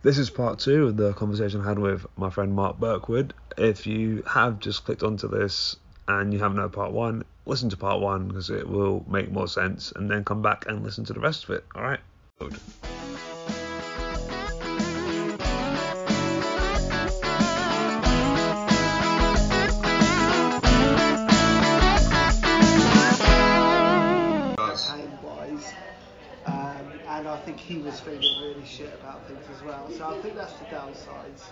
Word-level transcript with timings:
This 0.00 0.16
is 0.16 0.30
part 0.30 0.60
two 0.60 0.86
of 0.86 0.96
the 0.96 1.12
conversation 1.14 1.60
I 1.60 1.68
had 1.68 1.78
with 1.80 2.06
my 2.16 2.30
friend 2.30 2.54
Mark 2.54 2.78
Burkwood. 2.78 3.32
If 3.56 3.84
you 3.84 4.22
have 4.28 4.60
just 4.60 4.84
clicked 4.84 5.02
onto 5.02 5.28
this 5.28 5.74
and 6.06 6.32
you 6.32 6.38
haven't 6.38 6.58
heard 6.58 6.72
part 6.72 6.92
one, 6.92 7.24
listen 7.46 7.68
to 7.70 7.76
part 7.76 8.00
one 8.00 8.28
because 8.28 8.48
it 8.48 8.68
will 8.68 9.04
make 9.08 9.32
more 9.32 9.48
sense, 9.48 9.92
and 9.96 10.08
then 10.08 10.24
come 10.24 10.40
back 10.40 10.66
and 10.68 10.84
listen 10.84 11.04
to 11.06 11.12
the 11.12 11.20
rest 11.20 11.44
of 11.44 11.50
it. 11.50 11.64
All 11.74 11.82
right. 11.82 12.97
He 27.68 27.76
was 27.76 28.00
feeling 28.00 28.20
really 28.42 28.64
shit 28.64 28.92
about 28.94 29.26
things 29.28 29.44
as 29.54 29.62
well. 29.62 29.90
So 29.90 30.08
I 30.08 30.18
think 30.22 30.36
that's 30.36 30.54
the 30.54 30.64
downsides. 30.64 31.42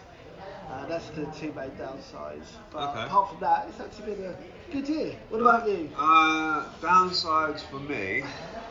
Uh, 0.70 0.86
that's 0.86 1.10
the 1.10 1.26
two 1.26 1.52
main 1.52 1.70
downsides. 1.72 2.46
But 2.72 2.90
Okay. 2.90 3.04
apart 3.04 3.28
from 3.30 3.40
that, 3.40 3.66
it's 3.68 3.78
actually 3.80 4.14
been 4.14 4.24
a 4.24 4.72
good 4.72 4.88
year. 4.88 5.14
What 5.28 5.42
about 5.42 5.68
you? 5.68 5.90
Uh, 5.96 6.64
downsides 6.80 7.60
for 7.70 7.80
me, 7.80 8.22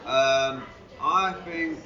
um, 0.05 0.63
I 0.99 1.35
think 1.45 1.77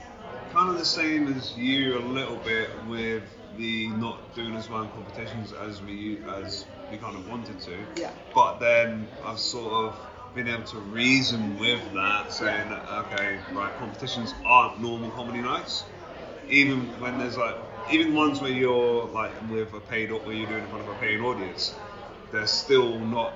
kind 0.53 0.69
of 0.69 0.77
the 0.77 0.85
same 0.85 1.27
as 1.33 1.57
you 1.57 1.97
a 1.97 1.99
little 1.99 2.37
bit 2.37 2.69
with 2.87 3.23
the 3.57 3.89
not 3.89 4.33
doing 4.33 4.55
as 4.55 4.69
well 4.69 4.83
in 4.83 4.89
competitions 4.91 5.51
as 5.51 5.81
we 5.81 6.19
as 6.41 6.65
we 6.89 6.97
kind 6.97 7.17
of 7.17 7.29
wanted 7.29 7.59
to. 7.59 7.77
Yeah. 7.97 8.11
But 8.33 8.59
then 8.59 9.07
I've 9.25 9.39
sort 9.39 9.73
of 9.73 9.99
been 10.43 10.53
able 10.53 10.63
to 10.63 10.77
reason 10.77 11.59
with 11.59 11.81
that, 11.93 12.31
saying, 12.31 12.69
that 12.69 12.81
okay, 12.89 13.37
right, 13.51 13.75
competitions 13.77 14.33
aren't 14.45 14.81
normal 14.81 15.09
comedy 15.11 15.41
nights. 15.41 15.83
Even 16.49 16.79
when 17.01 17.17
there's 17.17 17.37
like, 17.37 17.55
even 17.91 18.13
ones 18.13 18.39
where 18.39 18.51
you're 18.51 19.05
like 19.07 19.31
with 19.51 19.73
a 19.73 19.81
paid, 19.81 20.11
or 20.11 20.19
where 20.21 20.33
you're 20.33 20.47
doing 20.47 20.63
in 20.63 20.69
front 20.69 20.87
of 20.87 20.95
a 20.95 20.99
paying 20.99 21.21
audience, 21.21 21.75
they're 22.31 22.47
still 22.47 22.99
not. 22.99 23.33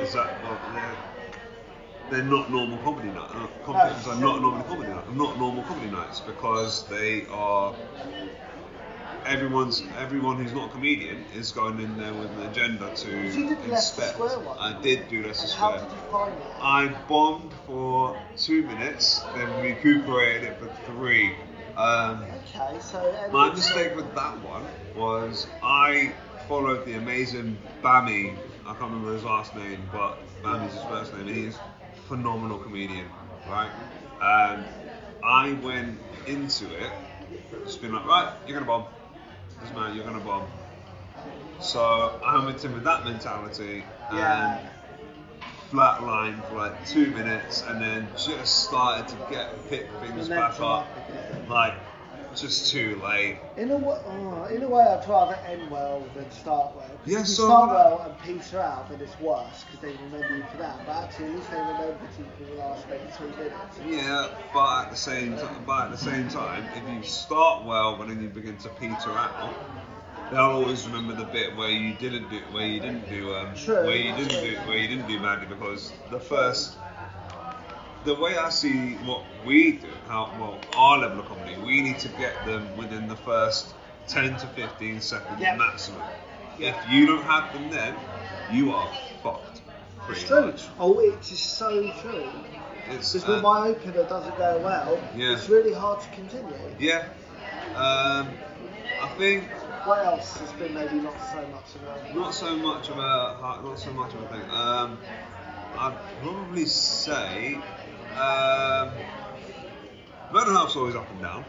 Is 0.00 0.14
that 0.14 0.30
well, 0.42 0.58
they're, 0.72 2.20
they're 2.22 2.30
not 2.30 2.50
normal 2.50 2.78
comedy 2.78 3.08
nights. 3.08 3.32
Uh, 3.34 3.46
competitions 3.66 4.06
are 4.08 4.20
not 4.20 4.40
normal 4.40 4.62
comedy 4.62 4.90
nights. 4.90 5.08
Not 5.14 5.38
normal 5.38 5.62
comedy 5.64 5.90
nights 5.90 6.20
because 6.20 6.88
they 6.88 7.26
are. 7.30 7.74
Everyone's 9.24 9.82
everyone 9.98 10.36
who's 10.36 10.52
not 10.52 10.70
a 10.70 10.72
comedian 10.72 11.24
is 11.34 11.52
going 11.52 11.80
in 11.80 11.96
there 11.98 12.12
with 12.12 12.30
an 12.32 12.42
agenda 12.50 12.92
to 12.94 13.08
You 13.10 13.48
did 13.48 13.58
inspect. 13.70 14.14
Square 14.14 14.40
one. 14.40 14.58
I 14.58 14.80
did 14.82 15.08
do 15.08 15.22
Leicester 15.22 15.44
And 15.44 15.52
how 15.52 15.72
did 15.72 15.82
you 15.82 15.96
find 16.10 16.32
it? 16.34 16.46
I 16.60 16.88
bombed 17.08 17.52
for 17.66 18.18
two 18.36 18.62
minutes, 18.64 19.22
then 19.34 19.48
recuperated 19.62 20.44
it 20.44 20.56
for 20.58 20.68
three. 20.86 21.34
Um, 21.76 22.24
Okay, 22.54 22.80
so 22.80 23.30
my 23.32 23.50
mistake 23.50 23.96
with 23.96 24.12
that 24.14 24.42
one 24.42 24.64
was 24.96 25.46
I 25.62 26.12
followed 26.48 26.84
the 26.84 26.94
amazing 26.94 27.56
Bammy. 27.82 28.34
I 28.66 28.74
can't 28.74 28.80
remember 28.80 29.14
his 29.14 29.24
last 29.24 29.54
name, 29.56 29.88
but 29.92 30.18
Bammy's 30.42 30.74
his 30.74 30.82
first 30.82 31.14
name, 31.16 31.28
he's 31.28 31.56
a 31.56 32.00
phenomenal 32.08 32.58
comedian, 32.58 33.06
right? 33.48 33.70
And 34.20 34.64
I 35.24 35.52
went 35.54 35.98
into 36.26 36.66
it 36.74 36.90
just 37.64 37.80
being 37.80 37.92
like, 37.92 38.04
right, 38.04 38.34
you're 38.46 38.58
gonna 38.58 38.66
bomb. 38.66 38.84
Doesn't 39.62 39.94
you're 39.94 40.04
gonna 40.04 40.18
bomb. 40.20 40.46
So 41.60 42.20
I 42.24 42.44
went 42.44 42.64
in 42.64 42.74
with 42.74 42.84
that 42.84 43.04
mentality 43.04 43.84
Yeah. 44.12 44.48
and 44.48 44.68
flatlined 45.70 46.42
for 46.44 46.56
like 46.56 46.86
two 46.86 47.06
minutes, 47.12 47.62
and 47.62 47.80
then 47.80 48.08
just 48.16 48.64
started 48.64 49.08
to 49.08 49.16
get 49.30 49.48
pick 49.70 49.88
things 50.00 50.28
back 50.28 50.60
up, 50.60 50.60
up 50.60 50.88
like 51.48 51.74
just 52.40 52.70
too 52.70 53.00
late. 53.04 53.36
In 53.56 53.70
a, 53.70 53.76
wa- 53.76 53.98
oh, 54.06 54.44
in 54.44 54.62
a 54.62 54.68
way, 54.68 54.82
I'd 54.82 55.08
rather 55.08 55.34
end 55.46 55.70
well 55.70 56.02
than 56.14 56.30
start 56.30 56.74
well. 56.76 56.86
Yeah, 57.04 57.20
if 57.20 57.28
you 57.28 57.34
so- 57.34 57.46
start 57.46 57.70
well 57.70 58.00
and 58.06 58.18
peter 58.22 58.60
out, 58.60 58.88
then 58.90 59.00
it's 59.00 59.18
worse 59.20 59.64
because 59.64 59.80
they 59.80 59.92
remember 60.04 60.36
you 60.36 60.42
for 60.50 60.58
that. 60.58 60.84
But 60.86 61.04
actually, 61.04 61.26
at 61.26 61.34
least 61.36 61.50
they 61.50 61.58
remember 61.58 61.96
you 62.18 62.24
for 62.38 62.54
the 62.54 62.60
last 62.62 62.88
maybe 62.88 63.02
three 63.12 63.28
minutes. 63.28 63.78
Yeah, 63.86 64.28
but 64.52 64.84
at 64.84 64.90
the 64.90 64.96
same 64.96 65.36
time, 65.36 65.64
but 65.66 65.84
at 65.86 65.90
the 65.92 65.98
same 65.98 66.28
time, 66.28 66.64
if 66.76 66.88
you 66.88 67.02
start 67.02 67.64
well, 67.64 67.96
but 67.96 68.08
then 68.08 68.22
you 68.22 68.28
begin 68.28 68.56
to 68.58 68.68
peter 68.70 69.10
out, 69.10 69.54
they'll 70.30 70.40
always 70.40 70.86
remember 70.86 71.14
the 71.14 71.24
bit 71.30 71.54
where 71.56 71.70
you 71.70 71.94
didn't 71.94 72.30
do, 72.30 72.40
where 72.52 72.66
you 72.66 72.80
didn't 72.80 73.08
do, 73.08 73.34
um, 73.34 73.54
True, 73.54 73.84
where 73.84 73.96
you 73.96 74.12
didn't 74.14 74.42
do, 74.42 74.56
where 74.68 74.78
you 74.78 74.88
didn't 74.88 75.08
do 75.08 75.20
badly 75.20 75.46
because 75.46 75.92
the 76.10 76.20
first, 76.20 76.76
the 78.04 78.14
way 78.14 78.36
I 78.36 78.50
see 78.50 78.94
what 79.04 79.22
we 79.46 79.72
do, 79.72 79.88
how 80.08 80.32
well 80.38 80.58
our 80.76 80.98
level 80.98 81.20
of 81.20 81.26
comedy, 81.26 81.56
we 81.64 81.80
need 81.80 81.98
to 82.00 82.08
get 82.08 82.34
them 82.46 82.76
within 82.76 83.08
the 83.08 83.16
first 83.16 83.74
10 84.08 84.36
to 84.38 84.46
15 84.48 85.00
seconds 85.00 85.40
Yeah. 85.40 85.56
maximum. 85.56 86.02
If 86.58 86.76
you 86.90 87.06
don't 87.06 87.22
have 87.22 87.52
them 87.52 87.70
then, 87.70 87.94
you 88.50 88.72
are 88.72 88.88
fucked. 89.22 89.60
It's 90.08 90.24
true. 90.24 90.46
much. 90.46 90.64
Oh, 90.80 90.98
it's 90.98 91.38
so 91.38 91.70
true. 92.00 92.28
It's, 92.90 93.12
Because 93.12 93.24
uh, 93.24 93.32
when 93.34 93.42
my 93.42 93.68
opener 93.68 94.02
doesn't 94.02 94.36
go 94.36 94.58
well, 94.58 94.98
Yeah. 95.14 95.32
it's 95.34 95.48
really 95.48 95.72
hard 95.72 96.00
to 96.00 96.08
continue. 96.10 96.52
Yeah. 96.78 97.04
Um, 97.76 98.28
I 99.00 99.08
think 99.16 99.44
What 99.84 100.04
else 100.04 100.36
has 100.38 100.52
been 100.52 100.74
maybe 100.74 100.96
not 100.96 101.14
so 101.32 101.40
much 101.48 101.74
of 101.76 102.12
a 102.12 102.14
not 102.18 102.34
so 102.34 102.56
much 102.56 102.88
of 102.88 102.98
a 102.98 103.62
not 103.64 103.78
so 103.78 103.92
much 103.92 104.12
of 104.14 104.22
a 104.22 104.28
thing. 104.28 104.50
Um, 104.50 104.98
I'd 105.78 105.96
probably 106.22 106.66
say 106.66 107.58
um, 108.16 108.90
mental 110.32 110.52
health's 110.54 110.76
always 110.76 110.94
up 110.94 111.10
and 111.10 111.20
down. 111.22 111.44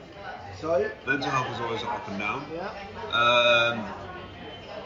so 0.59 0.89
Mental 1.05 1.31
health 1.31 1.51
is 1.53 1.59
always 1.61 1.83
up 1.83 2.07
and 2.07 2.19
down. 2.19 2.45
yeah. 2.53 2.69
Um, 3.11 3.85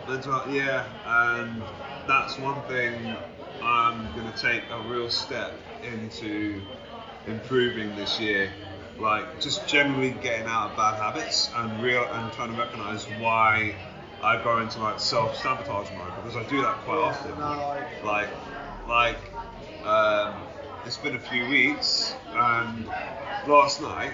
mental 0.07 0.31
health, 0.33 0.49
yeah, 0.51 0.85
and 1.05 1.61
that's 2.07 2.37
one 2.39 2.61
thing 2.63 3.15
I'm 3.61 4.07
gonna 4.15 4.31
take 4.37 4.63
a 4.71 4.79
real 4.89 5.09
step 5.09 5.53
into 5.83 6.61
improving 7.27 7.95
this 7.95 8.19
year. 8.19 8.49
Like 8.99 9.39
just 9.39 9.67
generally 9.67 10.11
getting 10.11 10.47
out 10.47 10.71
of 10.71 10.77
bad 10.77 10.95
habits 10.95 11.51
and 11.55 11.81
real 11.81 12.03
and 12.03 12.31
trying 12.33 12.53
to 12.53 12.59
recognize 12.59 13.03
why 13.19 13.75
I 14.23 14.41
go 14.43 14.57
into 14.59 14.79
like 14.79 14.99
self 14.99 15.35
sabotage 15.37 15.89
mode 15.91 16.15
because 16.23 16.35
I 16.35 16.43
do 16.49 16.61
that 16.63 16.77
quite 16.77 16.97
Yeah, 16.97 17.03
often. 17.09 17.37
no, 17.37 17.45
I- 17.45 18.03
Like, 18.03 18.29
like, 18.87 19.17
um, 19.85 20.33
it's 20.87 20.95
been 20.95 21.15
a 21.15 21.19
few 21.19 21.45
weeks 21.49 22.15
and 22.31 22.87
last 23.45 23.81
night 23.81 24.13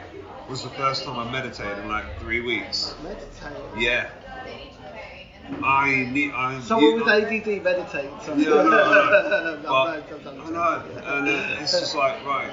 was 0.49 0.63
the 0.63 0.69
first 0.71 1.03
time 1.05 1.19
I 1.19 1.31
meditated 1.31 1.77
in 1.77 1.87
like 1.87 2.19
three 2.19 2.41
weeks. 2.41 2.95
Meditate. 3.03 3.77
Yeah. 3.77 4.09
I 5.63 6.09
need. 6.11 6.31
I 6.33 6.59
Someone 6.61 6.95
with 6.95 7.07
ADD 7.07 7.63
meditates. 7.63 8.27
Yeah, 8.27 8.33
I 8.33 8.63
know, 8.63 8.63
I 8.63 8.63
know. 8.63 9.55
I've 9.55 9.63
But- 9.63 10.13
I've 10.13 10.23
done 10.23 10.41
I 10.41 10.49
know, 10.49 10.83
and 10.95 11.27
uh, 11.29 11.61
it's 11.61 11.79
just 11.79 11.93
like, 11.95 12.25
right, 12.25 12.49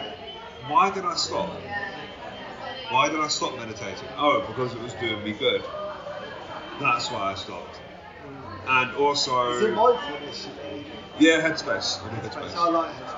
why 0.68 0.90
did 0.90 1.06
I 1.06 1.14
stop? 1.14 1.48
Why 2.90 3.08
did 3.08 3.20
I 3.20 3.28
stop 3.28 3.56
meditating? 3.56 4.08
Oh, 4.18 4.44
because 4.46 4.74
it 4.74 4.82
was 4.82 4.92
doing 4.94 5.24
me 5.24 5.32
good. 5.32 5.62
That's 6.78 7.10
why 7.10 7.32
I 7.32 7.34
stopped. 7.36 7.80
And 8.68 8.94
also, 8.96 9.52
Is 9.52 9.62
it 9.62 9.74
mindfulness? 9.74 10.48
yeah, 11.18 11.40
headspace. 11.40 12.04
I 12.04 12.10
do 12.10 12.28
headspace. 12.28 12.54
I 12.54 12.68
like 12.68 12.90
headspace. 12.90 13.09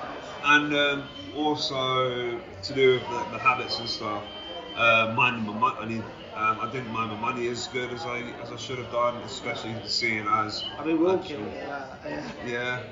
And 0.43 0.73
um, 0.75 1.03
also 1.35 2.39
to 2.63 2.73
do 2.73 2.93
with 2.95 3.03
the, 3.09 3.25
the 3.31 3.39
habits 3.39 3.79
and 3.79 3.89
stuff. 3.89 4.23
Uh, 4.75 5.13
minding 5.15 5.45
my 5.45 5.53
money, 5.53 6.01
I. 6.01 6.49
Um, 6.51 6.59
I 6.61 6.71
didn't 6.71 6.89
mind 6.91 7.11
my 7.11 7.17
money 7.31 7.47
as 7.47 7.67
good 7.67 7.91
as 7.93 8.05
I 8.07 8.23
as 8.41 8.51
I 8.51 8.57
should 8.57 8.79
have 8.79 8.91
done, 8.91 9.17
especially 9.17 9.75
seeing 9.85 10.25
as. 10.27 10.63
I 10.79 10.83
mean, 10.83 10.99
we're 10.99 11.09
all 11.09 11.19
actual- 11.19 11.43
that. 11.43 12.31
Yeah. 12.43 12.83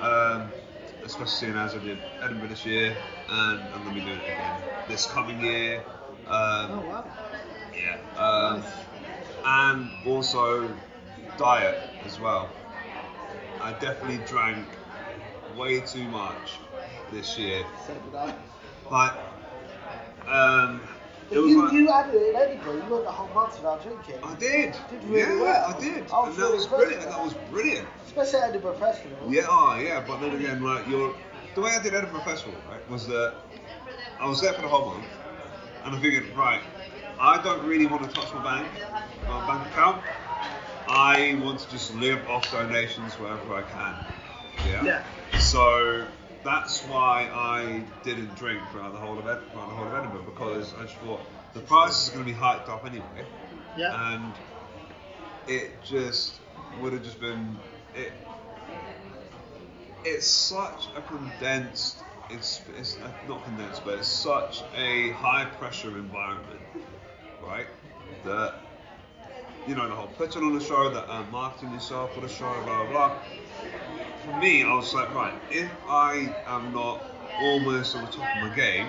Yeah. 0.00 0.04
Um, 0.04 0.52
especially 1.04 1.28
seeing 1.28 1.56
as 1.56 1.74
I 1.76 1.78
did 1.78 1.98
Edinburgh 2.20 2.48
this 2.48 2.66
year, 2.66 2.96
and 3.28 3.60
I'm 3.72 3.84
gonna 3.84 3.94
be 3.94 4.00
doing 4.00 4.18
it 4.18 4.34
again 4.36 4.56
this 4.88 5.06
coming 5.06 5.40
year. 5.40 5.76
Um, 6.26 6.72
Oh 6.72 6.84
wow. 6.88 7.04
yeah. 7.72 8.20
Um, 8.20 8.64
and 9.44 9.90
also 10.04 10.74
diet 11.36 11.78
as 12.04 12.18
well. 12.18 12.50
I 13.60 13.72
definitely 13.72 14.18
drank 14.26 14.66
way 15.56 15.80
too 15.80 16.08
much 16.08 16.58
this 17.12 17.38
year. 17.38 17.64
So 17.86 17.94
did 17.94 18.14
I. 18.14 18.34
Like, 18.90 19.12
um, 20.26 20.80
it 21.30 21.38
was 21.38 21.50
you, 21.50 21.62
like, 21.62 21.72
you 21.72 21.90
added 21.90 22.14
it 22.14 22.34
Edinburgh. 22.34 22.86
You 22.86 22.92
went 22.94 23.04
the 23.04 23.12
whole 23.12 23.28
month 23.34 23.56
without 23.56 23.82
drinking. 23.82 24.14
I 24.24 24.34
did. 24.36 24.76
Did 24.90 25.04
really 25.04 25.36
yeah, 25.36 25.42
well. 25.42 25.74
I 25.76 25.80
did. 25.80 26.10
I 26.10 26.20
was 26.20 26.28
and 26.28 26.36
that 26.36 26.42
really 26.42 26.56
was 26.56 26.66
brilliant. 26.66 27.00
with 27.00 27.08
That 27.10 27.24
was 27.24 27.34
brilliant. 27.50 27.88
Especially 28.06 28.38
at 28.40 28.48
Edinburgh 28.50 28.78
Festival. 28.78 29.18
Yeah, 29.28 29.46
oh, 29.48 29.78
yeah, 29.78 30.04
but 30.06 30.20
then 30.20 30.34
again, 30.34 30.62
like 30.62 30.88
you're 30.88 31.14
the 31.54 31.60
way 31.60 31.72
I 31.72 31.82
did 31.82 31.94
Edinburgh 31.94 32.20
Festival, 32.20 32.54
right, 32.70 32.90
was 32.90 33.06
that 33.08 33.34
I 34.20 34.28
was 34.28 34.40
there 34.40 34.52
for 34.52 34.62
the 34.62 34.68
whole 34.68 34.94
month, 34.94 35.06
and 35.84 35.94
I 35.94 36.00
figured, 36.00 36.24
right, 36.36 36.60
I 37.20 37.42
don't 37.42 37.66
really 37.66 37.86
want 37.86 38.04
to 38.04 38.08
touch 38.08 38.32
my 38.32 38.42
bank, 38.42 38.68
my 39.26 39.46
bank 39.46 39.66
account. 39.72 40.02
I 40.86 41.38
want 41.42 41.60
to 41.60 41.70
just 41.70 41.94
live 41.96 42.26
off 42.28 42.50
donations 42.50 43.14
wherever 43.14 43.54
I 43.54 43.62
can. 43.62 44.06
Yeah. 44.66 44.84
Yeah. 44.84 45.38
So 45.38 46.06
that's 46.44 46.80
why 46.84 47.28
I 47.32 47.82
didn't 48.02 48.34
drink 48.36 48.60
throughout 48.70 48.92
the 48.92 48.98
whole 48.98 49.18
of 49.18 49.26
Ed- 49.26 49.40
the 49.52 49.58
whole 49.58 49.86
of 49.88 49.94
Edinburgh 49.94 50.22
because 50.22 50.72
I 50.74 50.82
just 50.82 50.96
thought 50.96 51.20
the 51.54 51.60
price 51.60 52.04
is 52.04 52.10
going 52.10 52.24
to 52.24 52.30
be 52.30 52.36
hiked 52.36 52.68
up 52.68 52.84
anyway, 52.86 53.24
Yeah. 53.76 54.12
and 54.12 54.32
it 55.46 55.82
just 55.82 56.34
would 56.80 56.92
have 56.92 57.02
just 57.02 57.20
been 57.20 57.56
it. 57.96 58.12
It's 60.04 60.26
such 60.26 60.88
a 60.96 61.00
condensed. 61.02 62.02
It's 62.30 62.60
it's 62.78 62.98
not 63.26 63.42
condensed, 63.44 63.84
but 63.84 63.94
it's 63.98 64.06
such 64.08 64.62
a 64.76 65.10
high 65.12 65.46
pressure 65.46 65.88
environment, 65.96 66.60
right? 67.42 67.66
That 68.24 68.54
you 69.66 69.74
know 69.74 69.88
the 69.88 69.94
whole 69.94 70.06
putting 70.08 70.42
on 70.42 70.56
the 70.56 70.64
show, 70.64 70.90
the 70.90 71.10
uh, 71.10 71.24
marketing 71.32 71.72
yourself 71.72 72.14
for 72.14 72.20
the 72.20 72.28
show, 72.28 72.52
blah 72.64 72.84
blah 72.84 72.86
blah. 72.86 73.12
For 74.28 74.36
me, 74.40 74.62
I 74.62 74.74
was 74.74 74.92
like, 74.92 75.14
right, 75.14 75.32
if 75.50 75.70
I 75.88 76.28
am 76.46 76.74
not 76.74 77.00
almost 77.40 77.96
on 77.96 78.04
the 78.04 78.10
top 78.10 78.28
of 78.36 78.42
my 78.42 78.54
game, 78.54 78.88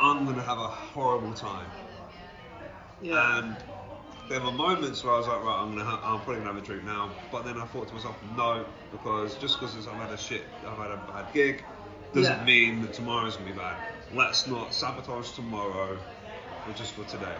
I'm 0.00 0.26
gonna 0.26 0.42
have 0.42 0.58
a 0.58 0.66
horrible 0.66 1.32
time. 1.34 1.68
Yeah. 3.00 3.38
And 3.38 3.56
there 4.28 4.40
were 4.40 4.50
moments 4.50 5.04
where 5.04 5.14
I 5.14 5.18
was 5.18 5.28
like, 5.28 5.44
right, 5.44 5.60
I'm 5.62 5.70
gonna, 5.70 5.84
ha- 5.84 6.00
I'm 6.02 6.18
probably 6.22 6.42
gonna 6.42 6.54
have 6.54 6.62
a 6.62 6.66
drink 6.66 6.84
now. 6.84 7.10
But 7.30 7.44
then 7.44 7.58
I 7.58 7.64
thought 7.66 7.86
to 7.88 7.94
myself, 7.94 8.16
no, 8.36 8.64
because 8.90 9.36
just 9.36 9.60
because 9.60 9.86
I've 9.86 9.94
had 9.94 10.10
a 10.10 10.18
shit, 10.18 10.42
I've 10.66 10.76
had 10.76 10.90
a 10.90 10.96
bad 11.12 11.32
gig, 11.32 11.62
doesn't 12.12 12.38
Yeah. 12.38 12.44
mean 12.44 12.80
that 12.82 12.92
tomorrow's 12.92 13.36
gonna 13.36 13.50
be 13.50 13.56
bad. 13.56 13.76
Let's 14.12 14.48
not 14.48 14.74
sabotage 14.74 15.30
tomorrow, 15.32 15.96
for 16.64 16.72
just 16.72 16.94
for 16.94 17.04
today. 17.04 17.36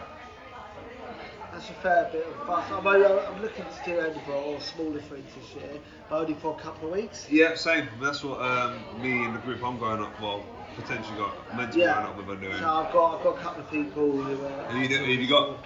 That's 1.60 1.72
a 1.72 1.74
fair 1.74 2.08
bit 2.10 2.26
of 2.26 2.46
fuss. 2.46 2.64
I'm, 2.70 2.86
I'm 2.86 3.42
looking 3.42 3.66
to 3.66 3.84
do 3.84 4.00
Edinburgh 4.00 4.44
or 4.44 4.60
smaller 4.62 4.98
things 4.98 5.28
this 5.38 5.54
year, 5.62 5.78
but 6.08 6.20
only 6.22 6.32
for 6.32 6.56
a 6.58 6.58
couple 6.58 6.88
of 6.88 6.94
weeks. 6.94 7.26
Yeah, 7.30 7.54
same. 7.54 7.86
That's 8.00 8.24
what 8.24 8.40
um, 8.40 8.78
me 8.98 9.26
and 9.26 9.34
the 9.34 9.40
group 9.40 9.62
I'm 9.62 9.78
going 9.78 10.00
up, 10.00 10.18
well, 10.22 10.42
potentially 10.74 11.18
got 11.18 11.34
meant 11.54 11.72
to 11.72 11.76
be 11.76 11.82
Yeah. 11.82 11.96
going 11.96 12.06
up 12.06 12.16
with 12.16 12.30
are 12.30 12.40
doing. 12.40 12.56
So 12.56 12.66
I've 12.66 12.90
got 12.94 13.18
I've 13.18 13.24
got 13.24 13.36
a 13.36 13.40
couple 13.42 13.62
of 13.62 13.70
people 13.70 14.10
who 14.22 14.42
are. 14.46 14.62
Who 14.72 14.78
you, 14.78 14.88
do- 14.88 15.04
who 15.04 15.12
you 15.12 15.28
got? 15.28 15.58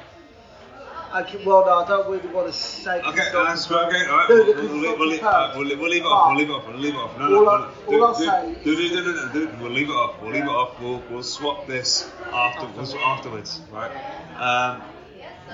I 1.13 1.23
can, 1.23 1.45
well, 1.45 1.65
no, 1.65 1.79
I 1.85 1.87
don't 1.87 2.11
really 2.11 2.27
want 2.35 2.49
to 2.49 2.53
say. 2.53 2.99
Okay, 3.01 3.17
that's 3.33 3.71
okay. 3.71 3.85
confirmed. 3.93 4.11
All 4.11 4.17
right, 4.17 4.27
No, 4.31 4.35
we'll, 4.35 4.55
we'll, 4.57 4.83
not 4.91 4.99
we'll, 4.99 5.09
leave, 5.11 5.23
uh, 5.23 5.53
we'll, 5.55 5.79
we'll 5.79 5.89
leave 5.91 6.03
it 6.03 6.07
off. 6.07 6.27
We'll 6.27 6.37
leave 6.39 6.49
it 6.51 6.53
off. 6.53 6.67
We'll 6.67 6.77
leave 6.79 6.95
it 6.95 6.99
off. 6.99 7.19
No, 7.21 7.29
no, 7.29 7.37
All 7.39 7.45
no, 7.45 7.51
I- 7.51 7.59
no. 7.61 7.67
all 7.87 7.93
Do- 7.93 8.05
I'll 8.05 8.19
do- 8.19 8.25
say- 8.25 8.65
do- 8.65 8.75
do- 8.75 8.89
do- 8.89 9.05
do- 9.05 9.29
do- 9.33 9.47
do- 9.47 9.63
We'll 9.63 9.71
leave 9.71 9.89
it 9.91 9.93
off. 9.93 10.21
We'll 10.21 10.33
leave 10.33 10.43
it 10.43 10.49
off. 10.49 10.81
We'll, 10.81 11.01
we'll 11.09 11.23
swap 11.23 11.69
this 11.69 12.11
afterwards. 12.33 12.95
Afterwards, 12.95 13.61
right? 13.71 13.93
Um, 14.41 14.83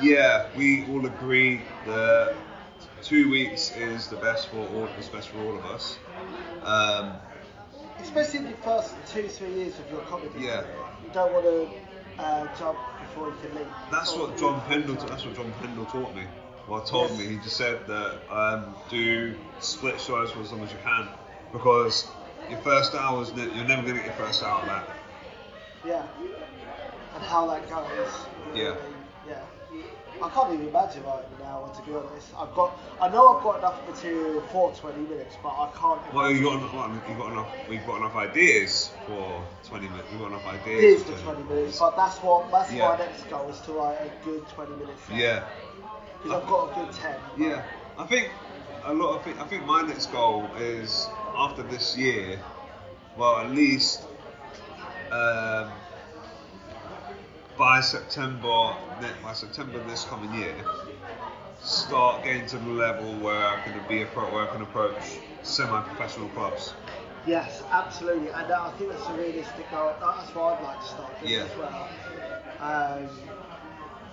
yeah, 0.02 0.46
we 0.56 0.86
all 0.86 1.04
agree 1.06 1.60
that 1.86 2.34
two 3.02 3.30
weeks 3.30 3.74
is 3.76 4.08
the 4.08 4.16
best 4.16 4.48
for 4.48 4.58
all. 4.58 4.88
Is 4.98 5.08
best 5.08 5.28
for 5.28 5.38
all 5.38 5.56
of 5.58 5.64
us. 5.66 5.98
Um, 6.62 7.12
Especially 8.00 8.38
in 8.40 8.44
the 8.46 8.56
first 8.58 8.94
two, 9.08 9.28
three 9.28 9.52
years 9.52 9.78
of 9.78 9.90
your 9.90 10.00
comedy 10.02 10.30
Yeah. 10.38 10.62
You 11.04 11.10
don't 11.12 11.32
want 11.32 11.44
to 11.44 12.22
uh, 12.22 12.46
jump 12.58 12.78
before 13.00 13.28
you 13.28 13.34
can 13.42 13.54
leap. 13.56 13.66
That's 13.90 14.16
what 14.16 14.38
John 14.38 14.60
Pendle. 14.68 14.94
That's 14.94 15.24
what 15.24 15.34
John 15.36 15.52
Pendle 15.60 15.84
taught 15.86 16.14
me. 16.14 16.22
Well, 16.66 16.82
told 16.82 17.10
Yes. 17.10 17.18
me. 17.18 17.26
He 17.26 17.36
just 17.36 17.56
said 17.56 17.86
that 17.88 18.20
um, 18.30 18.74
do 18.88 19.34
split 19.60 20.00
shows 20.00 20.30
for 20.30 20.40
as 20.40 20.52
long 20.52 20.62
as 20.62 20.72
you 20.72 20.78
can, 20.84 21.08
because 21.52 22.06
your 22.48 22.58
first 22.60 22.94
hour 22.94 23.22
is 23.22 23.34
ne- 23.34 23.54
you're 23.54 23.66
never 23.66 23.82
gonna 23.82 23.94
get 23.94 24.04
your 24.06 24.14
first 24.14 24.42
hour 24.42 24.64
back. 24.66 24.88
Yeah. 25.84 26.02
And 27.14 27.22
how 27.24 27.46
that 27.48 27.68
goes. 27.68 28.26
Yeah. 28.54 28.76
I 30.22 30.28
can't 30.28 30.52
even 30.52 30.68
imagine 30.68 31.02
writing 31.04 31.30
an 31.40 31.46
hour 31.46 31.72
to 31.74 31.82
be 31.82 31.94
honest. 31.94 32.28
I've 32.36 32.54
got 32.54 32.76
I 33.00 33.08
know 33.08 33.36
I've 33.36 33.42
got 33.42 33.58
enough 33.58 33.88
material 33.88 34.42
for 34.52 34.70
20 34.72 35.00
minutes, 35.08 35.36
but 35.42 35.48
I 35.48 35.70
can't. 35.74 36.14
Well, 36.14 36.30
you 36.30 36.42
got 36.44 36.58
enough. 36.58 37.08
You 37.08 37.16
got 37.16 37.32
enough. 37.32 37.48
We've 37.68 37.86
got 37.86 37.96
enough 37.96 38.16
ideas 38.16 38.90
for 39.06 39.42
20 39.64 39.88
minutes. 39.88 40.08
We've 40.10 40.20
got 40.20 40.28
enough 40.28 40.46
ideas. 40.46 41.02
for 41.04 41.12
20 41.16 41.42
minutes, 41.44 41.78
but 41.78 41.96
that's 41.96 42.18
what 42.18 42.50
that's 42.50 42.72
Yeah. 42.72 42.88
my 42.88 42.98
next 42.98 43.30
goal 43.30 43.48
is 43.48 43.60
to 43.60 43.72
write 43.72 43.96
a 43.96 44.24
good 44.24 44.46
20 44.50 44.70
minutes. 44.72 45.02
Yeah. 45.10 45.44
Because 46.22 46.42
I've 46.42 46.48
got 46.48 46.70
a 46.70 46.74
good 46.74 46.92
10. 46.92 47.14
Yeah. 47.38 47.62
I 47.98 48.06
think 48.06 48.30
a 48.84 48.92
lot 48.92 49.26
of. 49.26 49.38
I 49.40 49.44
think 49.44 49.64
my 49.64 49.82
next 49.82 50.12
goal 50.12 50.44
is 50.58 51.08
after 51.34 51.62
this 51.62 51.96
year. 51.96 52.38
Well, 53.16 53.38
at 53.38 53.50
least. 53.50 54.02
Um, 55.10 55.70
by 57.60 57.82
September, 57.82 58.74
by 59.22 59.34
September 59.34 59.78
this 59.86 60.04
coming 60.04 60.32
year, 60.32 60.54
start 61.60 62.24
getting 62.24 62.46
to 62.46 62.56
the 62.56 62.70
level 62.70 63.12
where 63.16 63.46
I 63.48 63.60
can 63.60 63.74
be 63.86 64.00
a 64.00 64.06
pro, 64.06 64.24
where 64.32 64.48
I 64.48 64.50
can 64.50 64.62
approach 64.62 64.96
semi-professional 65.42 66.30
clubs. 66.30 66.72
Yes, 67.26 67.62
absolutely, 67.70 68.28
and 68.28 68.50
I 68.50 68.70
think 68.78 68.90
that's 68.90 69.06
a 69.06 69.12
realistic 69.12 69.70
goal. 69.70 69.92
That's 70.00 70.34
what 70.34 70.54
I'd 70.58 70.64
like 70.64 70.80
to 70.80 70.86
start 70.86 71.20
doing 71.20 71.32
Yeah. 71.34 71.40
as 71.42 71.58
well. 71.58 71.88
Um, 72.62 73.08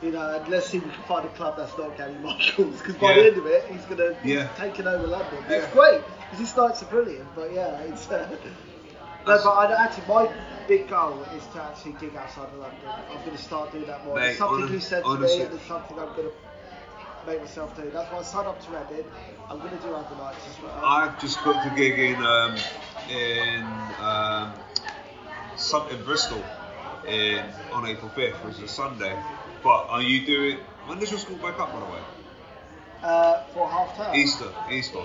you 0.01 0.11
know, 0.11 0.43
let's 0.50 0.67
see 0.67 0.79
if 0.79 0.83
we 0.85 0.91
can 0.91 1.03
find 1.03 1.25
a 1.25 1.29
club 1.29 1.55
that's 1.55 1.77
not 1.77 1.95
Gary 1.95 2.15
Michaels, 2.15 2.79
because 2.79 2.95
by 2.95 3.11
Yeah. 3.13 3.21
the 3.21 3.27
end 3.29 3.38
of 3.38 3.45
it, 3.45 3.63
he's 3.71 3.85
going 3.85 3.97
to 3.97 4.17
Yeah. 4.25 4.50
take 4.57 4.77
it 4.77 4.85
over 4.88 5.07
London. 5.07 5.41
Yeah. 5.50 5.55
It's 5.55 5.73
great 5.73 6.01
because 6.19 6.39
his 6.39 6.57
nights 6.57 6.83
are 6.83 6.88
brilliant, 6.88 7.33
but 7.33 7.53
yeah, 7.53 7.79
it's. 7.83 8.11
Uh, 8.11 8.27
no, 9.27 9.44
but 9.44 9.50
I, 9.50 9.85
actually, 9.85 10.07
my 10.07 10.29
big 10.68 10.88
goal 10.88 11.21
is 11.35 11.45
to 11.47 11.62
actually 11.62 11.94
gig 11.94 12.15
outside 12.15 12.45
of 12.47 12.56
London. 12.59 12.79
I'm 13.12 13.19
going 13.25 13.38
to 13.38 13.44
start 13.44 13.71
doing 13.71 13.85
that 13.85 14.06
more. 14.06 14.15
Mate, 14.15 14.29
it's 14.29 14.38
something 14.38 14.62
hon- 14.62 14.74
you 14.74 14.79
said 14.79 15.03
to 15.03 15.09
honestly- 15.09 15.39
me, 15.39 15.45
and 15.45 15.53
it's 15.53 15.65
something 15.65 16.00
I'm 16.00 16.13
going 16.15 16.29
to 16.29 16.33
make 17.25 17.39
myself 17.41 17.75
do. 17.75 17.89
That's 17.89 18.12
why 18.12 18.19
I 18.19 18.24
signed 18.24 18.47
up 18.47 18.62
to 18.62 18.68
Reddit. 18.71 19.06
I'm 19.50 19.59
going 19.59 19.77
to 19.77 19.83
do 19.83 19.94
other 19.94 20.15
nights 20.15 20.45
as 20.47 20.63
well. 20.63 20.83
I've 20.83 21.19
just 21.21 21.44
booked 21.44 21.65
a 21.65 21.74
gig 21.75 22.00
in 22.00 22.21
um, 22.25 22.56
in 23.09 23.63
um, 24.00 24.53
some, 25.56 25.88
in 25.89 26.03
Bristol 26.03 26.44
in 27.07 27.44
on 27.71 27.85
April 27.85 28.12
5th, 28.15 28.44
which 28.44 28.56
is 28.56 28.63
a 28.63 28.68
Sunday. 28.68 29.18
But 29.63 29.88
are 29.89 30.01
you 30.01 30.25
doing? 30.25 30.57
When 30.85 31.00
does 31.00 31.12
your 31.12 31.19
school 31.19 31.38
back 31.38 31.59
up, 31.59 31.71
by 31.74 31.79
the 31.79 31.85
way? 31.85 32.00
uh, 33.03 33.44
for 33.53 33.69
half 33.69 33.95
term. 33.95 34.15
Easter, 34.15 34.51
Easter, 34.71 35.00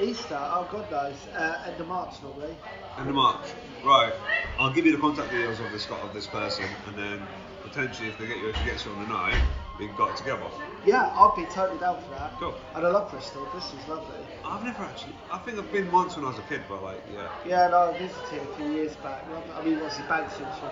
Easter, 0.00 0.38
oh 0.40 0.66
god 0.70 0.90
knows, 0.90 1.14
uh, 1.36 1.62
end 1.66 1.80
of 1.80 1.86
March 1.88 2.14
normally. 2.22 2.56
end 2.98 3.08
of 3.08 3.14
March. 3.14 3.46
Right. 3.84 4.12
I'll 4.58 4.72
give 4.72 4.86
you 4.86 4.92
the 4.92 4.98
contact 4.98 5.30
details 5.30 5.60
of 5.60 5.70
this 5.72 5.86
of 5.90 6.14
this 6.14 6.26
person, 6.26 6.64
and 6.86 6.96
then 6.96 7.22
potentially 7.62 8.08
if 8.08 8.18
they 8.18 8.26
get 8.26 8.38
you 8.38 8.48
if 8.48 8.58
you 8.60 8.64
get 8.72 8.84
you 8.84 8.90
on 8.92 9.02
the 9.02 9.08
night, 9.08 9.40
we 9.78 9.86
can 9.88 9.96
go 9.96 10.10
together. 10.14 10.46
Yeah, 10.86 11.06
I'd 11.14 11.34
be 11.36 11.44
totally 11.52 11.78
down 11.78 12.02
for 12.02 12.10
that. 12.10 12.32
Cool. 12.38 12.54
And 12.74 12.86
I 12.86 12.90
love 12.90 13.10
Bristol, 13.10 13.46
Bristol's 13.52 13.86
lovely. 13.88 14.16
I've 14.44 14.64
never 14.64 14.82
actually. 14.82 15.14
I 15.30 15.38
think 15.38 15.58
I've 15.58 15.70
been 15.72 15.90
once 15.92 16.16
when 16.16 16.24
I 16.24 16.28
was 16.28 16.38
a 16.38 16.42
kid, 16.42 16.62
but 16.68 16.82
like 16.82 17.02
yeah. 17.12 17.28
Yeah, 17.46 17.68
no, 17.68 17.92
I 17.92 17.98
visited 17.98 18.42
a 18.42 18.56
few 18.56 18.70
years 18.72 18.94
back. 18.96 19.24
I 19.54 19.64
mean, 19.64 19.78
was 19.80 19.96
he 19.96 20.02
Banksy's 20.04 20.58
from 20.58 20.70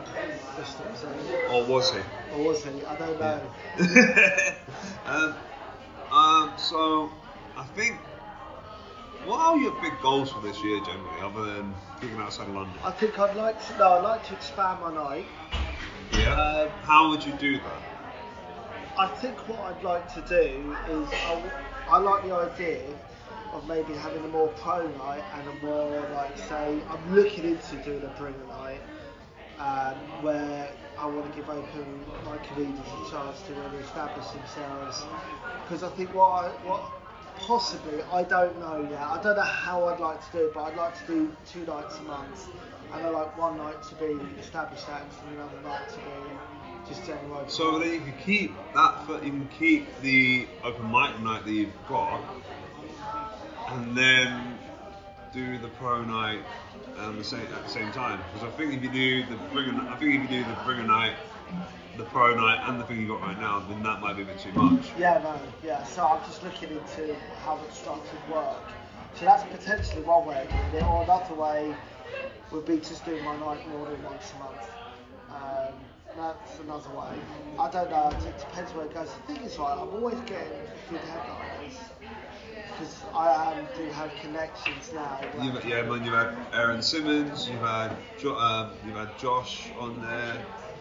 Bristol, 0.56 0.87
so, 0.94 1.08
Or 1.52 1.64
was 1.66 1.93
he? 1.93 2.00
or 2.34 2.44
was 2.44 2.64
he? 2.64 2.70
I 2.84 2.96
don't 2.96 3.20
know. 3.20 3.40
um, 5.06 5.34
um, 6.11 6.52
so 6.56 7.11
I 7.56 7.64
think 7.75 7.99
what 9.26 9.40
are 9.40 9.56
your 9.56 9.72
big 9.82 9.92
goals 10.00 10.30
for 10.30 10.40
this 10.40 10.62
year 10.62 10.80
generally, 10.80 11.20
other 11.20 11.54
than 11.54 11.74
gigging 12.00 12.20
outside 12.20 12.48
of 12.48 12.54
London? 12.54 12.74
I 12.84 12.90
think 12.90 13.18
I'd 13.18 13.36
like 13.36 13.64
to, 13.68 13.78
no, 13.78 13.92
I'd 13.92 14.02
like 14.02 14.26
to 14.28 14.34
expand 14.34 14.80
my 14.80 14.92
night. 14.94 15.26
Yeah. 16.12 16.34
Um, 16.34 16.68
How 16.82 17.10
would 17.10 17.24
you 17.24 17.32
do 17.34 17.56
that? 17.58 17.82
I 18.98 19.06
think 19.06 19.36
what 19.48 19.60
I'd 19.60 19.82
like 19.82 20.12
to 20.14 20.20
do 20.22 20.76
is 20.88 21.08
I 21.88 21.98
like 21.98 22.24
the 22.24 22.34
idea 22.34 22.82
of 23.52 23.66
maybe 23.66 23.94
having 23.94 24.24
a 24.24 24.28
more 24.28 24.48
pro 24.48 24.86
night 24.98 25.24
and 25.34 25.48
a 25.48 25.64
more 25.64 26.06
like 26.14 26.36
say 26.38 26.80
I'm 26.88 27.14
looking 27.14 27.44
into 27.44 27.76
doing 27.84 28.02
a 28.02 28.18
bringer 28.18 28.46
night 28.48 28.80
um, 29.58 29.94
where 30.22 30.70
I 30.98 31.06
want 31.06 31.30
to 31.30 31.36
give 31.36 31.48
open 31.48 32.04
my 32.24 32.36
comedians 32.38 32.86
a 33.06 33.10
chance 33.10 33.42
to 33.42 33.54
really 33.54 33.78
establish 33.78 34.26
themselves 34.28 35.04
because 35.62 35.82
I 35.82 35.88
think 35.90 36.14
what 36.14 36.44
I 36.44 36.48
what 36.66 37.00
possibly 37.47 38.02
I 38.12 38.23
don't 38.23 38.59
know 38.61 38.87
yet 38.90 39.00
I 39.00 39.23
don't 39.23 39.37
know 39.37 39.42
how 39.42 39.85
I'd 39.87 40.00
like 40.00 40.25
to 40.30 40.38
do 40.38 40.47
it 40.47 40.54
but 40.54 40.62
I'd 40.64 40.76
like 40.76 40.99
to 41.00 41.12
do 41.12 41.37
two 41.47 41.64
nights 41.66 41.99
a 41.99 42.02
month 42.02 42.49
and 42.92 43.06
I 43.06 43.09
like 43.09 43.37
one 43.38 43.56
night 43.56 43.82
to 43.85 43.94
be 43.97 44.18
established 44.38 44.88
at 44.88 45.02
and 45.02 45.37
another 45.37 45.61
night 45.62 45.88
to 45.88 45.97
be 45.97 46.90
just 46.90 47.06
general 47.06 47.37
open 47.37 47.49
So 47.49 47.78
then 47.78 47.92
you 47.92 48.00
can 48.00 48.14
keep 48.25 48.54
that. 48.75 49.06
For, 49.06 49.14
you 49.25 49.30
can 49.30 49.49
keep 49.59 50.00
the 50.00 50.47
open 50.64 50.90
mic 50.90 51.18
night 51.20 51.44
that 51.44 51.52
you've 51.52 51.87
got, 51.88 52.20
and 53.68 53.97
then 53.97 54.59
do 55.32 55.59
the 55.59 55.68
pro 55.68 56.02
night 56.02 56.40
um, 56.99 57.18
the 57.18 57.25
same, 57.25 57.40
at 57.40 57.64
the 57.64 57.70
same 57.70 57.92
time. 57.92 58.20
Because 58.32 58.49
I 58.49 58.56
think 58.56 58.75
if 58.75 58.82
you 58.82 58.90
do 58.90 59.25
the 59.26 59.37
bringer, 59.52 59.80
I 59.88 59.97
think 59.97 60.25
if 60.25 60.30
you 60.30 60.42
do 60.42 60.44
the 60.44 60.56
bringer 60.64 60.82
night, 60.82 61.14
the 62.00 62.07
pro 62.07 62.35
night, 62.35 62.61
and 62.66 62.80
the 62.80 62.85
thing 62.85 63.00
you 63.00 63.07
got 63.07 63.21
right 63.21 63.38
now, 63.38 63.61
then 63.69 63.83
that 63.83 64.00
might 64.00 64.16
be 64.16 64.23
a 64.23 64.25
bit 64.25 64.38
too 64.38 64.52
much. 64.52 64.87
Yeah, 64.99 65.21
no, 65.23 65.38
yeah. 65.62 65.85
So 65.85 66.02
I'm 66.07 66.25
just 66.25 66.42
looking 66.42 66.71
into 66.71 67.14
how 67.45 67.57
the 67.57 67.73
structures 67.73 68.25
work. 68.28 68.62
So 69.16 69.26
that's 69.26 69.45
potentially 69.45 70.02
one 70.02 70.26
way 70.26 70.40
of 70.42 70.49
doing 70.73 70.83
it, 70.83 70.88
or 70.88 71.04
another 71.04 71.35
way 71.35 71.75
would 72.52 72.66
be 72.66 72.78
just 72.78 73.04
doing 73.04 73.23
my 73.23 73.37
night 73.38 73.66
more 73.69 73.87
than 73.87 74.02
once 74.02 74.33
a 74.33 74.38
month. 74.38 74.66
Um, 75.30 75.75
that's 76.16 76.59
another 76.61 76.88
way. 76.90 77.14
I 77.59 77.71
don't 77.71 77.90
know. 77.90 78.09
It 78.09 78.38
depends 78.38 78.73
where 78.73 78.87
it 78.87 78.95
goes. 78.95 79.12
The 79.26 79.35
thing 79.35 79.45
is, 79.45 79.59
right, 79.59 79.73
I'm 79.73 79.88
always 79.88 80.21
getting 80.21 80.57
good 80.88 81.00
headliners 81.00 81.76
because 82.73 83.04
I 83.14 83.52
um, 83.52 83.69
do 83.76 83.85
have 83.90 84.11
connections 84.23 84.90
now. 84.95 85.21
You've, 85.42 85.62
yeah, 85.66 85.83
man, 85.83 86.04
you've 86.04 86.14
had 86.14 86.35
Aaron 86.54 86.83
Simmonds, 86.83 87.49
you've 87.50 87.61
had 87.61 87.95
jo- 88.16 88.38
um, 88.38 88.71
you've 88.87 88.97
had 88.97 89.16
Josh 89.19 89.69
on 89.78 90.00
there, 90.00 90.40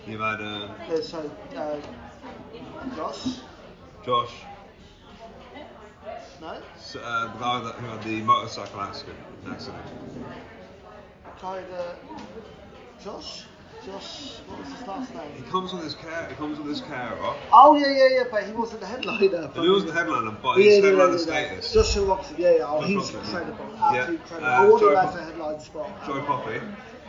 You've 0.10 0.22
had 0.22 0.42
uh, 0.42 0.68
Yeah, 0.90 1.02
so, 1.02 1.32
uh, 1.56 1.76
Josh? 2.96 3.40
Josh, 4.06 4.32
No? 6.42 6.58
s- 6.78 6.96
uh, 6.96 7.30
the 7.34 7.40
guy 7.40 7.62
that, 7.62 7.76
who 7.76 7.86
had 7.88 8.04
the 8.04 8.22
motorcycle 8.22 8.82
accident. 8.82 9.18
accident. 9.48 9.84
Guy 11.42 11.62
that. 11.72 11.96
Josh? 13.04 13.44
Josh, 13.86 14.40
what 14.48 14.60
was 14.60 14.78
his 14.78 14.88
last 14.88 15.14
name? 15.14 15.32
He 15.38 15.44
comes 15.52 15.72
with 15.74 15.84
his 15.84 15.96
care. 15.96 16.28
He 16.28 16.36
comes 16.36 16.58
with 16.58 16.68
his 16.68 16.82
carer. 16.82 17.16
Oh, 17.54 17.78
yeah, 17.78 17.88
yeah, 17.92 18.10
yeah, 18.18 18.24
but 18.30 18.44
he 18.44 18.52
wasn't 18.52 18.82
the 18.82 18.88
headliner. 18.88 19.52
And 19.56 19.64
he 19.64 19.70
wasn't 19.70 19.94
the 19.94 19.98
headliner, 20.00 20.32
but 20.42 20.58
he's 20.58 20.78
yeah, 20.80 20.86
headliner 20.90 21.12
yeah, 21.14 21.18
yeah, 21.18 21.18
status. 21.18 21.74
Joshua 21.74 22.06
Robson, 22.06 22.36
yeah, 22.38 22.52
yeah. 22.58 22.66
Oh, 22.68 22.82
Josh 22.82 22.88
he's 22.90 22.98
Robson. 22.98 23.20
incredible. 23.22 23.66
Yeah. 23.76 23.86
Absolutely 23.86 24.16
incredible. 24.16 24.48
Uh, 24.48 24.52
I 24.52 24.66
want 24.68 24.84
him 24.84 24.96
as 24.98 25.16
a 25.16 25.24
headline 25.24 25.60
spot. 25.62 26.06
Joe 26.08 26.22
Coffey, 26.24 26.60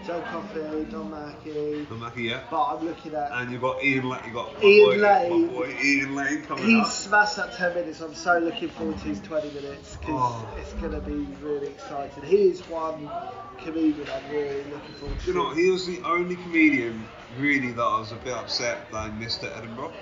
Joe 0.07 0.23
Coffey, 0.33 0.85
Don 0.91 1.11
Mackey. 1.11 1.85
the 1.85 1.95
Mackie, 1.95 2.23
yeah. 2.25 2.41
But 2.51 2.65
I'm 2.65 2.85
looking 2.87 3.15
at. 3.15 3.31
And 3.33 3.53
you've 3.53 3.61
got 3.61 3.83
Ian 3.85 4.09
Lane. 4.09 4.21
You 4.27 4.33
got 4.33 4.65
Ian 4.65 4.89
boy, 4.89 4.97
Lane. 5.03 5.47
Boy 5.49 5.77
Ian 5.85 6.15
Lane 6.17 6.43
coming 6.43 6.65
He's 6.65 6.87
up. 6.87 6.91
smashed 6.93 7.37
that 7.37 7.53
10 7.55 7.75
minutes. 7.75 8.01
I'm 8.01 8.15
so 8.15 8.39
looking 8.39 8.71
forward 8.71 8.97
to 8.99 9.05
his 9.05 9.21
20 9.21 9.51
minutes 9.51 9.97
because 9.97 10.15
Oh. 10.45 10.49
it's 10.59 10.73
going 10.75 10.93
to 10.93 11.01
be 11.01 11.27
really 11.43 11.69
exciting. 11.69 12.23
He 12.25 12.49
is 12.49 12.61
one 12.69 13.11
comedian 13.59 14.09
I'm 14.11 14.31
really 14.33 14.65
looking 14.65 14.95
forward 14.99 15.21
to. 15.21 15.27
You 15.27 15.35
know, 15.35 15.51
he 15.51 15.71
was 15.71 15.87
the 15.87 16.01
only 16.05 16.37
comedian 16.37 17.07
really 17.39 17.73
that 17.73 17.83
I 17.83 17.99
was 18.01 18.13
a 18.13 18.17
bit 18.17 18.33
upset 18.33 18.91
that 18.93 18.97
I 18.99 19.11
missed 19.11 19.45
at 19.45 19.55
Edinburgh. 19.59 19.93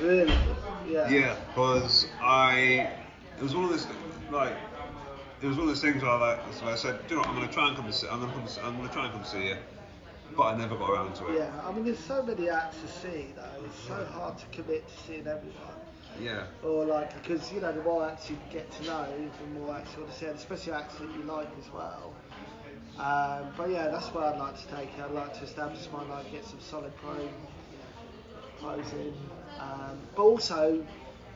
Really? 0.00 0.32
Yeah. 0.88 1.08
Yeah, 1.10 1.36
because 1.48 2.06
I, 2.22 2.90
it 3.38 3.42
was 3.42 3.54
one 3.54 3.64
of 3.64 3.70
those 3.70 3.86
like, 4.30 4.54
it 5.42 5.46
was 5.46 5.56
one 5.56 5.68
of 5.68 5.74
those 5.74 5.80
things 5.80 6.02
where 6.02 6.10
I 6.10 6.32
like, 6.32 6.40
so 6.52 6.66
I 6.66 6.74
said, 6.74 7.06
do 7.08 7.14
you 7.14 7.16
know, 7.16 7.22
what, 7.22 7.30
I'm 7.30 7.34
gonna 7.40 7.52
try 7.52 7.68
and 7.68 7.76
come 7.76 7.86
to 7.86 7.92
see, 7.92 8.08
I'm 8.08 8.20
gonna 8.20 8.32
come, 8.32 8.46
I'm 8.62 8.76
gonna 8.76 8.92
try 8.92 9.04
and 9.06 9.14
come 9.14 9.24
see 9.24 9.48
you, 9.48 9.56
but 10.36 10.42
I 10.42 10.56
never 10.56 10.76
got 10.76 10.90
around 10.90 11.14
to 11.16 11.28
it. 11.28 11.38
Yeah, 11.38 11.50
I 11.64 11.72
mean, 11.72 11.84
there's 11.84 11.98
so 11.98 12.22
many 12.22 12.50
acts 12.50 12.76
to 12.82 12.88
see 12.88 13.26
though. 13.34 13.64
It's 13.64 13.78
so 13.86 14.04
hard 14.12 14.38
to 14.38 14.46
commit 14.46 14.86
to 14.86 15.02
seeing 15.04 15.26
everyone. 15.26 15.80
Yeah. 16.20 16.46
Or 16.62 16.84
like, 16.84 17.14
because 17.22 17.50
you 17.52 17.60
know, 17.60 17.72
the 17.72 17.82
more 17.82 18.06
acts 18.06 18.28
you 18.28 18.38
get 18.52 18.70
to 18.72 18.84
know, 18.84 19.06
the 19.40 19.60
more 19.60 19.76
acts 19.76 19.94
you 19.94 20.02
want 20.02 20.12
to 20.12 20.18
see, 20.18 20.26
and 20.26 20.36
especially 20.36 20.72
acts 20.72 20.96
that 20.96 21.10
you 21.14 21.22
like 21.22 21.48
as 21.58 21.72
well. 21.72 22.12
Um, 22.98 23.52
but 23.56 23.70
yeah, 23.70 23.88
that's 23.88 24.08
where 24.08 24.24
I'd 24.24 24.38
like 24.38 24.60
to 24.60 24.66
take 24.76 24.88
it. 24.88 25.00
I'd 25.02 25.12
like 25.12 25.32
to 25.38 25.44
establish 25.44 25.88
my 25.90 26.04
life, 26.06 26.26
get 26.30 26.44
some 26.44 26.60
solid 26.60 26.94
pro, 26.96 27.14
you 27.14 27.24
know, 27.24 27.30
pros 28.60 28.92
in. 28.92 29.14
Um, 29.58 29.98
but 30.14 30.22
also, 30.22 30.84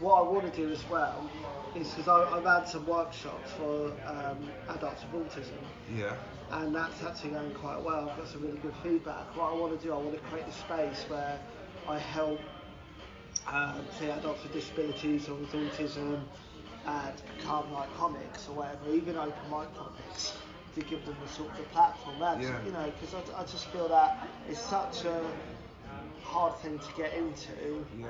what 0.04 0.18
I 0.20 0.28
want 0.28 0.52
to 0.52 0.60
do 0.66 0.70
as 0.70 0.86
well 0.90 1.28
is 1.74 1.88
because 1.94 2.08
I've 2.08 2.44
had 2.44 2.68
some 2.68 2.86
workshops 2.86 3.50
for 3.52 3.90
um, 4.06 4.50
adults 4.68 5.02
with 5.10 5.26
autism 5.32 5.58
Yeah. 5.96 6.14
and 6.52 6.74
that's 6.74 7.02
actually 7.02 7.30
going 7.30 7.50
quite 7.52 7.82
well. 7.82 8.10
I've 8.10 8.16
got 8.18 8.28
some 8.28 8.42
really 8.42 8.58
good 8.58 8.74
feedback. 8.82 9.34
What 9.34 9.50
I 9.50 9.54
want 9.54 9.80
to 9.80 9.84
do, 9.84 9.92
I 9.94 9.96
want 9.96 10.12
to 10.14 10.20
create 10.28 10.46
a 10.46 10.52
space 10.52 11.04
where 11.08 11.40
I 11.88 11.98
help, 11.98 12.38
um, 13.46 13.80
say, 13.98 14.10
adults 14.10 14.42
with 14.42 14.52
disabilities 14.52 15.28
or 15.28 15.34
with 15.36 15.50
autism, 15.52 16.20
uh, 16.86 17.10
to 17.10 17.22
become 17.38 17.72
like 17.72 17.92
comics 17.96 18.46
or 18.48 18.56
whatever, 18.56 18.92
even 18.92 19.16
open 19.16 19.32
mic 19.50 19.74
comics, 19.74 20.36
to 20.74 20.80
give 20.82 21.04
them 21.06 21.16
the 21.22 21.28
sort 21.32 21.50
of 21.50 21.56
the 21.56 21.62
platform. 21.64 22.16
That's, 22.20 22.42
Yeah. 22.42 22.62
you 22.66 22.72
know, 22.72 22.92
because 23.00 23.14
I, 23.14 23.40
I 23.40 23.44
just 23.44 23.66
feel 23.70 23.88
that 23.88 24.28
it's 24.50 24.60
such 24.60 25.06
a 25.06 25.24
hard 26.34 26.56
thing 26.58 26.78
to 26.78 26.92
get 26.96 27.12
into. 27.14 27.86
Yeah. 27.98 28.08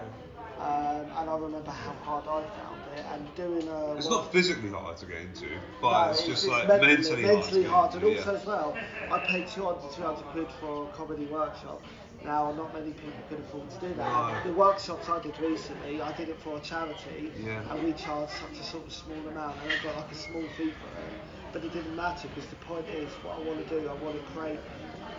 Um, 0.58 1.06
and 1.18 1.28
I 1.30 1.36
remember 1.36 1.70
how 1.70 1.92
hard 2.04 2.24
I 2.24 2.40
found 2.56 2.80
it, 2.96 3.04
and 3.12 3.34
doing 3.34 3.68
a 3.68 3.96
It's 3.96 4.08
not 4.08 4.32
physically 4.32 4.70
hard 4.70 4.96
to 4.98 5.06
get 5.06 5.20
into, 5.20 5.48
but 5.82 6.06
no, 6.06 6.10
it's 6.12 6.24
just 6.24 6.46
like 6.46 6.68
mentally, 6.68 6.94
mentally, 6.94 7.22
mentally 7.22 7.64
hard. 7.64 7.90
hard. 7.90 8.02
And 8.04 8.16
also 8.16 8.34
as 8.36 8.46
well, 8.46 8.76
I 9.10 9.18
paid 9.26 9.48
200, 9.48 9.92
200 9.92 10.24
quid 10.32 10.46
for 10.60 10.84
a 10.84 10.92
comedy 10.92 11.26
workshop. 11.26 11.82
Now, 12.24 12.52
not 12.52 12.72
many 12.72 12.92
people 12.92 13.20
could 13.28 13.40
afford 13.40 13.68
to 13.70 13.78
do 13.80 13.94
that. 13.94 14.44
No. 14.44 14.50
The 14.50 14.56
workshops 14.56 15.08
I 15.10 15.20
did 15.20 15.38
recently, 15.40 16.00
I 16.00 16.12
did 16.16 16.30
it 16.30 16.40
for 16.40 16.56
a 16.56 16.60
charity, 16.60 17.30
Yeah. 17.44 17.60
and 17.70 17.84
we 17.84 17.92
charged 17.92 18.32
such 18.32 18.58
a 18.58 18.64
sort 18.64 18.86
of 18.86 18.92
small 18.92 19.18
amount, 19.28 19.56
and 19.62 19.72
I 19.72 19.76
got 19.84 19.96
like 19.96 20.10
a 20.12 20.14
small 20.14 20.46
fee 20.56 20.72
for 20.80 20.90
it. 21.02 21.12
But 21.52 21.64
it 21.64 21.72
didn't 21.72 21.94
matter 21.94 22.26
because 22.28 22.48
the 22.48 22.56
point 22.64 22.88
is, 22.88 23.10
what 23.22 23.36
I 23.38 23.40
want 23.42 23.68
to 23.68 23.68
do, 23.68 23.88
I 23.88 23.94
want 24.02 24.16
to 24.16 24.32
create 24.32 24.58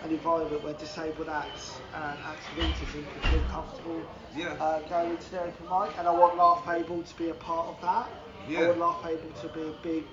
an 0.06 0.12
environment 0.12 0.62
where 0.62 0.74
disabled 0.74 1.28
acts 1.28 1.78
and 1.94 2.18
autism 2.20 3.04
can 3.12 3.30
feel 3.32 3.40
comfortable 3.50 4.02
Yeah. 4.36 4.52
uh, 4.60 4.80
going 4.88 5.10
into 5.12 5.30
the 5.30 5.40
open 5.42 5.64
mic, 5.68 5.98
and 5.98 6.06
I 6.06 6.10
want 6.12 6.36
Laugh-Able 6.36 7.02
to 7.02 7.14
be 7.16 7.30
a 7.30 7.34
part 7.34 7.68
of 7.68 7.80
that. 7.82 8.08
I 8.48 8.66
want 8.68 8.78
Laugh-Able 8.78 9.32
to 9.42 9.48
be 9.48 9.62
a 9.62 9.72
big 9.82 10.04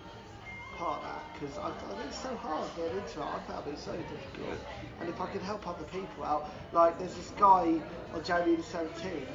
part 0.78 0.98
of 0.98 1.04
that 1.04 1.24
because 1.34 1.58
I, 1.60 1.68
I 1.68 1.72
think 1.96 2.08
it's 2.10 2.20
so 2.22 2.36
hard 2.38 2.68
getting 2.76 2.98
into 2.98 3.20
it. 3.20 3.24
I 3.26 3.40
found 3.52 3.68
it 3.68 3.78
so 3.78 3.92
difficult. 3.92 4.58
And 5.00 5.10
if 5.10 5.22
I 5.22 5.28
can 5.32 5.42
help 5.42 5.68
other 5.68 5.84
people 5.86 6.24
out, 6.24 6.50
like 6.72 6.98
there's 6.98 7.14
this 7.14 7.30
guy 7.38 7.80
on 8.16 8.24
January 8.24 8.56
the 8.56 8.64
17th. 8.64 9.28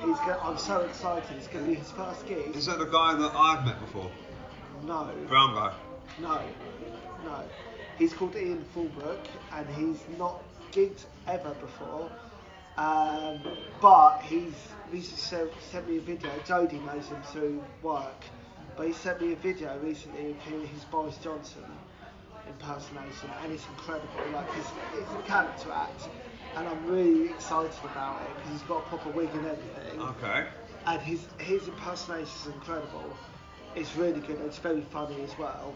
He's 0.00 0.18
go- 0.26 0.40
I'm 0.42 0.58
so 0.58 0.80
excited. 0.80 1.36
It's 1.36 1.46
going 1.46 1.64
to 1.66 1.70
be 1.70 1.76
his 1.76 1.90
first 1.92 2.26
gig. 2.26 2.56
Is 2.56 2.66
that 2.66 2.80
the 2.80 2.86
guy 2.86 3.14
that 3.14 3.32
I've 3.36 3.64
met 3.64 3.78
before? 3.80 4.10
No, 4.84 5.08
Brown 5.28 5.54
guy. 5.54 5.72
no, 6.20 6.40
no. 7.24 7.44
He's 7.98 8.12
called 8.12 8.34
Ian 8.36 8.64
Fulbrook 8.74 9.24
and 9.52 9.66
he's 9.76 10.00
not 10.18 10.42
gigged 10.72 11.04
ever 11.26 11.54
before. 11.60 12.10
Um, 12.76 13.40
but 13.80 14.20
he's 14.22 14.52
recently 14.90 15.18
sent, 15.18 15.50
sent 15.70 15.88
me 15.88 15.98
a 15.98 16.00
video. 16.00 16.30
Jodie 16.44 16.84
knows 16.84 17.06
him 17.06 17.22
through 17.22 17.62
work, 17.82 18.24
but 18.76 18.88
he 18.88 18.92
sent 18.92 19.20
me 19.20 19.32
a 19.32 19.36
video 19.36 19.78
recently 19.78 20.32
of 20.32 20.36
him, 20.38 20.66
his 20.66 20.84
Boris 20.84 21.16
Johnson 21.18 21.62
impersonation, 22.48 23.30
and 23.42 23.52
it's 23.52 23.64
incredible. 23.68 24.08
Like 24.32 24.46
it's, 24.58 24.68
it's 24.98 25.12
a 25.12 25.22
character 25.26 25.70
act, 25.72 26.08
and 26.56 26.68
I'm 26.68 26.86
really 26.86 27.30
excited 27.30 27.72
about 27.84 28.20
it 28.22 28.28
because 28.36 28.52
he's 28.52 28.62
got 28.68 28.78
a 28.78 28.88
proper 28.88 29.10
wig 29.10 29.30
and 29.32 29.46
everything 29.46 30.00
Okay. 30.00 30.46
and 30.86 31.00
his 31.00 31.26
his 31.38 31.66
impersonation 31.68 32.26
is 32.40 32.46
incredible. 32.46 33.16
It's 33.74 33.96
really 33.96 34.20
good. 34.20 34.40
It's 34.40 34.58
very 34.58 34.82
funny 34.82 35.22
as 35.22 35.36
well. 35.38 35.74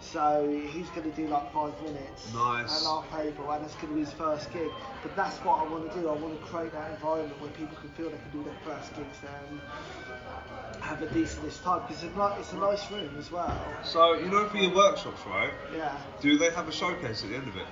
So 0.00 0.48
he's 0.72 0.88
going 0.90 1.10
to 1.10 1.16
do 1.16 1.26
like 1.28 1.52
five 1.52 1.80
minutes. 1.82 2.32
Nice. 2.32 2.84
Laugh 2.84 3.06
Able, 3.18 3.50
and 3.50 3.64
it's 3.64 3.74
going 3.74 3.88
to 3.88 3.94
be 3.94 4.00
his 4.00 4.12
first 4.12 4.52
gig. 4.52 4.70
But 5.02 5.16
that's 5.16 5.36
what 5.38 5.60
I 5.60 5.70
want 5.70 5.90
to 5.90 6.00
do. 6.00 6.08
I 6.08 6.12
want 6.12 6.38
to 6.38 6.46
create 6.46 6.72
that 6.72 6.90
environment 6.92 7.40
where 7.40 7.50
people 7.50 7.76
can 7.76 7.90
feel 7.90 8.10
they 8.10 8.18
can 8.18 8.30
do 8.32 8.44
their 8.44 8.56
first 8.64 8.94
gigs 8.94 9.18
and 9.22 9.60
have 10.80 11.02
a 11.02 11.06
decent 11.08 11.52
time 11.62 11.82
because 11.86 12.04
it's, 12.04 12.16
like, 12.16 12.38
it's 12.38 12.52
a 12.52 12.58
nice 12.58 12.90
room 12.90 13.16
as 13.18 13.30
well. 13.32 13.58
So 13.82 14.14
you 14.14 14.26
know 14.26 14.48
for 14.48 14.58
your 14.58 14.74
workshops, 14.74 15.20
right? 15.26 15.50
Yeah. 15.74 15.96
Do 16.20 16.38
they 16.38 16.50
have 16.50 16.68
a 16.68 16.72
showcase 16.72 17.24
at 17.24 17.30
the 17.30 17.36
end 17.36 17.48
of 17.48 17.56
it? 17.56 17.66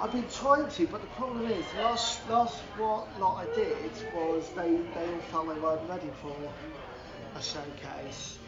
I've 0.00 0.12
been 0.12 0.28
trying 0.28 0.68
to, 0.68 0.86
but 0.86 1.02
the 1.02 1.06
problem 1.08 1.44
is, 1.50 1.64
last 1.76 2.26
last 2.30 2.58
what 2.78 3.06
lot 3.20 3.46
I 3.46 3.54
did 3.54 3.92
was 4.14 4.48
they, 4.56 4.78
they 4.94 5.12
all 5.12 5.20
felt 5.30 5.54
they 5.54 5.60
weren't 5.60 5.88
ready 5.90 6.10
for 6.22 6.34
a 7.36 7.42
showcase. 7.42 8.38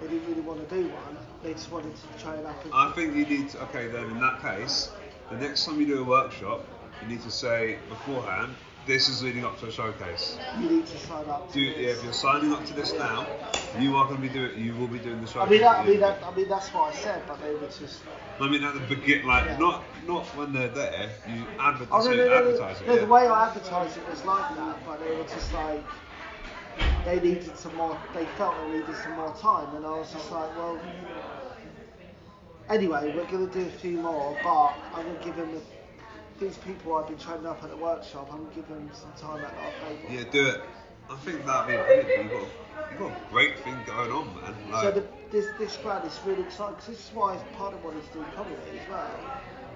They 0.00 0.08
didn't 0.08 0.28
really 0.28 0.40
want 0.42 0.68
to 0.68 0.74
do 0.74 0.82
one. 0.88 1.16
They 1.42 1.52
just 1.52 1.70
wanted 1.70 1.94
to 1.96 2.22
try 2.22 2.36
it 2.36 2.44
out. 2.44 2.56
I 2.72 2.92
think 2.92 3.14
you 3.14 3.24
need 3.26 3.50
to, 3.50 3.62
okay 3.64 3.88
then 3.88 4.04
in 4.10 4.20
that 4.20 4.42
case, 4.42 4.90
the 5.30 5.36
next 5.36 5.64
time 5.64 5.80
you 5.80 5.86
do 5.86 6.00
a 6.00 6.04
workshop, 6.04 6.64
you 7.02 7.08
need 7.08 7.22
to 7.22 7.30
say 7.30 7.78
beforehand, 7.88 8.54
this 8.86 9.08
is 9.08 9.22
leading 9.22 9.44
up 9.44 9.58
to 9.60 9.66
a 9.66 9.72
showcase. 9.72 10.38
you 10.60 10.70
need 10.70 10.86
to 10.86 10.98
sign 10.98 11.24
up. 11.28 11.48
To 11.48 11.54
Do, 11.54 11.60
yeah, 11.60 11.90
if 11.90 12.04
you're 12.04 12.12
signing 12.12 12.52
up 12.52 12.64
to 12.66 12.72
this 12.74 12.92
now, 12.92 13.26
you 13.80 13.96
are 13.96 14.04
going 14.06 14.16
to 14.16 14.22
be 14.22 14.28
doing, 14.28 14.58
you 14.58 14.74
will 14.76 14.86
be 14.86 14.98
doing 15.00 15.20
the 15.24 15.28
I 15.28 15.32
showcase. 15.32 15.50
mean, 15.50 15.60
that, 15.62 15.76
I 15.78 15.86
mean, 15.86 16.00
that, 16.00 16.22
I 16.22 16.34
mean, 16.34 16.48
that's 16.48 16.68
what 16.72 16.94
I 16.94 16.96
said, 16.96 17.22
but 17.26 17.42
they 17.42 17.52
were 17.54 17.66
just. 17.66 18.02
I 18.38 18.48
mean 18.50 18.62
at 18.64 18.74
the 18.74 18.80
beginning, 18.80 19.26
like 19.26 19.46
Yeah. 19.46 19.56
not 19.56 19.82
not 20.06 20.26
when 20.36 20.52
they're 20.52 20.68
there, 20.68 21.10
you 21.26 21.46
advertise, 21.58 22.06
Oh, 22.06 22.10
no, 22.10 22.16
no, 22.16 22.24
no, 22.24 22.28
no, 22.28 22.36
advertise 22.36 22.80
it. 22.82 22.86
no, 22.86 22.94
yeah. 22.94 23.00
the 23.00 23.06
way 23.06 23.26
I 23.26 23.48
advertised 23.48 23.96
it 23.96 24.08
was 24.10 24.24
like 24.26 24.56
that, 24.56 24.76
but 24.86 25.00
they 25.00 25.16
were 25.16 25.24
just 25.24 25.52
like, 25.54 25.82
they 27.04 27.20
needed 27.20 27.56
some 27.56 27.74
more, 27.76 27.98
they 28.14 28.24
felt 28.36 28.54
they 28.66 28.78
needed 28.78 28.96
some 28.96 29.12
more 29.12 29.32
time, 29.34 29.74
and 29.76 29.86
I 29.86 29.90
was 29.90 30.12
just 30.12 30.30
like, 30.30 30.54
well, 30.56 30.80
anyway, 32.68 33.12
we're 33.14 33.26
going 33.26 33.48
to 33.48 33.52
do 33.52 33.66
a 33.66 33.70
few 33.70 33.98
more, 33.98 34.36
but 34.42 34.74
I'm 34.94 35.04
going 35.04 35.18
to 35.18 35.24
give 35.24 35.36
them, 35.36 35.52
the, 35.52 36.44
these 36.44 36.56
people 36.58 36.96
I've 36.96 37.08
been 37.08 37.18
training 37.18 37.46
up 37.46 37.62
at 37.62 37.70
the 37.70 37.76
workshop, 37.76 38.28
I'm 38.30 38.38
going 38.38 38.50
to 38.50 38.54
give 38.56 38.68
them 38.68 38.90
some 38.92 39.12
time 39.12 39.44
at 39.44 39.54
our 39.54 39.88
table. 39.88 40.10
Yeah, 40.10 40.24
do 40.30 40.46
it. 40.48 40.60
I 41.08 41.16
think 41.16 41.46
that'd 41.46 41.68
be 41.68 41.82
brilliant. 41.82 42.24
You've 42.24 42.32
got, 42.32 42.48
you've 42.90 42.98
got 42.98 43.12
a 43.12 43.30
great 43.30 43.58
thing 43.60 43.76
going 43.86 44.10
on, 44.10 44.26
man. 44.34 44.72
Like, 44.72 44.82
So 44.82 44.90
the, 44.90 45.06
this 45.30 45.46
this 45.58 45.76
crowd 45.76 46.04
is 46.04 46.18
really 46.26 46.42
exciting 46.42 46.74
because 46.74 46.88
this 46.88 47.08
is 47.08 47.14
why 47.14 47.36
part 47.56 47.74
of 47.74 47.84
what 47.84 47.94
is 47.94 48.04
doing 48.08 48.26
comedy 48.34 48.56
as 48.80 48.88
well. 48.88 49.10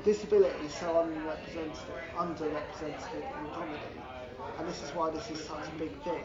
Disability 0.05 0.67
is 0.67 0.75
so 0.75 0.87
underrepresented 0.87 3.15
in 3.15 3.51
comedy, 3.55 3.79
and 4.59 4.69
this 4.69 4.83
is 4.83 4.91
why 4.91 5.11
this 5.11 5.31
is 5.31 5.45
such 5.45 5.69
a 5.69 5.79
big 5.79 5.93
thing. 6.03 6.25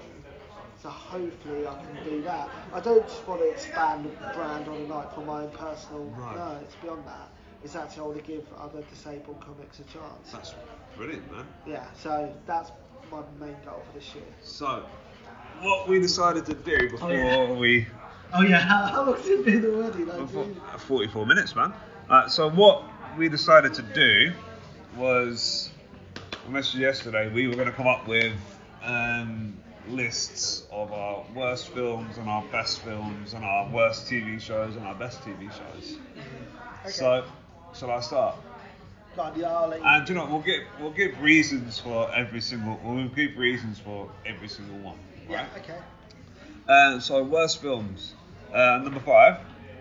So 0.86 0.92
hopefully 0.92 1.66
I 1.66 1.74
can 1.74 2.04
do 2.08 2.22
that. 2.22 2.48
I 2.72 2.80
don't 2.80 3.02
just 3.08 3.28
want 3.28 3.42
to 3.42 3.50
expand 3.50 4.06
the 4.06 4.10
brand 4.36 4.68
on 4.68 4.76
a 4.76 4.88
night 4.88 5.12
for 5.16 5.22
my 5.22 5.42
own 5.42 5.50
personal. 5.50 6.06
No. 6.16 6.36
No, 6.36 6.60
it's 6.62 6.76
beyond 6.76 7.08
that. 7.08 7.28
It's 7.64 7.76
actually 7.76 8.02
I 8.02 8.06
want 8.06 8.18
to 8.24 8.24
give 8.24 8.46
other 8.56 8.84
disabled 8.92 9.42
comics 9.42 9.80
a 9.80 9.84
chance. 9.86 10.32
that's 10.32 10.54
brilliant, 10.96 11.32
man. 11.32 11.48
Yeah, 11.66 11.88
so 11.98 12.32
that's 12.46 12.70
my 13.12 13.24
main 13.40 13.56
goal 13.66 13.82
for 13.84 13.98
this 13.98 14.14
year. 14.14 14.26
So, 14.44 14.86
what 15.62 15.90
we 15.90 16.00
decided 16.00 16.46
to 16.46 16.54
do 16.54 16.92
before 16.92 17.12
yeah. 17.12 17.52
we 17.52 17.88
Oh 18.32 18.44
yeah, 18.44 18.60
how, 18.60 18.86
how 18.86 19.06
long's 19.10 19.26
it 19.26 19.44
been 19.44 19.66
already? 19.66 20.06
Like, 20.06 20.20
Before- 20.20 20.46
44 20.78 21.26
minutes, 21.26 21.56
man. 21.56 21.74
Uh, 22.08 22.28
so 22.28 22.48
what 22.48 22.84
we 23.18 23.28
decided 23.28 23.74
to 23.74 23.82
do 23.82 24.34
was 24.96 25.72
I 26.32 26.52
messaged 26.52 26.76
yesterday. 26.76 27.34
We 27.34 27.48
were 27.48 27.56
going 27.56 27.70
to 27.70 27.74
come 27.74 27.88
up 27.88 28.08
with 28.08 28.34
um, 28.84 29.58
lists 29.90 30.64
of 30.72 30.92
our 30.92 31.24
worst 31.36 31.70
films 31.70 32.18
and 32.18 32.30
our 32.30 32.44
best 32.52 32.80
films 32.82 33.34
and 33.34 33.44
our 33.46 33.70
worst 33.70 34.08
TV 34.08 34.40
shows 34.42 34.76
and 34.76 34.86
our 34.86 34.96
best 34.96 35.22
TV 35.22 35.50
shows. 35.52 35.98
Okay. 36.82 36.92
So, 36.92 37.26
shall 37.74 37.92
I 37.92 38.00
start? 38.02 38.36
God, 39.16 39.38
yeah, 39.38 39.48
I'll 39.54 39.68
let 39.70 39.80
you- 39.80 39.86
And 39.86 40.06
do 40.06 40.14
you 40.14 40.20
know, 40.20 40.26
we'll 40.26 40.42
give 40.42 40.64
we'll 40.80 40.92
give 40.92 41.20
reasons 41.22 41.80
for 41.80 42.14
every 42.14 42.42
single. 42.42 42.80
We'll 42.84 43.08
give 43.08 43.38
reasons 43.38 43.80
for 43.80 44.10
every 44.26 44.48
single 44.50 44.78
one. 44.80 44.98
yeah, 45.30 45.38
Right. 45.38 45.48
okay. 45.64 45.80
Uh, 46.68 47.00
so 47.00 47.24
worst 47.24 47.62
films. 47.62 48.14
Uh, 48.54 48.80
number 48.84 49.00
five. 49.00 49.38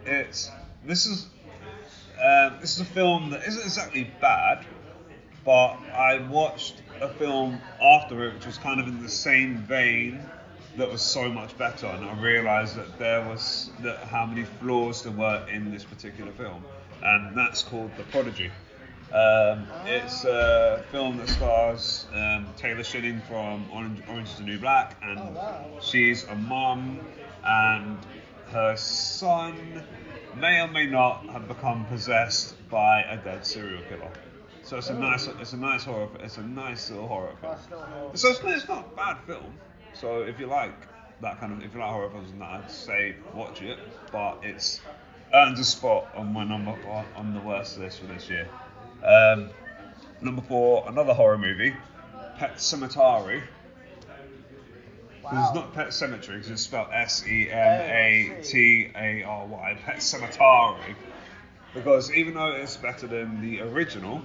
It's 0.07 0.51
this 0.85 1.07
is 1.07 1.27
um, 2.23 2.59
this 2.61 2.75
is 2.75 2.81
a 2.81 2.85
film 2.85 3.31
that 3.31 3.43
isn't 3.47 3.63
exactly 3.65 4.09
bad, 4.21 4.65
but 5.45 5.77
I 5.93 6.19
watched 6.29 6.75
a 7.01 7.09
film 7.09 7.61
after 7.81 8.25
it 8.29 8.35
which 8.35 8.47
was 8.47 8.59
kind 8.59 8.81
of 8.81 8.87
in 8.89 9.03
the 9.03 9.09
same 9.09 9.59
vein 9.59 10.21
that 10.77 10.91
was 10.91 11.03
so 11.03 11.29
much 11.31 11.57
better, 11.57 11.87
and 11.87 12.05
I 12.05 12.21
realised 12.21 12.77
that 12.77 12.99
there 12.99 13.25
was 13.29 13.71
that 13.83 13.99
how 13.99 14.27
many 14.27 14.45
flaws 14.45 15.03
there 15.05 15.13
were 15.13 15.47
in 15.49 15.71
this 15.71 15.85
particular 15.85 16.33
film, 16.33 16.65
and 17.03 17.37
that's 17.37 17.63
called 17.63 17.93
The 17.97 18.03
Prodigy. 18.05 18.51
Um, 19.13 19.69
it's 19.87 20.25
a 20.25 20.85
film 20.91 21.19
that 21.19 21.29
stars 21.29 22.07
um, 22.13 22.49
Taylor 22.57 22.83
Schilling 22.83 23.21
from 23.29 23.67
Orange, 23.73 24.03
Orange 24.09 24.29
is 24.31 24.39
the 24.39 24.43
New 24.45 24.59
Black, 24.59 24.97
and 25.03 25.21
Oh, 25.21 25.31
wow. 25.31 25.65
she's 25.81 26.25
a 26.25 26.35
mum, 26.35 26.99
and 27.45 27.97
her 28.51 28.77
son 28.77 29.85
may 30.37 30.61
or 30.61 30.67
may 30.69 30.87
not 30.87 31.27
have 31.27 31.47
become 31.47 31.85
possessed 31.87 32.57
by 32.69 33.03
a 33.03 33.17
dead 33.17 33.47
serial 33.47 33.83
killer. 33.89 34.11
So 34.65 34.79
it's 34.79 34.89
a 34.89 34.95
nice, 34.95 35.27
it's 35.27 35.53
a 35.53 35.59
nice 35.59 35.85
horror, 35.85 36.09
it's 36.21 36.39
a 36.39 36.43
nice 36.43 36.91
little 36.91 37.07
horror 37.07 37.35
film. 37.41 37.53
That's 37.53 37.71
not 37.71 37.89
horrible. 37.89 38.17
So 38.17 38.31
it's, 38.31 38.41
it's 38.45 38.69
not 38.69 38.87
a 38.93 38.97
bad 38.97 39.19
film. 39.27 39.55
So 39.93 40.23
if 40.23 40.41
you 40.41 40.47
like 40.47 40.75
that 41.21 41.39
kind 41.39 41.53
of, 41.53 41.63
if 41.63 41.75
you 41.75 41.81
like 41.81 41.91
horror 41.91 42.09
films 42.09 42.31
and 42.31 42.41
that, 42.41 42.65
I'd 42.65 42.71
say 42.71 43.17
watch 43.35 43.61
it. 43.61 43.79
But 44.11 44.39
it's 44.43 44.81
earned 45.35 45.59
a 45.59 45.65
spot 45.65 46.09
on 46.17 46.33
my 46.33 46.45
number 46.45 46.71
on, 46.89 47.05
on 47.15 47.35
the 47.35 47.41
worst 47.41 47.79
list 47.79 48.01
for 48.01 48.07
this 48.07 48.31
year. 48.31 48.49
Um, 49.05 49.51
number 50.23 50.41
four, 50.41 50.89
another 50.89 51.13
horror 51.13 51.39
movie, 51.39 51.75
Pet 52.39 52.57
Sematary. 52.57 53.43
Wow. 55.23 55.45
It's 55.47 55.55
not 55.55 55.75
Pet 55.75 55.93
Cemetery 55.93 56.39
because 56.39 56.51
it's 56.51 56.63
spelled 56.63 56.89
S 56.91 57.27
E 57.27 57.51
M 57.51 57.81
A 57.81 58.43
T 58.43 58.91
A 58.95 59.23
R 59.25 59.47
Y. 59.47 59.79
Pet 59.85 59.97
Sematary. 59.97 60.95
Because 61.75 62.11
even 62.13 62.35
though 62.35 62.53
it's 62.53 62.77
better 62.77 63.07
than 63.07 63.41
the 63.41 63.61
original, 63.61 64.23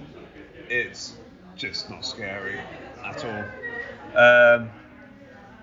it's 0.70 1.14
just 1.56 1.90
not 1.90 2.04
scary 2.04 2.58
at 3.04 3.24
all. 3.24 3.44
Um, 4.16 4.70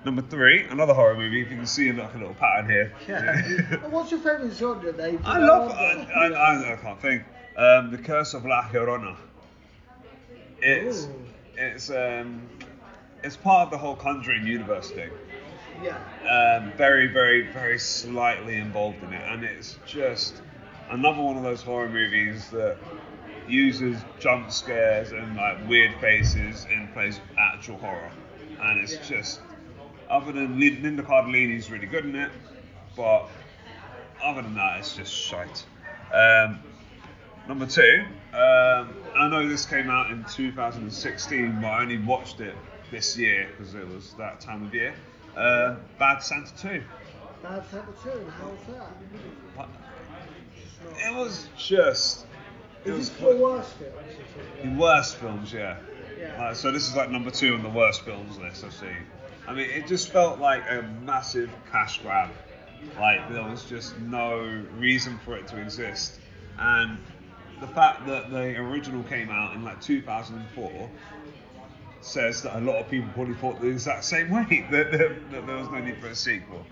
number 0.06 0.22
three, 0.22 0.66
another 0.66 0.94
horror 0.94 1.16
movie. 1.16 1.42
If 1.42 1.50
you 1.50 1.58
can 1.58 1.66
see 1.66 1.92
like 1.92 2.14
a 2.14 2.18
little 2.18 2.36
pattern 2.36 2.70
here. 2.70 2.94
Yeah. 3.08 3.88
What's 3.90 4.12
your 4.12 4.20
favourite 4.20 4.54
genre, 4.54 4.92
Dave? 4.92 5.22
I 5.24 5.40
love. 5.40 5.72
I, 5.72 6.08
I, 6.14 6.28
I, 6.28 6.74
I 6.74 6.76
can't 6.76 7.02
think. 7.02 7.24
Um, 7.56 7.90
the 7.92 7.98
Curse 7.98 8.36
of 8.36 8.46
La 8.46 8.64
Llorona. 8.70 9.16
It's 10.60 11.06
Ooh. 11.06 11.26
it's 11.56 11.90
um 11.90 12.48
it's 13.24 13.38
part 13.38 13.68
of 13.68 13.72
the 13.72 13.78
whole 13.78 13.96
Conjuring 13.96 14.46
universe 14.46 14.92
thing. 14.92 15.10
Yeah. 15.84 15.98
Um, 16.28 16.72
very 16.78 17.08
very 17.08 17.52
very 17.52 17.80
slightly 17.80 18.58
involved 18.58 19.02
in 19.04 19.14
it, 19.14 19.24
and 19.32 19.44
it's 19.44 19.78
just 19.86 20.42
another 20.90 21.22
one 21.22 21.38
of 21.38 21.44
those 21.44 21.62
horror 21.62 21.90
movies 21.90 22.50
that 22.52 22.78
uses 23.50 23.98
jump 24.20 24.52
scares 24.52 25.12
and 25.12 25.36
like 25.36 25.68
weird 25.68 25.94
faces 26.00 26.66
and 26.72 26.92
plays 26.94 27.20
actual 27.38 27.78
horror, 27.78 28.12
and 28.62 28.80
it's 28.82 28.94
Yeah. 28.96 29.18
just 29.18 29.42
other 30.10 30.32
than 30.32 30.60
Lin- 30.60 30.82
Linda 30.84 31.04
Cardellini's 31.04 31.70
really 31.70 31.86
good 31.88 32.06
in 32.06 32.16
it, 32.16 32.32
but 32.96 33.28
other 34.24 34.42
than 34.42 34.56
that, 34.56 34.80
it's 34.80 34.96
just 34.96 35.14
shite. 35.14 35.66
Um, 36.14 36.60
number 37.48 37.66
two, 37.66 38.06
um, 38.34 38.94
I 39.18 39.28
know 39.30 39.48
this 39.48 39.66
came 39.66 39.90
out 39.90 40.10
in 40.12 40.24
2016, 40.26 41.60
but 41.62 41.68
I 41.68 41.82
only 41.82 41.98
watched 41.98 42.40
it 42.40 42.56
this 42.92 43.18
year 43.18 43.48
because 43.52 43.76
it 43.76 43.88
was 43.88 44.14
that 44.14 44.40
time 44.40 44.66
of 44.66 44.74
year. 44.74 44.94
Uh, 45.36 45.76
Bad 46.00 46.20
Santa 46.24 46.56
2. 46.56 46.84
Bad 47.44 47.64
Santa 47.70 47.86
2, 48.04 48.32
how 48.40 48.48
was 48.48 48.60
that? 48.70 49.58
Not- 49.58 49.70
It 51.06 51.14
was 51.16 51.50
just. 51.58 52.27
It 52.88 52.92
Is 52.92 52.98
was 52.98 53.10
this 53.10 53.20
the 53.20 53.36
worst 53.36 53.74
film? 53.74 53.94
you're 54.64 54.74
the 54.74 54.80
worst 54.80 55.16
films, 55.18 55.52
yeah. 55.52 55.78
Yeah. 56.18 56.42
Uh, 56.42 56.54
so 56.54 56.72
this 56.72 56.88
is 56.88 56.96
like 56.96 57.10
number 57.10 57.32
two 57.32 57.54
on 57.54 57.62
the 57.62 57.70
worst 57.70 58.02
films 58.02 58.38
list 58.38 58.64
I've 58.64 58.74
seen. 58.74 58.96
I 59.46 59.54
mean, 59.54 59.70
it 59.70 59.88
just 59.88 60.10
felt 60.10 60.40
like 60.40 60.64
a 60.70 60.84
massive 61.04 61.50
cash 61.70 62.02
grab. 62.02 62.30
Like 62.98 63.30
there 63.30 63.44
was 63.44 63.66
just 63.66 64.00
no 64.00 64.40
reason 64.78 65.20
for 65.26 65.36
it 65.36 65.48
to 65.50 65.60
exist, 65.60 66.18
and 66.58 66.98
the 67.60 67.68
fact 67.68 68.06
that 68.08 68.30
the 68.30 68.56
original 68.58 69.04
came 69.04 69.30
out 69.30 69.56
in 69.56 69.64
like 69.64 69.82
2004 69.82 70.90
says 72.02 72.44
that 72.44 72.56
a 72.58 72.62
lot 72.62 72.78
of 72.78 72.90
people 72.90 73.10
probably 73.14 73.34
thought 73.34 73.60
the 73.60 73.68
exact 73.68 74.06
same 74.06 74.30
way 74.30 74.66
that, 74.72 74.92
that, 74.92 75.32
that 75.32 75.48
there 75.48 75.58
was 75.58 75.70
no 75.70 75.80
need 75.80 75.98
for 75.98 76.08
a 76.08 76.16
sequel. 76.16 76.66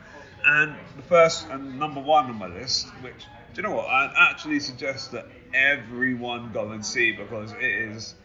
And 0.46 0.76
the 0.96 1.02
first 1.02 1.50
and 1.50 1.78
number 1.80 2.00
one 2.00 2.26
on 2.26 2.36
my 2.36 2.48
list, 2.48 2.88
which 3.02 3.26
do 3.26 3.45
you 3.58 3.64
know 3.64 3.76
what? 3.76 3.88
I'd 3.88 4.14
actually 4.18 4.60
suggest 4.60 5.12
that 5.12 5.28
everyone 5.54 6.52
go 6.52 6.72
and 6.72 6.86
see 6.86 7.12
because 7.12 7.54
it 7.54 7.64
is 7.64 8.16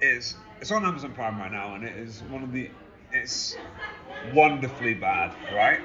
it's 0.00 0.34
it's 0.60 0.70
on 0.70 0.84
Amazon 0.84 1.12
Prime 1.12 1.38
right 1.38 1.50
now, 1.52 1.74
and 1.74 1.84
it 1.84 1.96
is 1.96 2.22
one 2.30 2.42
of 2.42 2.52
the 2.52 2.70
it's 3.12 3.56
wonderfully 4.32 4.94
bad, 4.94 5.34
right? 5.52 5.80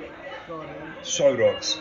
Go 0.48 0.62
on, 0.62 0.68
then. 0.68 0.94
Show 1.04 1.36
dogs, 1.36 1.78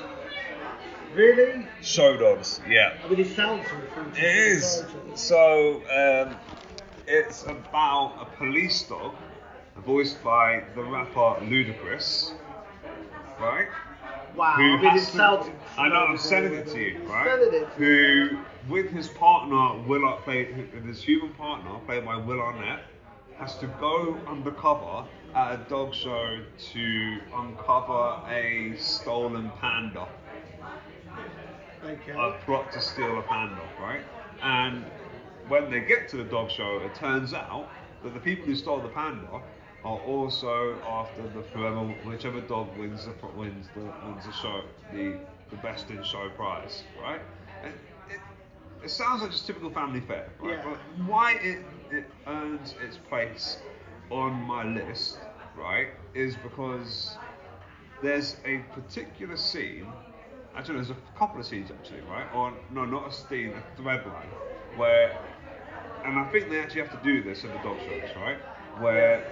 Really? 1.14 1.66
show 1.80 2.16
dogs, 2.16 2.60
yeah. 2.68 2.94
I 3.04 3.08
mean, 3.08 3.20
it 3.20 3.34
sounds. 3.34 3.66
It 4.14 4.22
is. 4.24 4.84
So 5.14 5.82
um, 5.90 6.36
it's 7.06 7.44
about 7.44 8.18
a 8.20 8.36
police 8.36 8.82
dog, 8.82 9.14
voiced 9.78 10.22
by 10.22 10.64
the 10.74 10.82
rapper 10.82 11.44
Ludacris, 11.44 12.32
right? 13.40 13.68
Wow. 14.38 14.54
Who 14.56 14.62
I 14.62 14.76
mean, 14.76 14.84
it 14.84 14.90
has 14.92 15.10
to- 15.10 15.16
sounds. 15.16 15.50
I 15.76 15.88
know 15.88 15.96
I'm 16.06 16.16
sending 16.16 16.54
it 16.54 16.68
to 16.68 16.78
you, 16.78 16.98
right? 17.08 17.26
It 17.40 17.76
to 17.76 17.84
you. 17.84 18.28
Who, 18.66 18.72
with 18.72 18.90
his 18.90 19.08
partner 19.08 19.82
Will, 19.86 20.12
played 20.24 20.48
his 20.86 21.02
human 21.02 21.32
partner 21.34 21.70
played 21.86 22.04
by 22.04 22.16
Will 22.16 22.40
Arnett, 22.40 22.84
has 23.38 23.56
to 23.58 23.66
go 23.80 24.16
undercover 24.28 25.04
at 25.34 25.54
a 25.54 25.56
dog 25.68 25.92
show 25.94 26.38
to 26.72 27.18
uncover 27.34 28.20
a 28.30 28.74
stolen 28.78 29.50
panda 29.60 30.06
Okay. 31.84 32.12
a 32.12 32.32
plot 32.44 32.72
to 32.72 32.80
steal 32.80 33.18
a 33.18 33.22
panda, 33.22 33.62
right? 33.80 34.02
And 34.42 34.84
when 35.48 35.70
they 35.70 35.80
get 35.80 36.08
to 36.10 36.16
the 36.16 36.24
dog 36.24 36.50
show, 36.50 36.78
it 36.84 36.94
turns 36.94 37.32
out 37.34 37.68
that 38.02 38.14
the 38.14 38.20
people 38.20 38.46
who 38.46 38.54
stole 38.54 38.80
the 38.80 38.88
panda 38.88 39.40
are 39.84 39.98
also 39.98 40.76
after 40.86 41.22
the 41.28 41.42
whoever, 41.54 41.80
whichever 42.04 42.40
dog 42.40 42.76
wins 42.76 43.04
the 43.06 43.14
wins 43.36 43.68
the 43.74 43.80
wins 44.06 44.26
the 44.26 44.32
show, 44.32 44.62
the 44.92 45.16
the 45.50 45.56
best 45.56 45.90
in 45.90 46.02
show 46.02 46.28
prize, 46.30 46.84
right? 47.00 47.20
And 47.62 47.72
it, 48.10 48.20
it 48.84 48.90
sounds 48.90 49.22
like 49.22 49.30
just 49.30 49.46
typical 49.46 49.70
family 49.70 50.00
fare, 50.00 50.30
right? 50.40 50.58
Yeah. 50.58 50.64
But 50.64 50.78
why 51.06 51.32
it 51.42 51.58
it 51.90 52.04
earns 52.26 52.74
its 52.82 52.98
place 52.98 53.58
on 54.10 54.32
my 54.34 54.64
list, 54.64 55.18
right, 55.56 55.88
is 56.14 56.36
because 56.36 57.16
there's 58.02 58.36
a 58.44 58.58
particular 58.72 59.36
scene. 59.36 59.86
Actually, 60.56 60.76
there's 60.76 60.90
a 60.90 60.96
couple 61.16 61.40
of 61.40 61.46
scenes 61.46 61.70
actually, 61.70 62.00
right? 62.02 62.26
Or 62.34 62.52
no, 62.70 62.84
not 62.84 63.08
a 63.08 63.12
scene, 63.12 63.54
a 63.54 63.76
thread 63.76 64.06
line, 64.06 64.28
where, 64.76 65.12
and 66.04 66.18
I 66.18 66.24
think 66.24 66.48
they 66.50 66.60
actually 66.60 66.82
have 66.82 66.90
to 66.90 67.04
do 67.04 67.22
this 67.22 67.44
in 67.44 67.52
the 67.52 67.58
dog 67.58 67.78
shows, 67.80 68.14
right? 68.16 68.38
Where, 68.80 69.24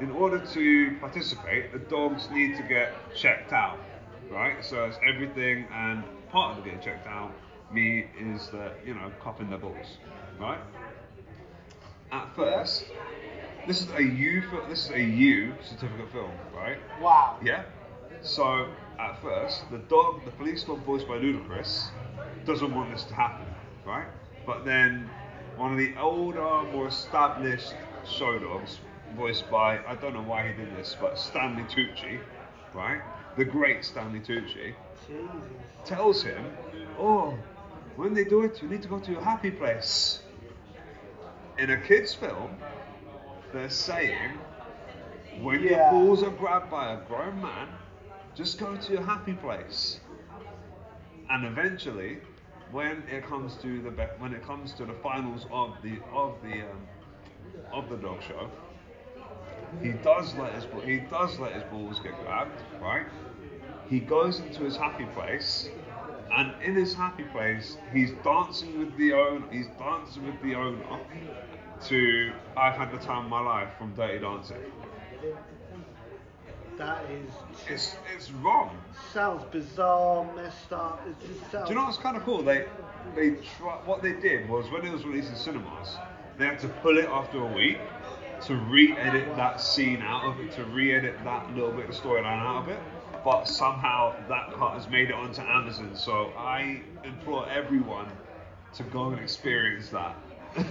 in 0.00 0.10
order 0.10 0.38
to 0.38 0.96
participate, 1.00 1.72
the 1.72 1.78
dogs 1.78 2.28
need 2.30 2.56
to 2.56 2.62
get 2.62 2.92
checked 3.14 3.52
out, 3.52 3.78
right? 4.30 4.64
So 4.64 4.84
it's 4.84 4.98
everything, 5.06 5.66
and 5.72 6.04
part 6.30 6.56
of 6.56 6.64
the 6.64 6.70
getting 6.70 6.84
checked 6.84 7.06
out, 7.06 7.32
me 7.72 8.06
is 8.18 8.48
that 8.50 8.74
you 8.86 8.94
know, 8.94 9.10
cupping 9.22 9.48
their 9.50 9.58
balls, 9.58 9.98
right? 10.38 10.60
At 12.12 12.34
first, 12.36 12.84
this 13.66 13.80
is 13.82 13.90
a 13.96 14.02
U, 14.02 14.42
this 14.68 14.84
is 14.86 14.90
a 14.92 15.00
U 15.00 15.54
certificate 15.62 16.10
film, 16.12 16.30
right? 16.54 16.78
Wow. 17.00 17.38
Yeah. 17.42 17.64
So 18.22 18.68
at 18.98 19.20
first, 19.22 19.70
the 19.70 19.78
dog, 19.78 20.24
the 20.24 20.30
police 20.32 20.62
dog 20.64 20.84
voiced 20.84 21.08
by 21.08 21.14
Ludacris, 21.14 21.88
doesn't 22.44 22.74
want 22.74 22.92
this 22.92 23.04
to 23.04 23.14
happen, 23.14 23.46
right? 23.84 24.06
But 24.46 24.64
then 24.64 25.10
one 25.56 25.72
of 25.72 25.78
the 25.78 25.96
older, 25.98 26.62
more 26.70 26.86
established 26.88 27.74
show 28.08 28.38
dogs, 28.38 28.78
voiced 29.16 29.50
by 29.50 29.78
I 29.86 29.94
don't 29.96 30.14
know 30.14 30.22
why 30.22 30.48
he 30.48 30.54
did 30.54 30.76
this, 30.76 30.96
but 31.00 31.18
Stanley 31.18 31.64
Tucci, 31.64 32.20
right? 32.74 33.00
The 33.36 33.44
great 33.44 33.84
Stanley 33.84 34.20
Tucci, 34.20 34.74
Jesus. 35.06 35.20
tells 35.84 36.22
him, 36.22 36.56
"Oh, 36.98 37.38
when 37.96 38.14
they 38.14 38.24
do 38.24 38.42
it, 38.42 38.62
you 38.62 38.68
need 38.68 38.82
to 38.82 38.88
go 38.88 38.98
to 38.98 39.12
your 39.12 39.22
happy 39.22 39.50
place." 39.50 40.22
In 41.58 41.70
a 41.70 41.76
kids' 41.80 42.14
film, 42.14 42.56
they're 43.52 43.70
saying 43.70 44.38
when 45.42 45.62
Yeah. 45.62 45.70
your 45.70 45.90
balls 45.90 46.22
are 46.22 46.30
grabbed 46.30 46.70
by 46.70 46.92
a 46.92 46.96
grown 47.08 47.40
man, 47.40 47.68
just 48.34 48.58
go 48.58 48.76
to 48.76 48.92
your 48.92 49.02
happy 49.02 49.34
place. 49.34 50.00
And 51.30 51.44
eventually, 51.46 52.20
when 52.70 53.02
it 53.10 53.24
comes 53.26 53.56
to 53.56 53.80
the 53.82 53.90
when 54.18 54.32
it 54.32 54.44
comes 54.44 54.72
to 54.74 54.84
the 54.84 54.92
finals 54.94 55.46
of 55.50 55.74
the 55.82 55.98
of 56.12 56.34
the 56.42 56.62
um, 56.62 56.86
of 57.72 57.88
the 57.88 57.96
dog 57.96 58.22
show, 58.22 58.48
he 59.82 59.90
does 59.92 60.34
let 60.36 60.52
his 60.52 60.64
he 60.84 60.98
does 60.98 61.38
let 61.38 61.52
his 61.52 61.62
balls 61.64 61.98
get 62.00 62.12
grabbed, 62.22 62.60
right? 62.80 63.06
He 63.88 64.00
goes 64.00 64.40
into 64.40 64.64
his 64.64 64.76
happy 64.76 65.06
place, 65.14 65.68
and 66.32 66.52
in 66.62 66.74
his 66.74 66.94
happy 66.94 67.24
place, 67.24 67.76
he's 67.92 68.10
dancing 68.24 68.78
with 68.78 68.96
the 68.96 69.12
owner. 69.12 69.44
He's 69.50 69.66
dancing 69.78 70.26
with 70.26 70.40
the 70.42 70.54
owner 70.54 70.98
to 71.86 72.32
"I've 72.56 72.74
had 72.74 72.90
the 72.90 72.98
time 72.98 73.24
of 73.24 73.30
my 73.30 73.40
life" 73.40 73.68
from 73.78 73.94
Dirty 73.94 74.18
Dancing. 74.18 74.56
That 76.78 77.04
is 77.10 77.30
It's 77.68 77.96
it's 78.14 78.30
wrong. 78.32 78.76
sounds 79.12 79.44
bizarre, 79.50 80.26
messed 80.34 80.72
up. 80.72 81.00
It 81.08 81.16
just 81.26 81.50
sounds. 81.50 81.68
Do 81.68 81.74
you 81.74 81.80
know 81.80 81.86
what's 81.86 81.96
kind 81.96 82.16
of 82.16 82.22
cool? 82.24 82.42
They 82.42 82.66
they 83.14 83.30
try, 83.56 83.76
what 83.86 84.02
they 84.02 84.12
did 84.12 84.48
was 84.48 84.70
when 84.70 84.84
it 84.84 84.92
was 84.92 85.04
released 85.04 85.30
in 85.30 85.36
cinemas, 85.36 85.96
they 86.38 86.46
had 86.46 86.58
to 86.60 86.68
pull 86.68 86.98
it 86.98 87.06
after 87.06 87.38
a 87.42 87.52
week 87.52 87.78
to 88.44 88.54
re-edit 88.54 89.34
that 89.36 89.60
scene 89.60 90.02
out 90.02 90.24
of 90.24 90.38
it, 90.40 90.52
to 90.52 90.64
re-edit 90.64 91.16
that 91.24 91.52
little 91.54 91.72
bit 91.72 91.88
of 91.88 91.94
storyline 91.94 92.38
out 92.38 92.62
of 92.62 92.68
it. 92.68 92.78
But 93.24 93.46
somehow 93.46 94.14
that 94.28 94.52
cut 94.52 94.74
has 94.74 94.88
made 94.88 95.08
it 95.08 95.14
onto 95.14 95.40
Amazon. 95.40 95.96
So 95.96 96.32
I 96.36 96.82
implore 97.02 97.48
everyone 97.48 98.08
to 98.74 98.82
go 98.84 99.08
and 99.08 99.20
experience 99.20 99.88
that. 99.88 100.14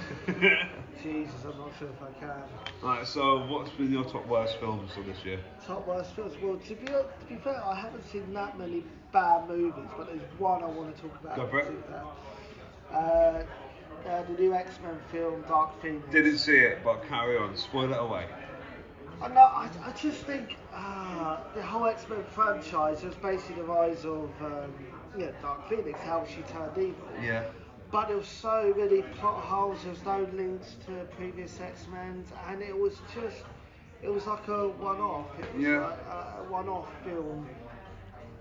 Jesus, 1.04 1.34
I'm 1.44 1.58
not 1.58 1.72
sure 1.78 1.90
if 1.90 2.02
I 2.02 2.20
can. 2.20 2.44
Alright, 2.84 3.08
so 3.08 3.46
what's 3.48 3.72
been 3.72 3.92
your 3.92 4.04
top 4.06 4.26
worst 4.28 4.58
films 4.60 4.92
of 4.98 5.06
this 5.06 5.18
year? 5.26 5.40
Top 5.66 5.88
worst 5.88 6.16
films. 6.16 6.34
Well, 6.42 6.58
to 6.58 6.76
be 6.76 6.86
to 6.86 7.06
be 7.28 7.36
fair, 7.44 7.62
I 7.64 7.76
haven't 7.76 8.10
seen 8.10 8.34
that 8.34 8.58
many 8.58 8.84
bad 9.12 9.48
movies, 9.48 9.90
but 9.98 10.08
there's 10.08 10.22
one 10.40 10.64
I 10.64 10.68
want 10.68 10.96
to 10.96 11.02
talk 11.02 11.22
about. 11.22 11.36
Go 11.36 11.48
for 11.48 11.60
it. 11.60 11.72
Uh, 12.92 13.44
uh, 14.08 14.24
the 14.24 14.34
new 14.42 14.54
X-Men 14.54 14.98
film, 15.12 15.44
Dark 15.48 15.82
Phoenix. 15.82 16.06
Didn't 16.12 16.38
see 16.38 16.58
it, 16.58 16.80
but 16.84 17.08
carry 17.08 17.38
on. 17.38 17.56
Spoil 17.58 17.92
it 17.94 18.00
away. 18.00 18.26
I 19.22 19.28
know. 19.30 19.42
I, 19.42 19.70
I 19.84 19.92
just 19.94 20.22
think 20.24 20.58
uh, 20.74 21.38
the 21.56 21.62
whole 21.64 21.86
X-Men 21.88 22.24
franchise 22.32 23.04
was 23.04 23.16
basically 23.16 23.56
the 23.56 23.64
rise 23.64 24.06
of 24.06 24.30
um, 24.42 24.74
yeah, 25.18 25.32
Dark 25.42 25.70
Phoenix, 25.70 26.00
how 26.02 26.26
she 26.28 26.42
turned 26.52 26.78
evil. 26.78 26.96
Yeah. 27.24 27.44
But 27.92 28.10
there 28.10 28.18
was 28.18 28.28
so 28.28 28.74
many 28.76 29.04
plot 29.04 29.42
holes. 29.44 29.82
There 29.84 29.92
was 29.92 30.04
no 30.04 30.28
links 30.34 30.76
to 30.88 31.06
previous 31.16 31.60
X-Men, 31.62 32.26
and 32.48 32.62
it 32.62 32.78
was 32.78 33.00
just, 33.14 33.44
it 34.02 34.10
was 34.10 34.28
like 34.28 34.48
a 34.50 34.68
one-off. 34.70 35.28
It 35.40 35.56
was 35.56 35.64
Yeah. 35.64 35.80
like 35.88 36.00
a, 36.10 36.42
a 36.42 36.52
one-off 36.52 36.88
film, 37.06 37.48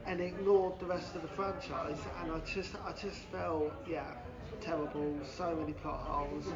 and 0.07 0.21
ignored 0.21 0.79
the 0.81 0.87
rest 0.87 1.15
of 1.15 1.23
the 1.23 1.29
franchise. 1.29 1.99
And 2.23 2.33
I 2.33 2.39
just, 2.41 2.75
I 2.85 2.93
just 2.93 3.21
felt, 3.31 3.73
yeah, 3.89 4.11
terrible. 4.65 5.19
So 5.25 5.55
many 5.57 5.73
plot 5.73 6.01
holes. 6.01 6.47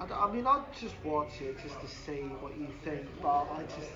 I, 0.00 0.04
I 0.12 0.32
mean, 0.32 0.46
I'd 0.46 0.64
just 0.80 0.94
watch 1.04 1.40
it 1.40 1.56
just 1.62 1.80
to 1.80 1.86
see 1.88 2.22
what 2.40 2.56
you 2.58 2.68
think, 2.84 3.06
but 3.22 3.46
I 3.50 3.62
just, 3.76 3.90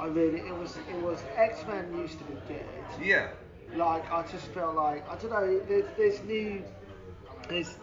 I 0.00 0.06
really, 0.06 0.40
it 0.40 0.54
was, 0.56 0.76
it 0.88 1.02
was 1.02 1.22
X-Men 1.36 1.96
used 1.96 2.18
to 2.18 2.24
be 2.24 2.34
good 2.48 2.64
Yeah. 3.02 3.28
like 3.74 4.10
I 4.12 4.22
just 4.30 4.46
feel 4.48 4.72
like 4.74 5.08
I 5.10 5.16
don't 5.16 5.30
know. 5.30 5.60
There's 5.68 5.86
there's 5.96 6.22
new 6.24 6.62
there's 7.48 7.76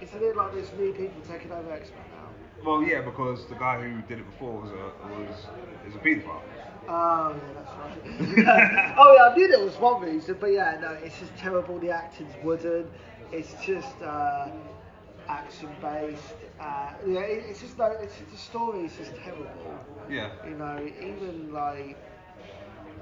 it's 0.00 0.14
a 0.14 0.18
bit 0.18 0.36
like 0.36 0.54
there's 0.54 0.72
new 0.78 0.92
people 0.92 1.20
taking 1.28 1.52
over 1.52 1.70
X 1.72 1.90
Men 1.90 2.04
now. 2.16 2.64
Well, 2.64 2.82
yeah, 2.82 3.02
because 3.02 3.46
the 3.46 3.54
guy 3.56 3.80
who 3.80 4.00
did 4.02 4.18
it 4.20 4.26
before 4.30 4.60
was 4.60 4.70
a 4.70 4.92
was 5.08 5.46
is 5.86 5.94
a 5.94 5.98
paedophile. 5.98 6.40
Oh 6.88 7.34
yeah, 7.36 7.52
that's 7.54 8.46
right. 8.46 8.94
oh 8.98 9.14
yeah, 9.16 9.28
I 9.28 9.36
knew 9.36 9.48
there 9.48 9.64
was 9.64 9.76
one 9.78 10.00
reason, 10.02 10.36
but 10.40 10.48
yeah, 10.52 10.78
no, 10.80 10.92
it's 10.92 11.18
just 11.18 11.36
terrible. 11.36 11.78
The 11.78 11.90
acting's 11.90 12.34
wooden. 12.42 12.86
It's 13.32 13.54
just 13.64 14.00
uh, 14.02 14.48
action 15.28 15.70
based. 15.80 16.34
Uh, 16.60 16.92
yeah, 17.06 17.20
it, 17.20 17.44
it's 17.48 17.60
just 17.60 17.78
no. 17.78 17.86
It's 18.00 18.14
the 18.30 18.36
story 18.36 18.84
is 18.84 18.96
just 18.96 19.14
terrible. 19.16 19.46
Yeah. 20.10 20.30
You 20.46 20.56
know, 20.56 20.78
even 21.00 21.52
like. 21.52 21.96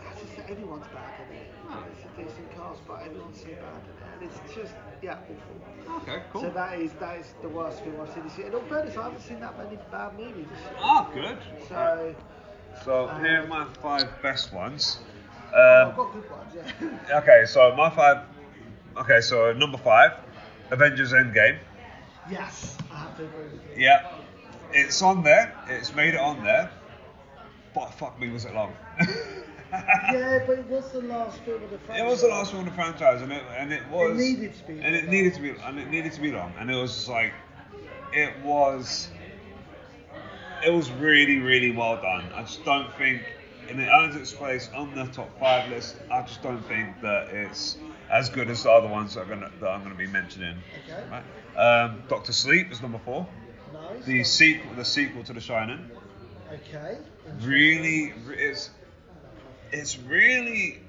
I 0.01 0.13
just 0.15 0.33
think 0.33 0.51
everyone's 0.51 0.87
bad 0.89 1.13
in 1.31 1.37
it. 1.37 1.53
It's 1.93 2.05
a 2.05 2.23
decent 2.23 2.51
cast, 2.57 2.81
but 2.87 3.03
everyone's 3.03 3.39
so 3.39 3.47
bad 3.47 3.55
in 3.55 3.61
it, 3.61 4.13
and 4.15 4.23
it's 4.31 4.55
just 4.55 4.75
yeah 5.03 5.19
awful. 5.19 6.03
Okay, 6.03 6.23
cool. 6.33 6.43
So 6.43 6.51
that 6.51 6.79
is 6.81 6.93
that 7.01 7.19
is 7.19 7.27
the 7.43 7.49
worst 7.49 7.83
film 7.83 8.01
I've 8.01 8.13
seen 8.13 8.25
this 8.25 8.39
year. 8.39 8.47
In 8.49 8.55
all 8.55 8.61
fairness, 8.63 8.97
I 8.97 9.03
haven't 9.05 9.21
seen 9.21 9.41
that 9.41 9.57
many 9.59 9.79
bad 9.91 10.19
movies 10.19 10.47
this 10.51 10.61
year. 10.61 10.75
Ah, 10.81 11.11
good. 11.15 11.39
So 11.69 12.15
So 12.85 13.09
here 13.21 13.43
are 13.43 13.47
my 13.47 13.67
five 13.83 14.09
best 14.23 14.53
ones. 14.53 14.99
I've 15.53 15.89
Um, 15.89 15.97
got 15.97 16.13
good 16.13 16.31
ones, 16.31 16.53
yeah. 16.55 17.19
okay, 17.19 17.45
so 17.47 17.75
my 17.77 17.91
five. 17.91 18.19
Okay, 18.97 19.21
so 19.21 19.53
number 19.53 19.79
five, 19.79 20.13
Avengers 20.71 21.13
Endgame. 21.13 21.59
yes, 22.31 22.77
I 22.93 22.97
have 22.99 23.17
to 23.17 23.25
agree 23.25 23.45
with 23.45 23.53
you. 23.77 23.85
Yeah, 23.85 24.11
it's 24.73 25.01
on 25.03 25.23
there. 25.23 25.55
It's 25.69 25.95
made 25.95 26.15
it 26.15 26.21
on 26.21 26.43
there. 26.43 26.71
But 27.75 27.95
fuck 27.95 28.19
me, 28.21 28.29
was 28.31 28.45
it 28.45 28.55
long? 28.55 28.75
Yeah, 29.73 30.41
but 30.49 30.59
it 30.59 30.67
was 30.67 30.91
the 30.91 31.01
last 31.03 31.43
film 31.43 31.63
of 31.63 31.71
the 31.71 31.77
It 31.77 31.83
franchise. 31.87 32.11
was 32.11 32.21
the 32.23 32.27
last 32.27 32.53
one 32.53 32.63
in 32.63 32.69
the 32.69 32.75
franchise, 32.75 33.23
and 33.23 33.31
it 33.31 33.45
and 33.57 33.73
it 33.73 33.87
was. 33.89 34.19
It 34.19 34.35
needed 34.35 34.55
to 34.55 34.65
be 34.67 34.73
And 34.81 34.97
it 34.97 35.05
long. 35.05 35.15
needed 35.15 35.35
to 35.35 35.41
be, 35.41 35.51
and 35.51 35.79
it 35.79 35.89
needed 35.89 36.13
to 36.13 36.21
be 36.21 36.33
long, 36.33 36.53
and 36.59 36.69
it 36.69 36.75
was 36.75 36.93
just 36.93 37.09
like, 37.09 37.33
it 38.13 38.33
was. 38.43 39.09
It 40.67 40.71
was 40.73 40.91
really, 40.91 41.39
really 41.39 41.71
well 41.71 42.03
done. 42.03 42.25
I 42.35 42.41
just 42.43 42.65
don't 42.65 42.93
think, 42.95 43.23
and 43.69 43.79
it 43.79 43.89
earns 43.89 44.17
its 44.17 44.33
place 44.33 44.69
on 44.75 44.93
the 44.97 45.05
top 45.07 45.39
five 45.39 45.71
list. 45.71 45.95
I 46.11 46.23
just 46.23 46.43
don't 46.43 46.67
think 46.67 47.01
that 47.03 47.29
it's 47.29 47.77
as 48.11 48.29
good 48.29 48.51
as 48.51 48.63
the 48.65 48.71
other 48.71 48.89
ones 48.89 49.15
that, 49.15 49.29
gonna, 49.29 49.51
that 49.61 49.69
I'm 49.69 49.81
going 49.81 49.93
to 49.93 49.99
be 49.99 50.07
mentioning. 50.07 50.57
Okay. 50.89 51.03
Right? 51.11 51.23
Um, 51.85 52.03
Doctor 52.09 52.33
Sleep 52.33 52.71
is 52.73 52.81
number 52.83 52.99
four. 53.05 53.27
Nice. 53.73 54.05
The 54.05 54.25
sequel, 54.25 54.75
the 54.75 54.85
sequel 54.85 55.23
to 55.25 55.33
The 55.33 55.41
Shining. 55.41 55.91
Okay. 56.53 56.99
really 57.43 58.13
it's 58.31 58.71
it's 59.71 59.97
really 60.01 60.81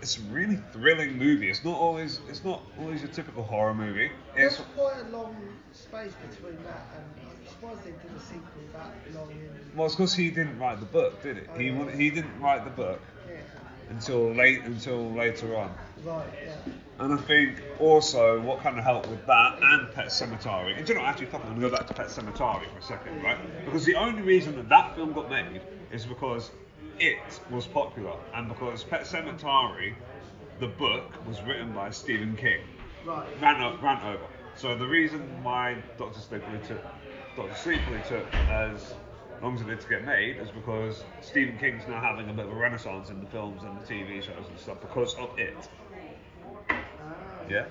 it's 0.00 0.16
a 0.16 0.20
really 0.22 0.58
thrilling 0.72 1.18
movie. 1.18 1.50
It's 1.50 1.62
not 1.64 1.76
always 1.76 2.20
it's 2.28 2.42
not 2.42 2.62
always 2.78 3.02
your 3.02 3.10
typical 3.10 3.42
horror 3.42 3.74
movie. 3.74 4.10
There's 4.34 4.54
It's 4.54 4.62
quite 4.74 4.96
a 5.06 5.08
long 5.10 5.36
space 5.72 6.12
between 6.30 6.56
that 6.64 6.86
and 6.96 7.28
I'm 7.28 7.46
surprised 7.46 7.84
they 7.84 7.90
did 7.90 8.16
a 8.16 8.20
sequel 8.20 8.62
that 8.72 9.14
long 9.14 9.30
in. 9.30 9.50
well, 9.76 9.86
it's 9.86 9.94
because 9.94 10.14
he 10.14 10.30
didn't 10.30 10.58
write 10.58 10.80
the 10.80 10.86
book, 10.86 11.22
did 11.22 11.36
it? 11.36 11.50
He 11.58 11.70
wa- 11.70 11.88
he 11.88 12.08
didn't 12.10 12.40
write 12.40 12.64
the 12.64 12.70
book 12.70 13.00
Yeah. 13.28 13.36
Until 13.90 14.32
late 14.34 14.62
until 14.64 15.10
later 15.12 15.56
on. 15.56 15.74
Right. 16.04 16.26
Yeah. 16.44 16.56
And 16.98 17.14
I 17.14 17.16
think 17.16 17.62
also 17.78 18.40
what 18.40 18.60
kind 18.60 18.76
of 18.78 18.84
helped 18.84 19.08
with 19.08 19.24
that 19.26 19.58
and 19.62 19.92
Pet 19.92 20.06
Sematary. 20.08 20.76
And 20.76 20.84
do 20.84 20.92
you 20.92 20.98
know, 20.98 21.04
actually, 21.04 21.26
fuck, 21.26 21.42
I'm 21.44 21.54
gonna 21.54 21.68
go 21.68 21.70
back 21.74 21.86
to 21.86 21.94
Pet 21.94 22.08
Sematary 22.08 22.70
for 22.72 22.78
a 22.78 22.82
second, 22.82 23.22
right? 23.22 23.38
Because 23.64 23.84
the 23.84 23.94
only 23.94 24.22
reason 24.22 24.56
that 24.56 24.68
that 24.68 24.94
film 24.96 25.12
got 25.12 25.30
made 25.30 25.60
is 25.92 26.04
because 26.04 26.50
it 26.98 27.18
was 27.50 27.66
popular, 27.66 28.16
and 28.34 28.48
because 28.48 28.82
Pet 28.82 29.02
Sematary, 29.02 29.94
the 30.58 30.66
book, 30.66 31.24
was 31.26 31.40
written 31.42 31.72
by 31.72 31.90
Stephen 31.90 32.36
King. 32.36 32.60
Right. 33.06 33.26
Ran, 33.40 33.62
o- 33.62 33.78
ran 33.80 34.02
over. 34.02 34.24
So 34.56 34.76
the 34.76 34.86
reason 34.86 35.20
why 35.44 35.76
Doctor 35.98 36.18
Sleep 36.18 36.42
took 36.66 36.82
Doctor 37.36 37.54
Sleep 37.54 37.80
took 38.08 38.34
as 38.34 38.94
long 39.42 39.54
as 39.54 39.60
it 39.60 39.66
did 39.66 39.80
to 39.80 39.88
get 39.88 40.04
made 40.04 40.36
is 40.38 40.48
because 40.50 41.04
Stephen 41.20 41.56
King's 41.58 41.82
now 41.88 42.00
having 42.00 42.28
a 42.28 42.32
bit 42.32 42.46
of 42.46 42.52
a 42.52 42.54
renaissance 42.54 43.08
in 43.10 43.20
the 43.20 43.26
films 43.26 43.62
and 43.62 43.80
the 43.80 43.84
TV 43.84 44.22
shows 44.22 44.46
and 44.48 44.58
stuff 44.58 44.80
because 44.80 45.14
of 45.16 45.38
it. 45.38 45.54
Ah, 46.70 46.76
Yeah. 47.48 47.64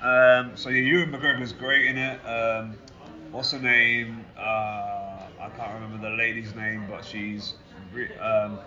Um, 0.00 0.56
so 0.56 0.68
yeah, 0.70 0.80
Ewan 0.82 1.10
McGregor's 1.10 1.52
great 1.52 1.86
in 1.86 1.98
it. 1.98 2.20
Um, 2.24 2.76
what's 3.32 3.50
her 3.52 3.58
name? 3.58 4.24
Uh, 4.36 4.40
I 5.40 5.50
can't 5.56 5.74
remember 5.74 6.08
the 6.10 6.16
lady's 6.16 6.54
name, 6.54 6.86
but 6.88 7.04
she's 7.04 7.54
re- 7.92 8.16
um, 8.18 8.58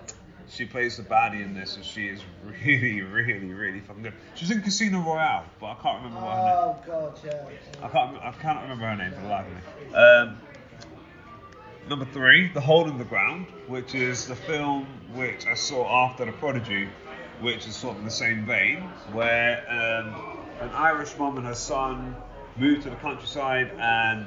she 0.49 0.65
plays 0.65 0.97
the 0.97 1.03
baddie 1.03 1.41
in 1.41 1.53
this, 1.53 1.77
and 1.77 1.85
she 1.85 2.07
is 2.07 2.21
really, 2.45 3.01
really, 3.01 3.53
really 3.53 3.79
fucking 3.79 4.03
good. 4.03 4.13
She's 4.35 4.51
in 4.51 4.61
Casino 4.61 4.99
Royale, 4.99 5.45
but 5.61 5.67
I 5.67 5.75
can't 5.75 6.03
remember 6.03 6.25
what 6.25 6.35
her 6.35 6.43
name. 6.43 6.53
Oh 6.53 6.75
god, 6.85 7.19
yeah. 7.23 7.85
I 7.85 7.87
can't. 7.87 8.17
I 8.17 8.31
can't 8.41 8.61
remember 8.63 8.85
her 8.87 8.95
name 8.97 9.13
for 9.13 9.21
the 9.21 9.27
life 9.29 9.45
of 9.47 9.53
me. 9.53 10.37
Um, 11.91 11.99
number 11.99 12.13
three, 12.13 12.47
The 12.47 12.61
Hole 12.61 12.87
in 12.87 12.97
the 12.97 13.03
Ground, 13.03 13.47
which 13.67 13.95
is 13.95 14.25
the 14.25 14.35
film 14.35 14.87
which 15.13 15.45
I 15.45 15.55
saw 15.55 16.05
after 16.05 16.23
The 16.23 16.31
Prodigy, 16.31 16.87
which 17.41 17.67
is 17.67 17.75
sort 17.75 17.95
of 17.95 17.99
in 17.99 18.05
the 18.05 18.11
same 18.11 18.45
vein, 18.45 18.77
where 19.11 19.57
um, 19.69 20.15
an 20.61 20.69
Irish 20.73 21.17
mom 21.17 21.35
and 21.35 21.45
her 21.45 21.53
son 21.53 22.15
move 22.55 22.81
to 22.83 22.89
the 22.89 22.95
countryside, 22.95 23.71
and 23.77 24.25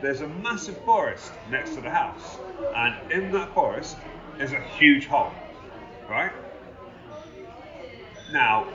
there's 0.00 0.22
a 0.22 0.26
massive 0.26 0.78
forest 0.86 1.32
next 1.50 1.74
to 1.74 1.82
the 1.82 1.90
house, 1.90 2.38
and 2.74 3.12
in 3.12 3.30
that 3.32 3.52
forest 3.52 3.98
is 4.40 4.52
a 4.52 4.60
huge 4.78 5.06
hole, 5.06 5.32
right? 6.08 6.32
Now, 8.32 8.68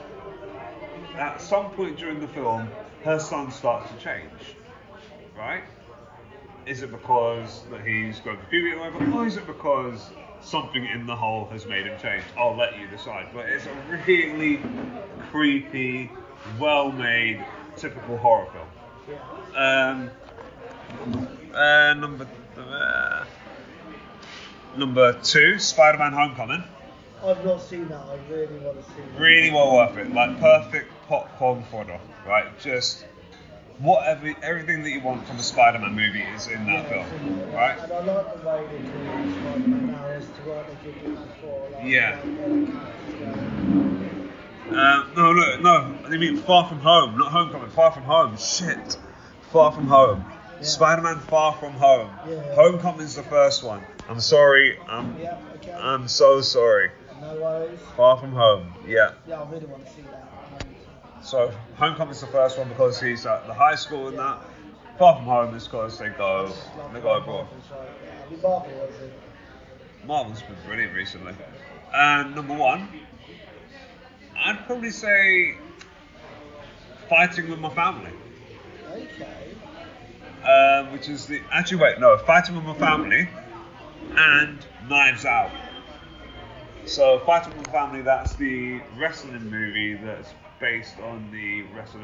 at 1.16 1.40
some 1.40 1.70
point 1.72 1.98
during 1.98 2.20
the 2.20 2.28
film, 2.28 2.68
her 3.02 3.18
son 3.18 3.50
starts 3.50 3.90
to 3.90 3.98
change, 3.98 4.54
right? 5.36 5.64
Is 6.66 6.82
it 6.82 6.90
because 6.90 7.62
that 7.70 7.86
he's 7.86 8.20
going 8.20 8.38
to 8.38 8.44
puberty 8.44 8.74
or 8.74 8.90
whatever, 8.90 9.18
or 9.18 9.26
is 9.26 9.36
it 9.36 9.46
because 9.46 10.10
something 10.40 10.84
in 10.86 11.06
the 11.06 11.16
hole 11.16 11.46
has 11.46 11.66
made 11.66 11.86
him 11.86 11.98
change? 12.00 12.24
I'll 12.36 12.56
let 12.56 12.78
you 12.78 12.86
decide. 12.88 13.28
But 13.32 13.46
it's 13.46 13.66
a 13.66 13.74
really 14.06 14.60
creepy, 15.30 16.10
well-made, 16.58 17.44
typical 17.76 18.16
horror 18.18 18.46
film. 18.52 18.68
Um, 19.56 20.10
uh, 21.54 21.94
number 21.94 22.26
uh, 22.56 23.24
number 24.76 25.18
two, 25.22 25.58
Spider-Man: 25.58 26.12
Homecoming. 26.12 26.64
I've 27.24 27.44
not 27.44 27.60
seen 27.62 27.88
that. 27.88 28.00
I 28.00 28.18
really 28.30 28.58
want 28.58 28.84
to 28.84 28.90
see 28.90 29.00
that. 29.00 29.20
Really 29.20 29.50
well 29.50 29.74
worth 29.74 29.96
it. 29.96 30.12
Like 30.12 30.38
perfect 30.38 30.92
popcorn 31.08 31.64
fodder, 31.64 31.98
right? 32.26 32.46
Just 32.60 33.06
whatever, 33.78 34.34
everything 34.42 34.82
that 34.82 34.90
you 34.90 35.00
want 35.00 35.26
from 35.26 35.36
a 35.38 35.42
Spider-Man 35.42 35.94
movie 35.94 36.22
is 36.34 36.46
in 36.48 36.66
that 36.66 36.88
film, 36.88 37.06
right? 37.52 37.78
And 37.78 37.92
I 37.92 37.98
like 38.00 38.42
the 38.42 38.48
way 38.48 38.66
they 38.70 38.78
do 38.78 39.32
Spider-Man 39.40 39.86
now 39.92 40.06
as 40.06 40.24
to 40.24 40.30
what 40.48 40.66
they 40.84 40.92
did 40.92 41.04
before. 41.04 41.68
Like, 41.74 41.84
Yeah. 41.84 42.10
like, 42.16 42.24
where 42.24 42.48
the 42.48 42.72
characters 42.72 43.14
go. 44.70 44.78
Um, 44.78 45.10
no, 45.16 45.32
no, 45.32 45.56
no. 45.60 45.94
I 46.04 46.16
mean 46.18 46.36
Far 46.36 46.68
From 46.68 46.80
Home, 46.80 47.16
not 47.16 47.32
Homecoming. 47.32 47.70
Far 47.70 47.90
From 47.92 48.02
Home. 48.02 48.36
Shit. 48.36 48.98
Far 49.52 49.72
From 49.72 49.86
Home. 49.86 50.24
Yeah. 50.58 50.62
Spider-Man: 50.66 51.20
Far 51.20 51.54
From 51.54 51.72
Home. 51.72 52.10
Yeah. 52.28 52.54
Homecoming's 52.54 53.14
the 53.14 53.22
first 53.22 53.62
one. 53.62 53.80
I'm 54.10 54.20
sorry. 54.20 54.78
I'm 54.88 55.16
Yeah, 55.18 55.38
okay. 55.56 55.72
I'm 55.72 56.06
so 56.08 56.40
sorry. 56.42 56.90
no 57.22 57.34
worries. 57.40 57.78
Far 57.96 58.18
From 58.18 58.32
Home. 58.32 58.74
Yeah. 58.86 59.12
Yeah, 59.26 59.40
I 59.40 59.50
really 59.50 59.66
want 59.66 59.86
to 59.86 59.92
see 59.92 60.02
that. 60.02 60.28
So 61.22 61.52
Homecoming's 61.76 62.20
the 62.20 62.26
first 62.28 62.58
one 62.58 62.68
because 62.68 63.00
he's 63.00 63.26
at 63.26 63.46
the 63.46 63.54
high 63.54 63.74
school 63.74 64.08
and 64.08 64.18
that. 64.18 64.40
Far 64.98 65.16
From 65.16 65.24
Home 65.24 65.54
is 65.54 65.64
because 65.64 65.98
they 65.98 66.08
go 66.08 66.52
they 66.92 67.00
go 67.00 67.18
abroad. 67.18 67.46
Marvel's 67.46 67.70
right, 67.70 67.88
yeah. 68.04 68.24
I 68.26 68.30
mean, 68.30 68.42
Marvel 68.42 68.72
was 68.72 69.00
it. 69.00 69.12
Marvel's 70.06 70.42
been 70.42 70.56
brilliant 70.66 70.94
recently. 70.94 71.34
And 71.94 72.34
number 72.34 72.54
one, 72.54 72.88
I'd 74.36 74.66
probably 74.66 74.90
say 74.90 75.56
Fighting 77.08 77.48
with 77.48 77.60
My 77.60 77.70
Family. 77.70 78.10
Okay. 78.90 79.54
um, 80.44 80.92
which 80.92 81.08
is 81.08 81.26
the 81.26 81.42
actually 81.52 81.78
wait 81.78 82.00
no 82.00 82.16
Fighting 82.18 82.56
with 82.56 82.64
My 82.64 82.74
Family 82.74 83.28
and 84.16 84.58
Knives 84.88 85.24
Out. 85.24 85.50
So 86.86 87.20
Fighting 87.20 87.56
with 87.56 87.66
My 87.68 87.72
Family 87.72 88.02
that's 88.02 88.34
the 88.34 88.80
wrestling 88.96 89.48
movie 89.50 89.94
that's 89.94 90.32
based 90.60 90.98
on 91.00 91.30
the 91.32 91.62
rest 91.76 91.94
of 91.94 92.02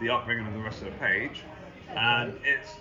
the 0.00 0.10
upbringing 0.10 0.46
of 0.46 0.52
the 0.54 0.60
rest 0.60 0.82
of 0.82 0.86
the 0.86 0.98
page, 0.98 1.42
and 1.90 2.34
it's 2.44 2.74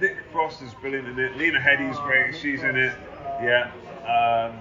Nick 0.00 0.16
Frost 0.32 0.62
is 0.62 0.74
brilliant 0.74 1.08
in 1.08 1.18
it. 1.18 1.36
Lena 1.36 1.60
Headey's 1.60 1.98
great, 2.00 2.34
she's 2.34 2.62
in 2.62 2.76
it. 2.76 2.96
Yeah. 3.42 3.70
Um, 4.04 4.60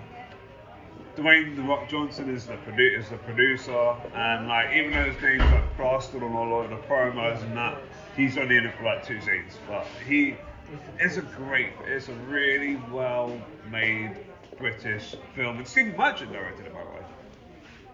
Dwayne 1.15 1.55
the 1.55 1.61
Rock 1.61 1.87
Johnson 1.89 2.29
is 2.33 2.47
the 2.47 2.55
produ- 2.55 2.97
is 2.97 3.09
the 3.09 3.17
producer, 3.17 3.95
and 4.15 4.47
like 4.47 4.75
even 4.75 4.91
though 4.93 5.11
his 5.11 5.21
name's 5.21 5.43
like 5.43 5.75
plastered 5.75 6.23
on 6.23 6.33
all 6.33 6.61
of 6.61 6.69
the 6.69 6.75
promos 6.77 7.41
and 7.43 7.55
that, 7.55 7.77
he's 8.15 8.37
only 8.37 8.57
in 8.57 8.65
it 8.65 8.75
for 8.75 8.83
like 8.83 9.05
two 9.05 9.21
scenes. 9.21 9.57
But 9.67 9.85
he 10.07 10.35
is 10.99 11.17
a 11.17 11.21
great, 11.21 11.73
it's 11.85 12.09
a 12.09 12.13
really 12.13 12.77
well 12.91 13.39
made 13.69 14.17
British 14.57 15.15
film, 15.35 15.57
and 15.57 15.67
Stephen 15.67 15.95
Merchant 15.95 16.31
directed 16.31 16.65
it 16.65 16.73
by 16.73 16.83
the 16.83 16.89
way. 16.89 17.05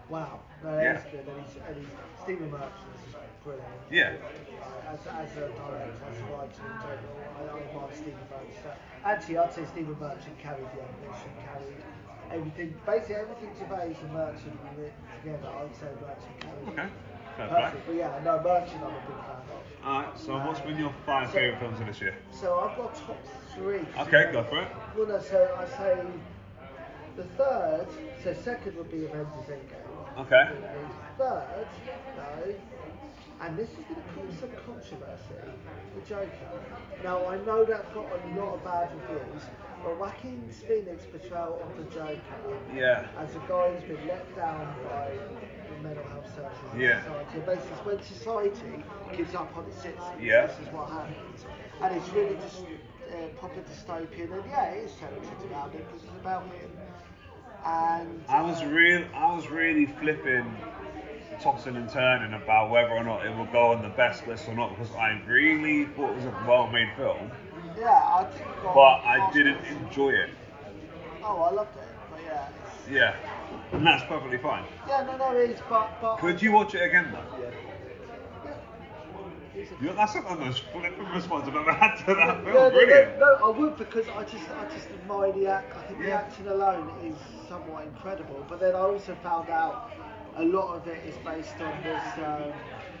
Wow. 0.08 0.40
Yeah. 0.64 0.98
is 0.98 1.04
good. 1.10 1.26
And 1.26 1.44
he's, 1.44 1.56
and 1.66 1.76
he's, 1.76 1.92
Stephen 2.22 2.50
Merchant 2.50 2.92
is 3.08 3.14
brilliant. 3.44 3.66
Yeah. 3.90 4.16
Uh, 4.20 4.92
as, 4.92 5.00
as 5.06 5.36
a 5.36 5.48
director, 5.48 6.04
as 6.04 6.18
a 6.18 6.26
writer 6.32 6.62
in 6.66 6.76
general, 6.84 7.16
I, 7.36 7.42
I 7.48 7.82
like 7.82 7.96
Stephen 7.96 8.26
Merchant. 8.28 8.76
Actually, 9.04 9.38
I'd 9.38 9.54
say 9.54 9.64
Stephen 9.72 9.96
Merchant 9.98 10.38
carried 10.38 10.68
the 10.76 10.80
ambition, 10.84 11.30
carried 11.40 11.80
everything. 12.30 12.74
Basically, 12.84 13.14
everything 13.16 13.50
Gervais 13.58 13.96
and 14.00 14.12
Merchant 14.12 14.58
together, 15.22 15.48
I 15.48 15.62
would 15.62 15.76
say 15.76 15.88
Merchant 16.00 16.36
carried. 16.40 16.68
Okay. 16.68 16.88
Fair. 17.36 17.48
Perfect. 17.48 17.86
But 17.86 17.94
yeah, 17.96 18.20
no, 18.24 18.42
Merchant 18.42 18.82
I'm 18.82 18.90
a 18.90 19.00
big 19.06 19.16
fan 19.24 19.40
of. 19.48 19.86
Alright, 19.86 20.18
so 20.18 20.36
what's 20.44 20.60
been 20.60 20.78
your 20.78 20.92
five 21.06 21.30
favourite 21.30 21.58
films 21.60 21.80
of 21.80 21.86
this 21.86 22.00
year? 22.00 22.14
So 22.32 22.58
I've 22.60 22.76
got 22.76 22.94
top 22.94 23.16
three. 23.54 23.80
Okay, 23.98 24.30
go 24.32 24.42
for 24.44 24.62
it. 24.62 24.68
Well, 24.96 25.06
no, 25.08 25.20
so 25.20 25.56
I 25.56 25.66
say 25.78 26.02
the 27.16 27.24
third, 27.24 27.86
so 28.22 28.34
second 28.34 28.76
would 28.76 28.90
be 28.90 29.06
Avengers 29.06 29.48
Endgame. 29.48 29.89
Okay. 30.20 30.48
Third, 31.16 31.66
though, 32.16 32.54
and 33.40 33.56
this 33.56 33.70
is 33.70 33.76
going 33.76 33.94
to 33.96 34.12
cause 34.14 34.38
some 34.40 34.50
controversy, 34.66 35.34
the 35.94 36.06
Joker. 36.08 36.28
Now, 37.02 37.24
I 37.26 37.36
know 37.44 37.64
that's 37.64 37.88
got 37.94 38.04
a 38.06 38.38
lot 38.38 38.54
of 38.54 38.64
bad 38.64 38.90
reviews, 39.08 39.42
but 39.82 39.98
Joaquin 39.98 40.46
Phoenix 40.68 41.04
portrayal 41.10 41.60
of 41.62 41.76
the 41.78 41.84
Joker 41.94 42.20
Yeah. 42.74 43.06
as 43.18 43.34
a 43.34 43.38
guy 43.48 43.72
who's 43.72 43.84
been 43.96 44.06
let 44.06 44.36
down 44.36 44.74
by 44.84 45.10
the 45.70 45.82
mental 45.82 46.04
health 46.04 46.28
services 46.36 46.74
in 46.74 46.80
Yeah. 46.80 47.02
society. 47.02 47.38
Basically, 47.46 47.76
when 47.94 48.02
society 48.02 48.84
gives 49.16 49.34
up 49.34 49.56
on 49.56 49.64
its 49.66 49.76
citizens, 49.80 50.20
Yeah. 50.20 50.46
this 50.46 50.58
is 50.60 50.68
what 50.72 50.90
happens. 50.90 51.46
And 51.80 51.96
it's 51.96 52.08
really 52.10 52.36
just 52.36 52.62
uh, 53.10 53.26
proper 53.40 53.60
dystopian, 53.62 54.30
and 54.32 54.44
yeah, 54.50 54.70
it 54.70 54.84
is 54.84 54.92
centered 54.92 55.50
around 55.50 55.74
it 55.74 55.84
because 55.88 56.04
it's 56.04 56.20
about 56.20 56.44
him. 56.44 56.70
And 57.64 58.22
I 58.28 58.42
was 58.42 58.62
uh, 58.62 58.66
real. 58.66 59.04
I 59.14 59.34
was 59.34 59.48
really 59.48 59.86
flipping, 59.86 60.56
tossing 61.40 61.76
and 61.76 61.88
turning 61.90 62.32
about 62.32 62.70
whether 62.70 62.90
or 62.90 63.04
not 63.04 63.26
it 63.26 63.36
would 63.36 63.52
go 63.52 63.72
on 63.72 63.82
the 63.82 63.88
best 63.90 64.26
list 64.26 64.48
or 64.48 64.54
not 64.54 64.70
because 64.76 64.94
I 64.94 65.20
really 65.26 65.86
thought 65.86 66.10
it 66.10 66.16
was 66.16 66.24
a 66.24 66.44
well-made 66.46 66.88
film, 66.96 67.30
yeah, 67.78 67.90
I 67.90 68.24
think. 68.24 68.46
but 68.62 69.00
I 69.04 69.30
didn't 69.32 69.64
enjoy 69.66 70.10
it. 70.10 70.30
Oh, 71.22 71.42
I 71.42 71.50
loved 71.50 71.76
it, 71.76 71.84
but 72.10 72.20
yeah. 72.24 72.48
Yeah, 72.90 73.16
and 73.72 73.86
that's 73.86 74.04
perfectly 74.04 74.38
fine. 74.38 74.64
Yeah, 74.88 75.02
no, 75.02 75.16
no, 75.16 75.36
it 75.36 75.50
is, 75.50 75.60
but 75.68 75.90
but. 76.00 76.16
Could 76.16 76.40
you 76.40 76.52
watch 76.52 76.74
it 76.74 76.82
again 76.82 77.12
though? 77.12 77.42
Yeah. 77.42 77.49
You- 79.80 79.92
That's 79.94 80.14
not 80.14 80.28
the 80.28 80.36
most 80.44 80.62
flipping 80.72 81.08
response 81.08 81.48
I've 81.48 81.56
ever 81.56 81.72
had 81.72 81.96
to 82.06 82.14
that 82.14 82.44
No, 82.44 82.52
film. 82.52 82.54
no, 82.54 82.68
no, 82.68 82.70
Brilliant. 82.70 83.18
no, 83.18 83.34
I 83.44 83.48
would 83.58 83.76
because 83.76 84.08
I 84.08 84.22
just, 84.24 84.50
I 84.50 84.64
just 84.72 84.88
admire 84.90 85.32
the 85.32 85.46
act. 85.46 85.76
I 85.76 85.80
think 85.82 86.00
the 86.00 86.08
Yeah. 86.08 86.18
acting 86.18 86.46
alone 86.48 86.90
is 87.02 87.16
somewhat 87.48 87.84
incredible. 87.84 88.44
But 88.48 88.60
then 88.60 88.74
I 88.74 88.80
also 88.80 89.14
found 89.16 89.48
out 89.50 89.90
a 90.36 90.44
lot 90.44 90.74
of 90.76 90.86
it 90.88 91.04
is 91.06 91.16
based 91.18 91.60
on 91.60 91.82
this. 91.82 92.02
Um, 92.18 92.52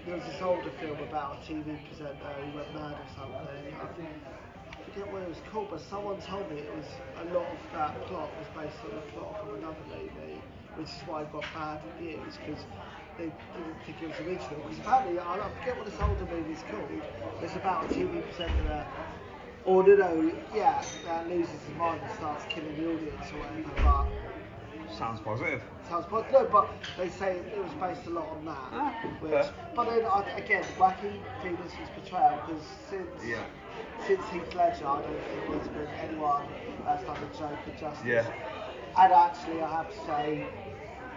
there 0.06 0.14
was 0.16 0.24
this 0.24 0.40
older 0.42 0.70
film 0.70 0.98
about 1.00 1.38
a 1.42 1.52
TV 1.52 1.76
presenter 1.86 2.26
who 2.40 2.56
went 2.56 2.74
mad 2.74 2.92
or 2.92 3.08
something. 3.16 3.74
I 3.78 3.84
I 3.84 4.82
forget 4.84 5.12
what 5.12 5.22
it 5.22 5.28
was 5.28 5.40
called, 5.52 5.68
but 5.70 5.80
someone 5.80 6.20
told 6.20 6.50
me 6.50 6.58
it 6.58 6.74
was 6.74 6.86
a 7.18 7.24
lot 7.32 7.46
of 7.52 7.60
that 7.72 8.00
plot 8.06 8.30
was 8.38 8.48
based 8.48 8.82
on 8.84 8.96
a 8.98 9.00
plot 9.12 9.38
from 9.40 9.58
another 9.58 9.84
movie, 9.88 10.40
which 10.74 10.88
is 10.88 11.02
why 11.06 11.22
it 11.22 11.32
got 11.32 11.44
bad 11.54 11.80
reviews 11.84 12.38
because 12.38 12.64
they 13.20 13.32
didn't 13.52 13.76
think 13.84 13.96
it 14.02 14.08
was 14.08 14.18
original. 14.26 14.60
Because 14.64 14.78
apparently, 14.78 15.18
I 15.18 15.34
I 15.36 15.48
forget 15.60 15.76
what 15.76 15.84
this 15.86 16.00
older 16.00 16.26
movie's 16.32 16.62
called. 16.70 16.88
It's 17.42 17.56
about 17.56 17.84
a 17.84 17.88
TV 17.88 18.22
presenter 18.24 18.62
that, 18.68 18.86
or 19.64 19.86
no, 19.86 19.94
no, 19.94 20.32
yeah, 20.54 20.82
that 21.04 21.28
loses 21.28 21.52
his 21.52 21.76
mind 21.76 22.00
and 22.02 22.10
starts 22.16 22.44
killing 22.48 22.74
the 22.76 22.88
audience 22.88 23.26
or 23.32 23.38
whatever. 23.44 23.70
But 23.84 24.06
Sounds 24.96 25.20
positive. 25.20 25.62
Sounds 25.88 26.06
positive. 26.06 26.32
No, 26.32 26.44
but 26.50 26.68
they 26.98 27.08
say 27.08 27.36
it 27.36 27.62
was 27.62 27.72
based 27.74 28.06
a 28.06 28.10
lot 28.10 28.28
on 28.28 28.44
that. 28.44 28.58
Ah, 28.72 28.92
which, 29.20 29.30
fair. 29.30 29.52
but 29.74 29.84
then 29.88 30.04
I, 30.04 30.24
again, 30.36 30.64
Joaquin 30.78 31.20
Phoenix's 31.42 31.88
portrayal 31.94 32.40
because 32.44 32.64
since 32.88 33.24
Yeah. 33.24 33.44
since 34.06 34.24
Heath 34.32 34.52
Ledger, 34.54 34.86
I 34.86 35.02
don't 35.02 35.24
think 35.30 35.46
there's 35.50 35.68
been 35.68 35.88
anyone 36.02 36.42
that's 36.84 37.04
done 37.04 37.16
the 37.20 37.38
Joker 37.38 37.78
justice. 37.78 38.04
Yeah. 38.06 38.26
And 38.98 39.12
actually, 39.12 39.62
I 39.62 39.70
have 39.70 39.88
to 39.88 40.06
say, 40.06 40.44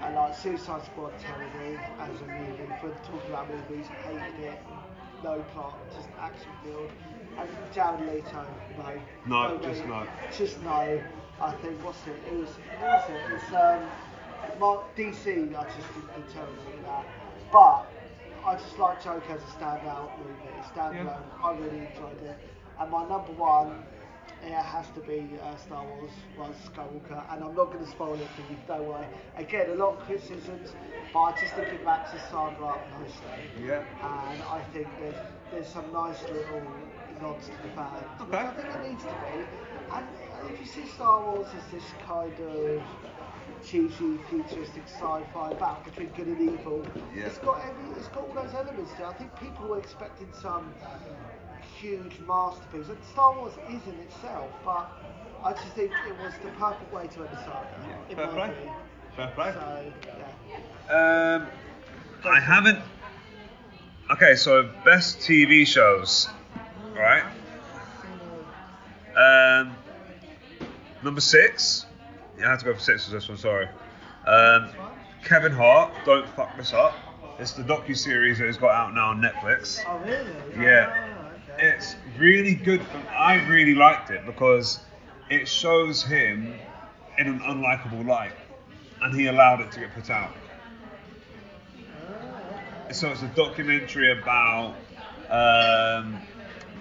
I 0.03 0.11
like 0.11 0.35
Suicide 0.35 0.83
Squad 0.83 1.13
terrible 1.17 1.79
as 1.99 2.21
a 2.21 2.25
movie. 2.25 2.67
For 2.81 2.89
talking 3.07 3.29
about 3.29 3.47
movies, 3.49 3.87
hated 4.03 4.43
it. 4.43 4.59
No 5.23 5.39
plot, 5.53 5.79
just 5.95 6.09
action 6.19 6.49
filled. 6.61 6.91
And 7.39 7.49
Jared 7.73 8.01
Leto, 8.01 8.45
no. 8.77 8.99
No, 9.25 9.55
way. 9.55 9.61
just 9.63 9.85
no. 9.85 10.05
Just 10.37 10.61
no. 10.63 11.01
I 11.39 11.51
think 11.61 11.81
what's 11.85 12.05
it? 12.05 12.17
It 12.29 12.35
was 12.35 12.49
what 12.81 12.81
was 12.81 13.09
it? 13.11 13.33
It's 13.33 13.53
um, 13.53 14.59
Mark 14.59 14.93
DC. 14.97 15.55
I 15.55 15.63
just 15.63 15.93
didn't 15.93 16.27
do 16.27 16.33
terrible 16.33 16.53
with 16.67 16.85
that. 16.85 17.05
But 17.53 17.85
I 18.45 18.55
just 18.55 18.77
like 18.77 19.01
Joker 19.01 19.23
as 19.31 19.41
a 19.41 19.57
standout 19.57 20.17
movie. 20.17 20.67
Standalone. 20.75 21.23
I 21.41 21.51
really 21.53 21.87
enjoyed 21.87 22.21
it. 22.23 22.37
And 22.77 22.91
my 22.91 23.07
number 23.07 23.31
one, 23.31 23.85
it 24.45 24.53
has 24.53 24.85
to 24.95 24.99
be 25.01 25.27
uh, 25.41 25.55
Star 25.57 25.85
Wars 25.85 26.11
Rise 26.37 26.49
of 26.65 26.73
Skywalker. 26.73 27.23
And 27.33 27.43
I'm 27.43 27.55
not 27.55 27.71
going 27.71 27.83
to 27.85 27.89
spoil 27.91 28.15
it 28.15 28.27
for 28.35 28.41
you, 28.51 28.57
don't 28.67 28.85
worry. 28.85 29.05
Again, 29.37 29.69
a 29.71 29.75
lot 29.75 29.97
of 29.97 29.99
criticisms, 30.05 30.73
but 31.13 31.19
I 31.19 31.31
just 31.39 31.53
think 31.53 31.67
it 31.69 31.83
matches 31.85 32.21
saga 32.29 32.63
up 32.65 32.81
nicely. 32.99 33.65
Yeah. 33.65 33.83
And 34.01 34.41
I 34.43 34.61
think 34.73 34.87
there's, 34.99 35.15
there's 35.51 35.67
some 35.67 35.85
nice 35.93 36.21
little 36.23 36.61
nods 37.21 37.45
to 37.47 37.53
the 37.63 37.69
fans, 37.75 38.05
which 38.19 38.29
Okay. 38.29 38.37
I 38.37 38.51
think 38.53 38.67
it 38.75 38.89
needs 38.89 39.03
to 39.03 39.09
be. 39.09 39.45
And 39.93 40.05
if 40.51 40.59
you 40.59 40.65
see 40.65 40.87
Star 40.91 41.21
Wars 41.23 41.47
as 41.55 41.71
this 41.71 41.89
kind 42.05 42.33
of 42.39 42.81
cheesy, 43.65 44.17
futuristic 44.29 44.83
sci-fi 44.87 45.53
battle 45.53 45.83
between 45.85 46.09
good 46.09 46.27
and 46.27 46.41
evil, 46.41 46.85
Yeah. 47.15 47.25
it's 47.27 47.37
got 47.37 47.61
every, 47.61 47.97
it's 47.97 48.09
got 48.09 48.27
all 48.27 48.33
those 48.43 48.53
elements 48.53 48.91
to 48.97 49.03
it. 49.03 49.07
I 49.07 49.13
think 49.13 49.39
people 49.39 49.67
were 49.69 49.79
expecting 49.79 50.27
some 50.41 50.73
huge 51.83 52.17
masterpiece. 52.27 52.87
And 52.87 52.97
Star 53.11 53.35
Wars 53.37 53.53
is 53.69 53.81
in 53.87 53.99
itself, 53.99 54.49
but 54.63 54.89
I 55.43 55.51
just 55.51 55.67
think 55.75 55.91
it 56.07 56.17
was 56.23 56.33
the 56.43 56.49
perfect 56.51 56.93
way 56.93 57.07
to 57.07 57.19
end 57.21 57.29
the 57.31 57.37
saga. 57.43 57.67
in 58.09 58.15
Fair 58.15 58.27
play. 58.27 58.49
opinion. 58.49 58.73
Fair 59.15 59.31
play. 59.35 59.51
So, 59.53 59.93
yeah. 60.89 61.35
Um, 61.43 61.47
I 62.25 62.39
haven't. 62.39 62.79
Okay, 64.11 64.35
so 64.35 64.69
best 64.85 65.19
TV 65.19 65.65
shows, 65.67 66.29
All 66.95 67.01
right? 67.01 67.23
Um, 69.15 69.75
number 71.03 71.21
six. 71.21 71.85
Yeah, 72.39 72.47
I 72.47 72.49
had 72.51 72.59
to 72.59 72.65
go 72.65 72.73
for 72.73 72.79
six 72.79 73.05
for 73.05 73.11
this 73.11 73.27
one. 73.27 73.37
Sorry. 73.37 73.67
Um, 74.25 74.69
Kevin 75.23 75.51
Hart, 75.51 75.91
don't 76.05 76.27
fuck 76.29 76.55
this 76.57 76.73
up. 76.73 76.93
It's 77.39 77.53
the 77.53 77.63
docu 77.63 77.95
series 77.97 78.37
that 78.39 78.45
he's 78.47 78.57
got 78.57 78.71
out 78.71 78.93
now 78.93 79.09
on 79.09 79.21
Netflix. 79.21 79.79
Oh, 79.87 79.97
really? 79.99 80.31
Yeah. 80.65 81.12
It's 81.65 81.95
really 82.17 82.55
good. 82.55 82.81
I 83.09 83.35
really 83.47 83.73
liked 83.73 84.09
it 84.09 84.25
because 84.25 84.81
it 85.29 85.47
shows 85.47 86.03
him 86.03 86.53
in 87.17 87.27
an 87.27 87.39
unlikable 87.39 88.05
light, 88.05 88.33
and 89.01 89.17
he 89.17 89.27
allowed 89.27 89.61
it 89.61 89.71
to 89.71 89.79
get 89.79 89.95
put 89.95 90.09
out. 90.09 90.33
So 92.91 93.07
it's 93.11 93.21
a 93.21 93.29
documentary 93.29 94.11
about 94.11 94.75
um, 95.29 96.19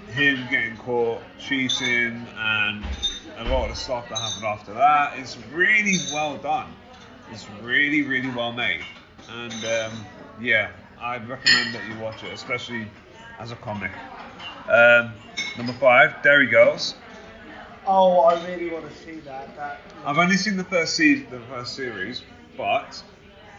him 0.09 0.49
getting 0.51 0.77
caught 0.79 1.23
cheating 1.39 2.27
and 2.37 2.85
a 3.39 3.45
lot 3.45 3.71
of 3.71 3.77
the 3.77 3.81
stuff 3.81 4.09
that 4.09 4.19
happened 4.19 4.45
after 4.45 4.75
that. 4.75 5.17
It's 5.17 5.39
really 5.53 5.99
well 6.13 6.39
done. 6.39 6.73
It's 7.31 7.49
really, 7.63 8.03
really 8.03 8.31
well 8.31 8.51
made, 8.51 8.81
and 9.31 9.65
um, 9.65 10.05
yeah, 10.41 10.73
I'd 11.01 11.29
recommend 11.29 11.73
that 11.73 11.89
you 11.89 12.03
watch 12.03 12.25
it, 12.25 12.33
especially 12.33 12.89
as 13.39 13.53
a 13.53 13.57
comic. 13.57 13.93
Um, 14.69 15.13
number 15.57 15.73
five, 15.75 16.23
Derry 16.23 16.47
Girls. 16.47 16.95
Oh, 17.87 18.21
I 18.21 18.45
really 18.47 18.71
want 18.71 18.89
to 18.89 18.97
see 18.97 19.21
that. 19.21 19.57
That. 19.57 19.81
I've 20.05 20.19
only 20.19 20.37
seen 20.37 20.57
the 20.57 20.65
first 20.65 20.95
season, 20.95 21.27
the 21.31 21.41
first 21.41 21.75
series, 21.75 22.23
but 22.57 23.03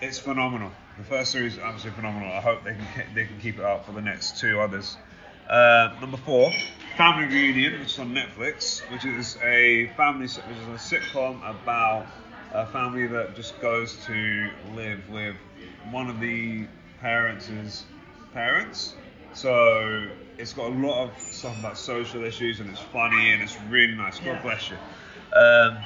it's 0.01 0.17
phenomenal. 0.17 0.71
The 0.97 1.03
first 1.03 1.31
series 1.31 1.53
is 1.53 1.59
absolutely 1.59 2.01
phenomenal. 2.01 2.31
I 2.31 2.39
hope 2.39 2.63
they 2.63 2.75
can 2.75 3.05
they 3.15 3.25
can 3.25 3.39
keep 3.39 3.59
it 3.59 3.65
up 3.65 3.85
for 3.85 3.91
the 3.91 4.01
next 4.01 4.39
two 4.39 4.59
others. 4.59 4.95
Uh, 5.49 5.93
number 5.99 6.17
four, 6.17 6.51
Family 6.97 7.25
Reunion, 7.25 7.79
which 7.79 7.93
is 7.93 7.99
on 7.99 8.13
Netflix, 8.13 8.79
which 8.91 9.03
is 9.03 9.37
a 9.43 9.87
family, 9.97 10.27
which 10.27 10.57
is 10.57 10.93
a 10.93 10.95
sitcom 10.95 11.37
about 11.49 12.07
a 12.53 12.65
family 12.67 13.07
that 13.07 13.35
just 13.35 13.59
goes 13.59 13.97
to 14.05 14.49
live 14.75 15.09
with 15.09 15.35
one 15.91 16.09
of 16.09 16.19
the 16.19 16.65
parents' 17.01 17.83
parents. 18.33 18.93
So 19.33 20.07
it's 20.37 20.53
got 20.53 20.71
a 20.71 20.75
lot 20.75 21.05
of 21.09 21.19
stuff 21.19 21.57
about 21.59 21.77
social 21.77 22.23
issues 22.23 22.59
and 22.59 22.69
it's 22.69 22.79
funny 22.79 23.31
and 23.31 23.41
it's 23.41 23.57
really 23.69 23.95
nice. 23.95 24.17
God 24.19 24.25
Yeah. 24.27 24.41
bless 24.41 24.69
you. 24.69 24.77
Um, 25.37 25.77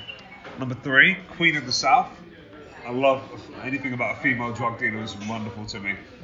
number 0.60 0.75
three, 0.75 1.15
Queen 1.36 1.55
of 1.57 1.65
the 1.65 1.71
South. 1.71 2.10
I 2.86 2.91
love 2.91 3.21
anything 3.63 3.93
about 3.93 4.17
a 4.17 4.19
female 4.21 4.53
drug 4.53 4.79
dealer 4.79 5.01
is 5.03 5.15
wonderful 5.27 5.65
to 5.65 5.79
me. 5.79 5.95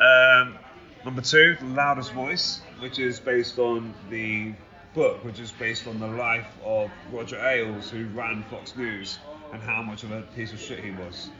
um, 0.00 0.58
number 1.04 1.22
two, 1.22 1.56
Loudest 1.62 2.12
Voice, 2.12 2.60
which 2.78 2.98
is 2.98 3.18
based 3.18 3.58
on 3.58 3.92
the 4.10 4.52
book, 4.94 5.24
which 5.24 5.40
is 5.40 5.50
based 5.52 5.86
on 5.86 5.98
the 5.98 6.06
life 6.06 6.46
of 6.64 6.90
Roger 7.12 7.36
Ailes, 7.44 7.90
who 7.90 8.06
ran 8.08 8.44
Fox 8.44 8.76
News, 8.76 9.18
and 9.52 9.62
how 9.62 9.82
much 9.82 10.02
of 10.04 10.12
a 10.12 10.22
piece 10.36 10.52
of 10.52 10.60
shit 10.60 10.82
he 10.84 10.90
was. 10.92 11.30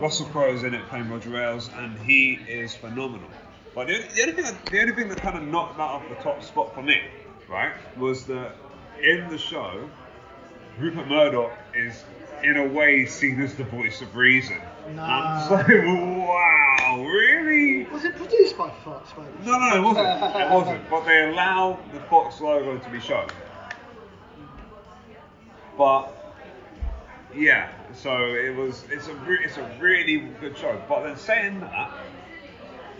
Russell 0.00 0.26
Crowe 0.26 0.52
is 0.52 0.64
in 0.64 0.74
it 0.74 0.84
playing 0.88 1.08
Roger 1.10 1.36
Ailes, 1.36 1.70
and 1.76 1.96
he 2.00 2.34
is 2.48 2.74
phenomenal. 2.74 3.28
But 3.74 3.86
the, 3.86 4.04
the 4.14 4.22
only 4.22 4.32
thing, 4.34 4.44
that, 4.44 4.66
the 4.66 4.80
only 4.80 4.94
thing 4.94 5.08
that 5.08 5.18
kind 5.18 5.36
of 5.36 5.44
knocked 5.44 5.78
that 5.78 5.82
off 5.82 6.08
the 6.08 6.14
top 6.16 6.42
spot 6.42 6.74
for 6.74 6.82
me, 6.82 7.00
right, 7.48 7.72
was 7.96 8.24
that 8.26 8.52
in 9.02 9.28
the 9.30 9.38
show, 9.38 9.88
Rupert 10.78 11.08
Murdoch 11.08 11.52
is 11.74 12.04
in 12.42 12.56
a 12.56 12.66
way 12.66 13.06
seen 13.06 13.40
as 13.40 13.54
the 13.54 13.64
voice 13.64 14.02
of 14.02 14.14
reason. 14.16 14.60
No. 14.94 15.02
I'm 15.02 15.50
like, 15.50 15.68
wow, 15.68 17.04
really? 17.04 17.84
Was 17.84 18.04
it 18.04 18.16
produced 18.16 18.58
by 18.58 18.70
Fox, 18.84 19.10
maybe? 19.16 19.30
No, 19.44 19.58
no, 19.58 19.76
it 19.76 19.80
wasn't. 19.80 20.06
It 20.06 20.50
wasn't. 20.50 20.90
But 20.90 21.04
they 21.04 21.28
allow 21.30 21.78
the 21.92 22.00
Fox 22.00 22.40
logo 22.40 22.78
to 22.78 22.90
be 22.90 23.00
shown. 23.00 23.28
But 25.78 26.12
yeah, 27.34 27.70
so 27.94 28.34
it 28.34 28.54
was. 28.54 28.84
It's 28.90 29.08
a 29.08 29.14
re- 29.14 29.40
it's 29.42 29.56
a 29.56 29.78
really 29.80 30.18
good 30.40 30.58
show. 30.58 30.80
But 30.88 31.04
then 31.04 31.16
saying 31.16 31.60
that, 31.60 31.92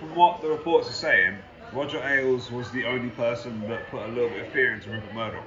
from 0.02 0.16
what 0.16 0.42
the 0.42 0.48
reports 0.48 0.90
are 0.90 0.94
saying, 0.94 1.38
Roger 1.72 2.02
Ailes 2.02 2.50
was 2.50 2.70
the 2.72 2.84
only 2.84 3.10
person 3.10 3.60
that 3.68 3.88
put 3.88 4.02
a 4.02 4.08
little 4.08 4.28
bit 4.28 4.46
of 4.46 4.52
fear 4.52 4.74
into 4.74 4.90
Rupert 4.90 5.14
Murdoch. 5.14 5.46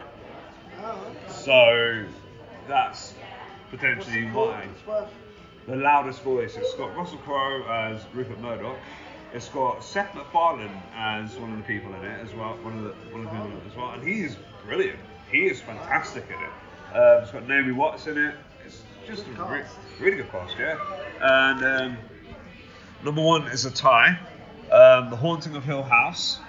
Oh, 0.81 0.91
okay. 0.91 1.33
So 1.33 2.05
that's 2.67 3.13
potentially 3.69 4.25
why. 4.27 4.67
The 5.67 5.75
loudest 5.75 6.21
voice. 6.21 6.55
It's 6.55 6.73
got 6.75 6.95
Russell 6.95 7.17
Crowe 7.19 7.63
as 7.67 8.05
Rupert 8.13 8.39
Murdoch. 8.39 8.77
It's 9.33 9.49
got 9.49 9.83
Seth 9.83 10.15
MacFarlane 10.15 10.81
as 10.95 11.35
one 11.35 11.51
of 11.51 11.57
the 11.57 11.63
people 11.63 11.93
in 11.95 12.05
it 12.05 12.21
as 12.23 12.33
well. 12.33 12.57
One 12.61 12.77
of 12.77 12.83
the 12.83 12.89
one 13.13 13.25
of 13.25 13.33
the 13.33 13.37
people 13.37 13.61
as 13.69 13.75
well, 13.75 13.91
and 13.91 14.07
he 14.07 14.21
is 14.21 14.37
brilliant. 14.65 14.99
He 15.29 15.47
is 15.47 15.59
fantastic 15.59 16.25
in 16.27 16.35
it. 16.35 16.95
Um, 16.95 17.23
it's 17.23 17.31
got 17.31 17.47
Naomi 17.47 17.73
Watts 17.73 18.07
in 18.07 18.17
it. 18.17 18.35
It's 18.65 18.83
just 19.05 19.25
a 19.27 19.43
re- 19.43 19.63
really 19.99 20.17
good 20.17 20.31
cast, 20.31 20.55
yeah. 20.57 20.77
And 21.19 21.65
um, 21.65 21.97
number 23.03 23.21
one 23.21 23.47
is 23.47 23.65
a 23.65 23.71
tie. 23.71 24.17
Um, 24.71 25.09
the 25.09 25.15
Haunting 25.15 25.55
of 25.55 25.63
Hill 25.63 25.83
House. 25.83 26.39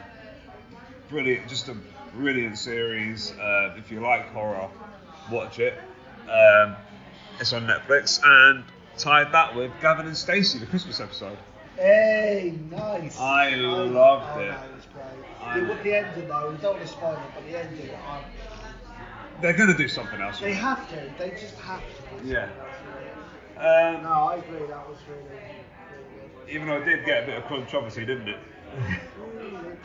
Brilliant, 1.10 1.48
just 1.48 1.68
a 1.68 1.76
brilliant 2.14 2.58
series. 2.58 3.32
Uh, 3.32 3.74
if 3.78 3.90
you 3.92 4.00
like 4.00 4.26
horror, 4.32 4.68
watch 5.30 5.58
it. 5.58 5.74
Um, 6.22 6.74
it's 7.38 7.52
on 7.52 7.66
Netflix 7.66 8.20
and 8.24 8.64
tied 8.98 9.32
that 9.32 9.54
with 9.54 9.70
Gavin 9.80 10.06
and 10.06 10.16
Stacey, 10.16 10.58
the 10.58 10.66
Christmas 10.66 10.98
episode. 11.00 11.36
Hey, 11.76 12.54
nice. 12.70 13.20
I 13.20 13.54
Oh, 13.54 13.84
loved 13.84 14.24
oh, 14.34 14.40
it. 14.40 14.48
No, 14.48 14.56
it's 14.76 14.86
great. 14.86 15.04
I- 15.44 15.60
the, 15.60 15.66
the 15.84 15.96
ending 15.96 16.28
though, 16.28 16.50
we 16.50 16.56
don't 16.56 16.72
want 16.74 16.80
to 16.80 16.88
spoil 16.88 17.12
it, 17.12 17.18
but 17.34 17.44
the 17.46 17.58
ending, 17.58 17.90
I, 17.94 18.24
They're 19.42 19.52
gonna 19.52 19.76
do 19.76 19.86
something 19.86 20.20
else. 20.20 20.40
they 20.40 20.54
have 20.54 20.88
to. 20.88 21.12
They 21.18 21.30
just 21.30 21.54
have 21.56 21.80
to. 21.80 22.26
Yeah. 22.26 22.46
something 22.48 22.60
else 22.62 22.76
with 23.56 23.62
it. 23.62 23.96
Um, 23.96 24.02
No, 24.02 24.08
I 24.10 24.36
agree. 24.36 24.66
That 24.66 24.88
was 24.88 24.98
really 25.08 25.38
even 26.48 26.68
though 26.68 26.76
it 26.76 26.84
did 26.84 27.04
get 27.04 27.24
a 27.24 27.26
bit 27.26 27.36
of 27.38 27.44
controversy, 27.46 28.04
didn't 28.04 28.28
it? 28.28 28.38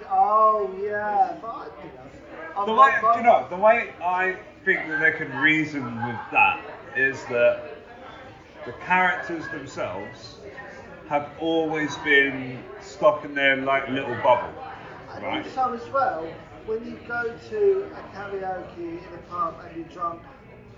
Oh 0.09 0.69
yeah, 0.83 1.37
but 1.41 2.65
The 2.65 2.73
way, 2.73 2.93
you 3.17 3.23
know, 3.23 3.47
the 3.49 3.55
way 3.55 3.93
I 4.03 4.37
think 4.65 4.87
that 4.87 4.99
they 4.99 5.11
can 5.11 5.35
reason 5.39 5.83
with 5.83 6.19
that 6.31 6.59
is 6.95 7.23
that 7.25 7.61
the 8.65 8.73
characters 8.85 9.47
themselves 9.47 10.35
have 11.07 11.29
always 11.39 11.95
been 11.97 12.63
stuck 12.81 13.25
in 13.25 13.33
their 13.33 13.55
like 13.57 13.87
little 13.89 14.15
bubble, 14.15 14.53
And 15.15 15.23
right? 15.23 15.45
also 15.45 15.73
as 15.73 15.89
well, 15.91 16.27
when 16.65 16.85
you 16.85 16.99
go 17.07 17.33
to 17.49 17.89
a 17.95 18.15
karaoke 18.17 18.77
in 18.77 19.13
a 19.13 19.17
pub 19.29 19.55
and 19.65 19.75
you're 19.75 19.85
drunk, 19.85 20.21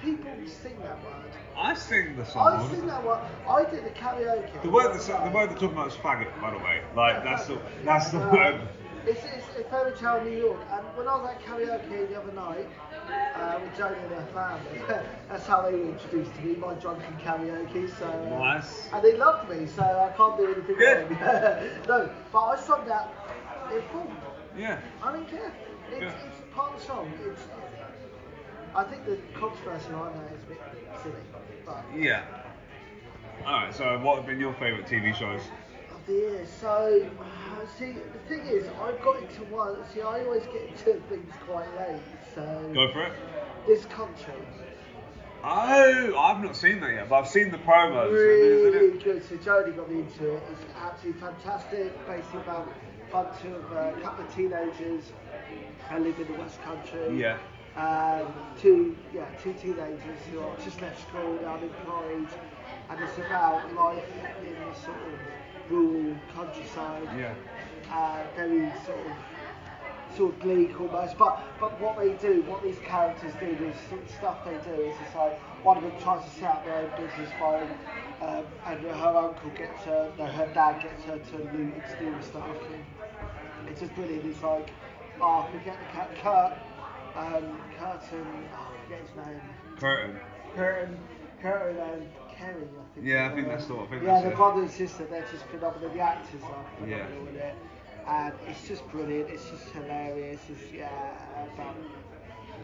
people 0.03 0.31
sing 0.45 0.77
that 0.79 1.01
word. 1.03 1.31
I 1.57 1.73
sing 1.75 2.15
the 2.17 2.25
song. 2.25 2.59
I 2.59 2.69
sing 2.69 2.85
that 2.87 3.03
word. 3.05 3.19
I 3.47 3.63
did 3.65 3.85
a 3.85 3.89
karaoke. 3.91 4.61
The 4.61 4.69
word 4.69 4.93
that's, 4.93 5.07
the 5.07 5.13
word 5.13 5.49
they're 5.49 5.57
talking 5.57 5.73
about 5.73 5.87
is 5.87 5.93
faggot, 5.95 6.39
by 6.41 6.51
the 6.51 6.57
way. 6.57 6.81
Like 6.95 7.23
that's 7.23 7.47
the 7.47 7.59
that's 7.85 8.09
the 8.11 8.19
word. 8.19 8.61
It's, 9.05 9.19
it's, 9.25 9.45
it's 9.57 9.69
Fairy 9.69 9.91
Tale 9.97 10.23
New 10.23 10.37
York, 10.37 10.59
and 10.71 10.85
when 10.95 11.09
I 11.09 11.17
was 11.17 11.29
at 11.29 11.41
karaoke 11.43 12.07
the 12.07 12.21
other 12.21 12.31
night 12.31 12.65
uh, 13.35 13.59
with 13.61 13.73
Jodie 13.73 14.01
and 14.01 14.13
her 14.13 14.27
family, 14.33 15.03
that's 15.29 15.45
how 15.45 15.61
they 15.61 15.75
were 15.75 15.89
introduced 15.89 16.33
to 16.35 16.41
me, 16.41 16.55
my 16.55 16.73
drunken 16.75 17.13
karaoke. 17.17 17.89
So 17.99 18.05
uh, 18.05 18.39
Nice. 18.39 18.87
and 18.93 19.03
they 19.03 19.17
loved 19.17 19.49
me, 19.49 19.67
so 19.67 19.83
I 19.83 20.15
can't 20.15 20.37
do 20.37 20.45
anything 20.45 20.75
Good. 20.77 21.11
no, 21.89 22.09
but 22.31 22.39
I 22.39 22.59
sung 22.61 22.87
that 22.87 23.09
in 23.73 23.81
full. 23.91 24.09
Yeah. 24.57 24.79
I 25.03 25.11
don't 25.11 25.29
care. 25.29 25.51
It's, 25.91 26.01
Yeah. 26.01 26.13
it's 26.25 26.55
part 26.55 26.73
of 26.73 26.79
the 26.79 26.85
song. 26.85 27.11
It's, 27.25 27.41
I 28.75 28.83
think 28.83 29.05
the 29.05 29.17
cops 29.39 29.57
controversy 29.59 29.91
around 29.91 30.15
that 30.15 30.33
is 30.33 30.43
a 30.43 30.47
bit 30.47 30.61
silly, 31.03 31.15
but 31.65 31.83
Yeah. 31.95 32.23
All 33.45 33.53
right. 33.53 33.73
So, 33.73 33.99
what 33.99 34.17
have 34.17 34.25
been 34.25 34.39
your 34.39 34.53
favourite 34.53 34.87
TV 34.87 35.13
shows? 35.13 35.41
of 35.91 36.05
the 36.07 36.13
year. 36.13 36.45
So, 36.59 37.07
uh, 37.21 37.65
see, 37.77 37.93
the 37.93 38.19
thing 38.27 38.41
is, 38.47 38.65
I've 38.81 39.01
got 39.03 39.17
into 39.21 39.41
one. 39.45 39.77
See, 39.93 40.01
I 40.01 40.23
always 40.25 40.43
get 40.47 40.63
into 40.69 40.99
things 41.07 41.31
quite 41.47 41.67
late. 41.77 42.01
So, 42.33 42.71
Go 42.73 42.91
for 42.91 43.03
it. 43.03 43.13
this 43.67 43.85
country, 43.85 44.33
Oh, 45.45 46.15
I've 46.17 46.41
not 46.41 46.55
seen 46.55 46.79
that 46.79 46.93
yet, 46.93 47.09
but 47.09 47.15
I've 47.17 47.27
seen 47.27 47.51
the 47.51 47.57
promos. 47.57 48.11
really 48.13 48.67
isn't 48.69 48.81
it? 48.97 49.03
good. 49.03 49.23
So, 49.27 49.35
Jodie 49.35 49.75
got 49.75 49.91
me 49.91 49.99
into 49.99 50.35
it. 50.35 50.43
It's 50.51 50.61
absolutely 50.77 51.19
fantastic. 51.21 52.07
Basically 52.07 52.39
about 52.39 52.69
a 52.69 53.11
bunch 53.11 53.43
of 53.53 53.73
uh, 53.73 53.91
couple 54.01 54.23
of 54.25 54.33
teenagers 54.33 55.11
who 55.89 55.99
live 55.99 56.17
in 56.17 56.27
the 56.31 56.39
West 56.39 56.61
Country. 56.61 57.19
Yeah. 57.19 57.37
Um, 57.75 58.33
two 58.59 58.95
yeah 59.13 59.25
two 59.41 59.53
teenagers 59.53 60.19
who 60.31 60.39
are 60.39 60.55
just 60.63 60.81
left 60.81 61.01
school, 61.07 61.37
they're 61.37 61.49
unemployed, 61.49 62.27
and 62.89 62.99
it's 63.03 63.17
about 63.17 63.73
life 63.73 64.03
in 64.45 64.53
the 64.53 64.75
sort 64.75 64.97
of 64.97 65.71
rural 65.71 66.15
countryside. 66.35 67.07
Yeah. 67.17 67.33
Uh, 67.91 68.23
very 68.35 68.71
sort 68.85 68.97
of 68.97 69.13
sort 70.15 70.33
of 70.33 70.39
bleak 70.39 70.79
almost. 70.79 71.17
But 71.17 71.41
but 71.59 71.79
what 71.81 71.97
they 71.97 72.13
do, 72.13 72.41
what 72.43 72.63
these 72.63 72.79
characters 72.79 73.33
do, 73.39 73.55
this 73.55 73.75
sort 73.89 74.01
of 74.03 74.09
stuff 74.11 74.45
they 74.45 74.57
do 74.69 74.81
is 74.81 74.95
it's 75.05 75.15
like 75.15 75.39
one 75.63 75.77
of 75.77 75.83
them 75.83 75.93
tries 76.01 76.23
to 76.23 76.39
set 76.39 76.49
up 76.49 76.65
their 76.65 76.75
own 76.75 76.89
business 76.97 77.31
by, 77.39 77.61
um, 78.21 78.45
and 78.67 78.81
her 78.81 79.17
uncle 79.17 79.49
gets 79.57 79.81
her, 79.83 80.11
no, 80.17 80.25
her 80.25 80.47
dad 80.53 80.81
gets 80.81 81.03
her 81.05 81.17
to 81.17 81.37
loot 81.55 81.73
and 81.73 81.83
steal 81.95 82.21
stuff. 82.21 82.57
And 83.59 83.69
it's 83.69 83.79
just 83.79 83.95
brilliant. 83.95 84.25
It's 84.25 84.43
like, 84.43 84.69
oh, 85.21 85.47
forget 85.51 85.77
the 85.79 85.97
cat, 85.97 86.09
Kurt, 86.21 86.53
um, 87.15 87.59
Kurtan, 87.77 88.49
oh, 88.53 88.73
I 88.73 88.83
forget 88.83 89.01
his 89.01 89.15
name. 89.15 89.41
Curtain. 89.79 90.19
Kurtan, 90.55 90.97
Kurtan 91.41 91.77
and 91.77 92.07
Kerry, 92.37 92.63
I 92.63 92.93
think. 92.95 93.05
Yeah, 93.07 93.29
I 93.31 93.35
think 93.35 93.47
that's 93.47 93.65
the- 93.67 93.75
I 93.77 93.85
think 93.87 94.03
Yeah, 94.03 94.13
that's 94.13 94.23
the 94.25 94.31
it. 94.31 94.35
brother 94.37 94.61
and 94.61 94.71
sister, 94.71 95.05
they're 95.05 95.25
just 95.31 95.45
phenomenal. 95.45 95.89
The 95.89 95.99
actors 95.99 96.41
are 96.43 96.87
Yeah. 96.87 97.05
phenomenal 97.05 97.27
in 97.29 97.35
it. 97.37 97.55
And 98.07 98.33
it's 98.47 98.67
just 98.67 98.89
brilliant, 98.91 99.29
it's 99.29 99.49
just 99.49 99.69
hilarious, 99.69 100.41
it's, 100.49 100.71
yeah, 100.73 100.89
about 101.55 101.75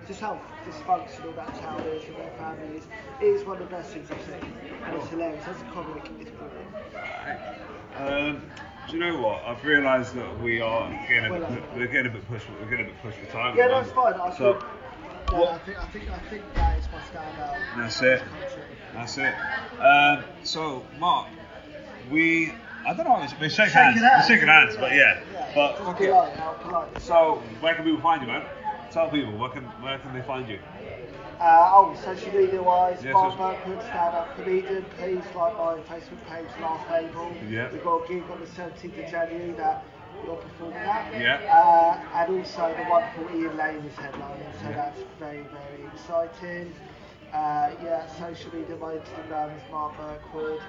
just 0.08 0.20
how 0.22 0.39
dysfunctional 0.66 1.36
that 1.36 1.54
town 1.62 1.80
is 1.82 2.04
and 2.06 2.16
their 2.18 2.32
families. 2.38 2.84
It 3.22 3.26
is 3.26 3.45
one 3.45 3.62
of 3.62 3.70
the 3.70 3.76
best 3.76 3.91
things 3.91 4.10
I've 4.12 4.22
seen. 4.22 4.54
And 4.86 4.95
it's 4.95 5.08
hilarious. 5.10 5.47
As 5.47 5.62
a 5.62 5.66
comic, 5.66 6.04
it's 6.20 6.32
brilliant. 6.32 6.76
Um, 7.97 8.41
do 8.90 8.98
you 8.98 9.04
know 9.04 9.22
what? 9.22 9.44
I've 9.46 9.64
realised 9.64 10.16
that 10.16 10.40
we 10.42 10.62
are 10.62 10.90
getting 11.08 11.26
a 11.26 11.40
bit, 11.40 11.44
uh, 11.44 11.56
we're 11.76 11.88
getting 11.88 12.12
a 12.12 12.16
bit 12.16 12.28
pushed. 12.28 12.48
We're 12.62 12.70
getting 12.70 12.86
a 12.86 12.90
bit 12.90 13.02
pushed 13.02 13.18
for 13.18 13.32
time. 13.32 13.58
Yeah, 13.58 13.68
that's 13.68 13.92
fine. 13.92 14.14
I 14.14 14.36
So 14.36 14.54
think, 14.54 15.32
no, 15.32 15.48
I 15.48 15.58
think, 15.60 15.78
I 15.78 15.86
think, 15.88 16.10
I 16.10 16.18
think 16.30 16.54
that 16.56 16.80
is 16.80 16.88
my 16.92 17.00
standout. 17.00 17.58
That's 17.78 18.02
it. 18.02 18.24
that's 18.94 19.18
it. 19.18 19.34
Um, 19.80 20.24
so 20.44 20.84
Mark, 20.98 21.28
we 22.10 22.54
I 22.88 22.94
don't 22.94 23.06
know. 23.06 23.20
We 23.40 23.50
shake 23.50 23.70
Shaking 23.70 23.74
hands. 23.74 24.00
hands. 24.02 24.30
We're 24.30 24.36
shaking 24.36 24.48
hands, 24.48 24.76
but 24.78 24.92
yeah. 24.96 25.22
Yeah, 25.34 25.52
But 25.54 25.78
just 25.78 25.90
okay. 25.90 26.08
polite, 26.08 26.62
polite. 26.62 27.02
So 27.02 27.44
where 27.60 27.76
can 27.76 27.84
people 27.86 28.02
find 28.02 28.22
you, 28.22 28.28
man? 28.28 28.44
Tell 28.92 29.10
people 29.10 29.38
where 29.38 29.50
can 29.50 29.64
where 29.84 30.00
can 30.00 30.14
they 30.14 30.22
find 30.24 30.48
you? 30.50 30.60
Uh, 31.40 31.72
oh, 31.74 31.96
social 32.04 32.34
media 32.34 32.62
wise, 32.62 33.00
Yes, 33.02 33.14
Mark 33.14 33.32
social- 33.32 33.52
Burkwood, 33.52 33.82
stand 33.84 34.16
up 34.16 34.36
comedian. 34.36 34.84
Please 34.98 35.24
like 35.36 35.56
my 35.58 35.78
Facebook 35.88 36.20
page, 36.28 36.48
Laugh-Able. 36.62 37.32
Yeah. 37.50 37.72
We've 37.72 37.84
got 37.84 38.04
a 38.04 38.08
gig 38.10 38.24
on 38.30 38.40
the 38.42 38.46
17th 38.48 39.06
of 39.06 39.10
January 39.10 39.52
that 39.54 39.86
you're 40.26 40.36
performing 40.36 40.78
at. 40.80 41.14
Yeah. 41.14 41.36
Uh, 41.48 42.18
and 42.20 42.38
also 42.40 42.76
the 42.76 42.90
wonderful 42.90 43.24
Ian 43.40 43.56
Lane 43.56 43.78
is 43.86 43.94
headlining, 43.96 44.52
so 44.62 44.70
Yeah. 44.70 44.76
that's 44.76 45.00
very, 45.18 45.44
very 45.44 45.88
exciting. 45.94 46.74
Uh, 47.32 47.70
yeah, 47.84 48.06
social 48.20 48.54
media, 48.54 48.76
my 48.76 48.96
Instagram 48.96 49.56
is 49.56 49.64
Mark 49.72 49.94
Burkwood. 49.98 50.60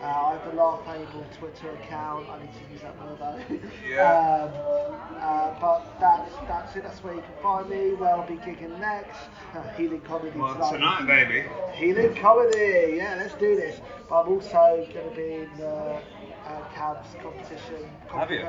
Uh, 0.00 0.04
I 0.06 0.32
have 0.38 0.54
a 0.54 0.56
Laugh-Able 0.56 1.26
Twitter 1.38 1.70
account. 1.72 2.26
I 2.30 2.38
need 2.40 2.52
to 2.54 2.72
use 2.72 2.80
that 2.80 2.98
more 2.98 3.16
though. 3.18 3.38
Yeah. 3.86 4.48
um, 5.12 5.16
uh, 5.20 5.60
but 5.60 6.00
that's 6.00 6.32
that's 6.48 6.74
it. 6.76 6.84
That's 6.84 7.04
where 7.04 7.14
you 7.14 7.20
can 7.20 7.34
find 7.42 7.68
me. 7.68 7.92
Where 7.94 8.08
I'll 8.10 8.26
be 8.26 8.36
gigging 8.36 8.78
next. 8.78 9.18
Uh, 9.54 9.62
healing 9.76 10.00
comedy 10.00 10.38
Well, 10.38 10.54
tonight. 10.54 10.72
tonight, 10.72 11.06
baby. 11.06 11.48
Healing 11.74 12.14
comedy. 12.14 12.94
Yeah, 12.96 13.16
let's 13.18 13.34
do 13.34 13.54
this. 13.56 13.80
But 14.08 14.22
I'm 14.22 14.28
also 14.28 14.86
going 14.94 15.10
to 15.10 15.14
be 15.16 15.34
in 15.34 15.50
the 15.58 15.68
uh, 15.68 16.68
Cabs 16.74 17.08
competition. 17.22 17.90
Have 18.10 18.30
you? 18.30 18.42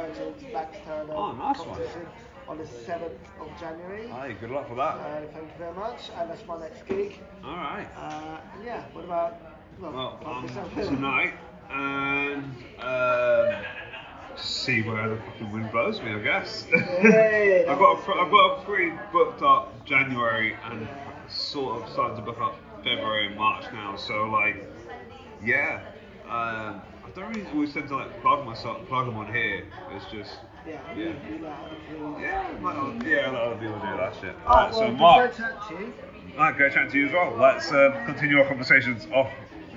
Max 0.54 0.78
Turner 0.86 1.14
Oh, 1.14 1.34
nice 1.34 1.60
one. 1.60 1.82
on 2.47 2.58
the 2.58 2.64
7th 2.64 3.12
of 3.41 3.60
January. 3.60 4.08
Hey, 4.08 4.36
good 4.39 4.52
luck 4.52 4.70
for 4.70 4.76
that. 4.76 4.95
Uh, 4.95 5.22
thank 5.34 5.47
you 5.47 5.58
very 5.60 5.74
much. 5.76 6.10
And 6.18 6.30
that's 6.30 6.45
my 6.47 6.60
next 6.60 6.86
gig. 6.86 7.20
All 7.43 7.56
right. 7.58 7.88
Uh, 7.97 8.38
yeah, 8.66 8.84
what 8.93 9.04
about 9.04 9.51
well, 9.82 10.19
um, 10.25 10.47
tonight, 10.75 11.34
and 11.71 12.43
um, 12.79 13.63
see 14.38 14.82
where 14.84 15.09
the 15.09 15.17
fucking 15.17 15.51
wind 15.51 15.71
blows 15.71 15.99
me, 16.01 16.11
I 16.11 16.19
guess. 16.19 16.65
Hey, 16.71 17.65
I've 17.67 17.79
got 17.79 17.97
a, 17.97 18.11
I've 18.21 18.32
got 18.32 18.59
a 18.59 18.65
pretty 18.65 18.95
booked 19.11 19.41
up 19.41 19.86
January 19.86 20.55
and 20.65 20.88
sort 21.29 21.82
of 21.82 21.89
starting 21.89 22.17
to 22.17 22.21
book 22.21 22.39
up 22.39 22.55
February 22.84 23.27
and 23.27 23.36
March 23.36 23.65
now. 23.73 23.95
So 23.95 24.25
like, 24.25 24.67
yeah, 25.43 25.82
um, 26.25 26.82
I 27.03 27.09
don't 27.15 27.29
really 27.29 27.47
always 27.51 27.73
tend 27.73 27.88
to 27.89 27.95
like 27.95 28.21
plug 28.21 28.45
myself, 28.45 28.86
plug 28.88 29.07
them 29.07 29.17
on 29.17 29.34
here. 29.34 29.65
It's 29.95 30.05
just. 30.11 30.38
yeah, 30.67 30.79
Yeah. 30.95 31.05
you, 31.05 31.15
you 31.34 31.39
know 31.39 31.49
how 31.49 31.67
to 31.67 31.75
do 31.89 32.21
Yeah, 32.21 32.47
like, 32.61 33.03
yeah, 33.03 33.32
a 33.32 33.34
lot 33.34 33.53
of 33.53 33.59
people 33.59 33.79
do 33.79 33.97
that 33.97 34.13
shit. 34.21 34.36
Oh, 34.45 34.51
Alright, 34.51 34.73
so 34.75 34.91
Mark, 34.91 35.32
to 35.32 35.38
chat 35.41 35.67
to 35.69 35.73
you. 35.73 35.93
Alright, 36.38 36.55
great 36.55 36.73
chatting 36.73 36.91
to 36.91 36.97
you 36.99 37.07
as 37.07 37.13
well. 37.13 37.36
Let's 37.38 37.71
um, 37.71 37.93
continue 38.05 38.39
our 38.39 38.47
conversations 38.47 39.07
off 39.13 39.32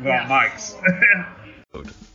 without 0.04 0.28
Yes. 0.28 0.76
mics. 0.76 1.26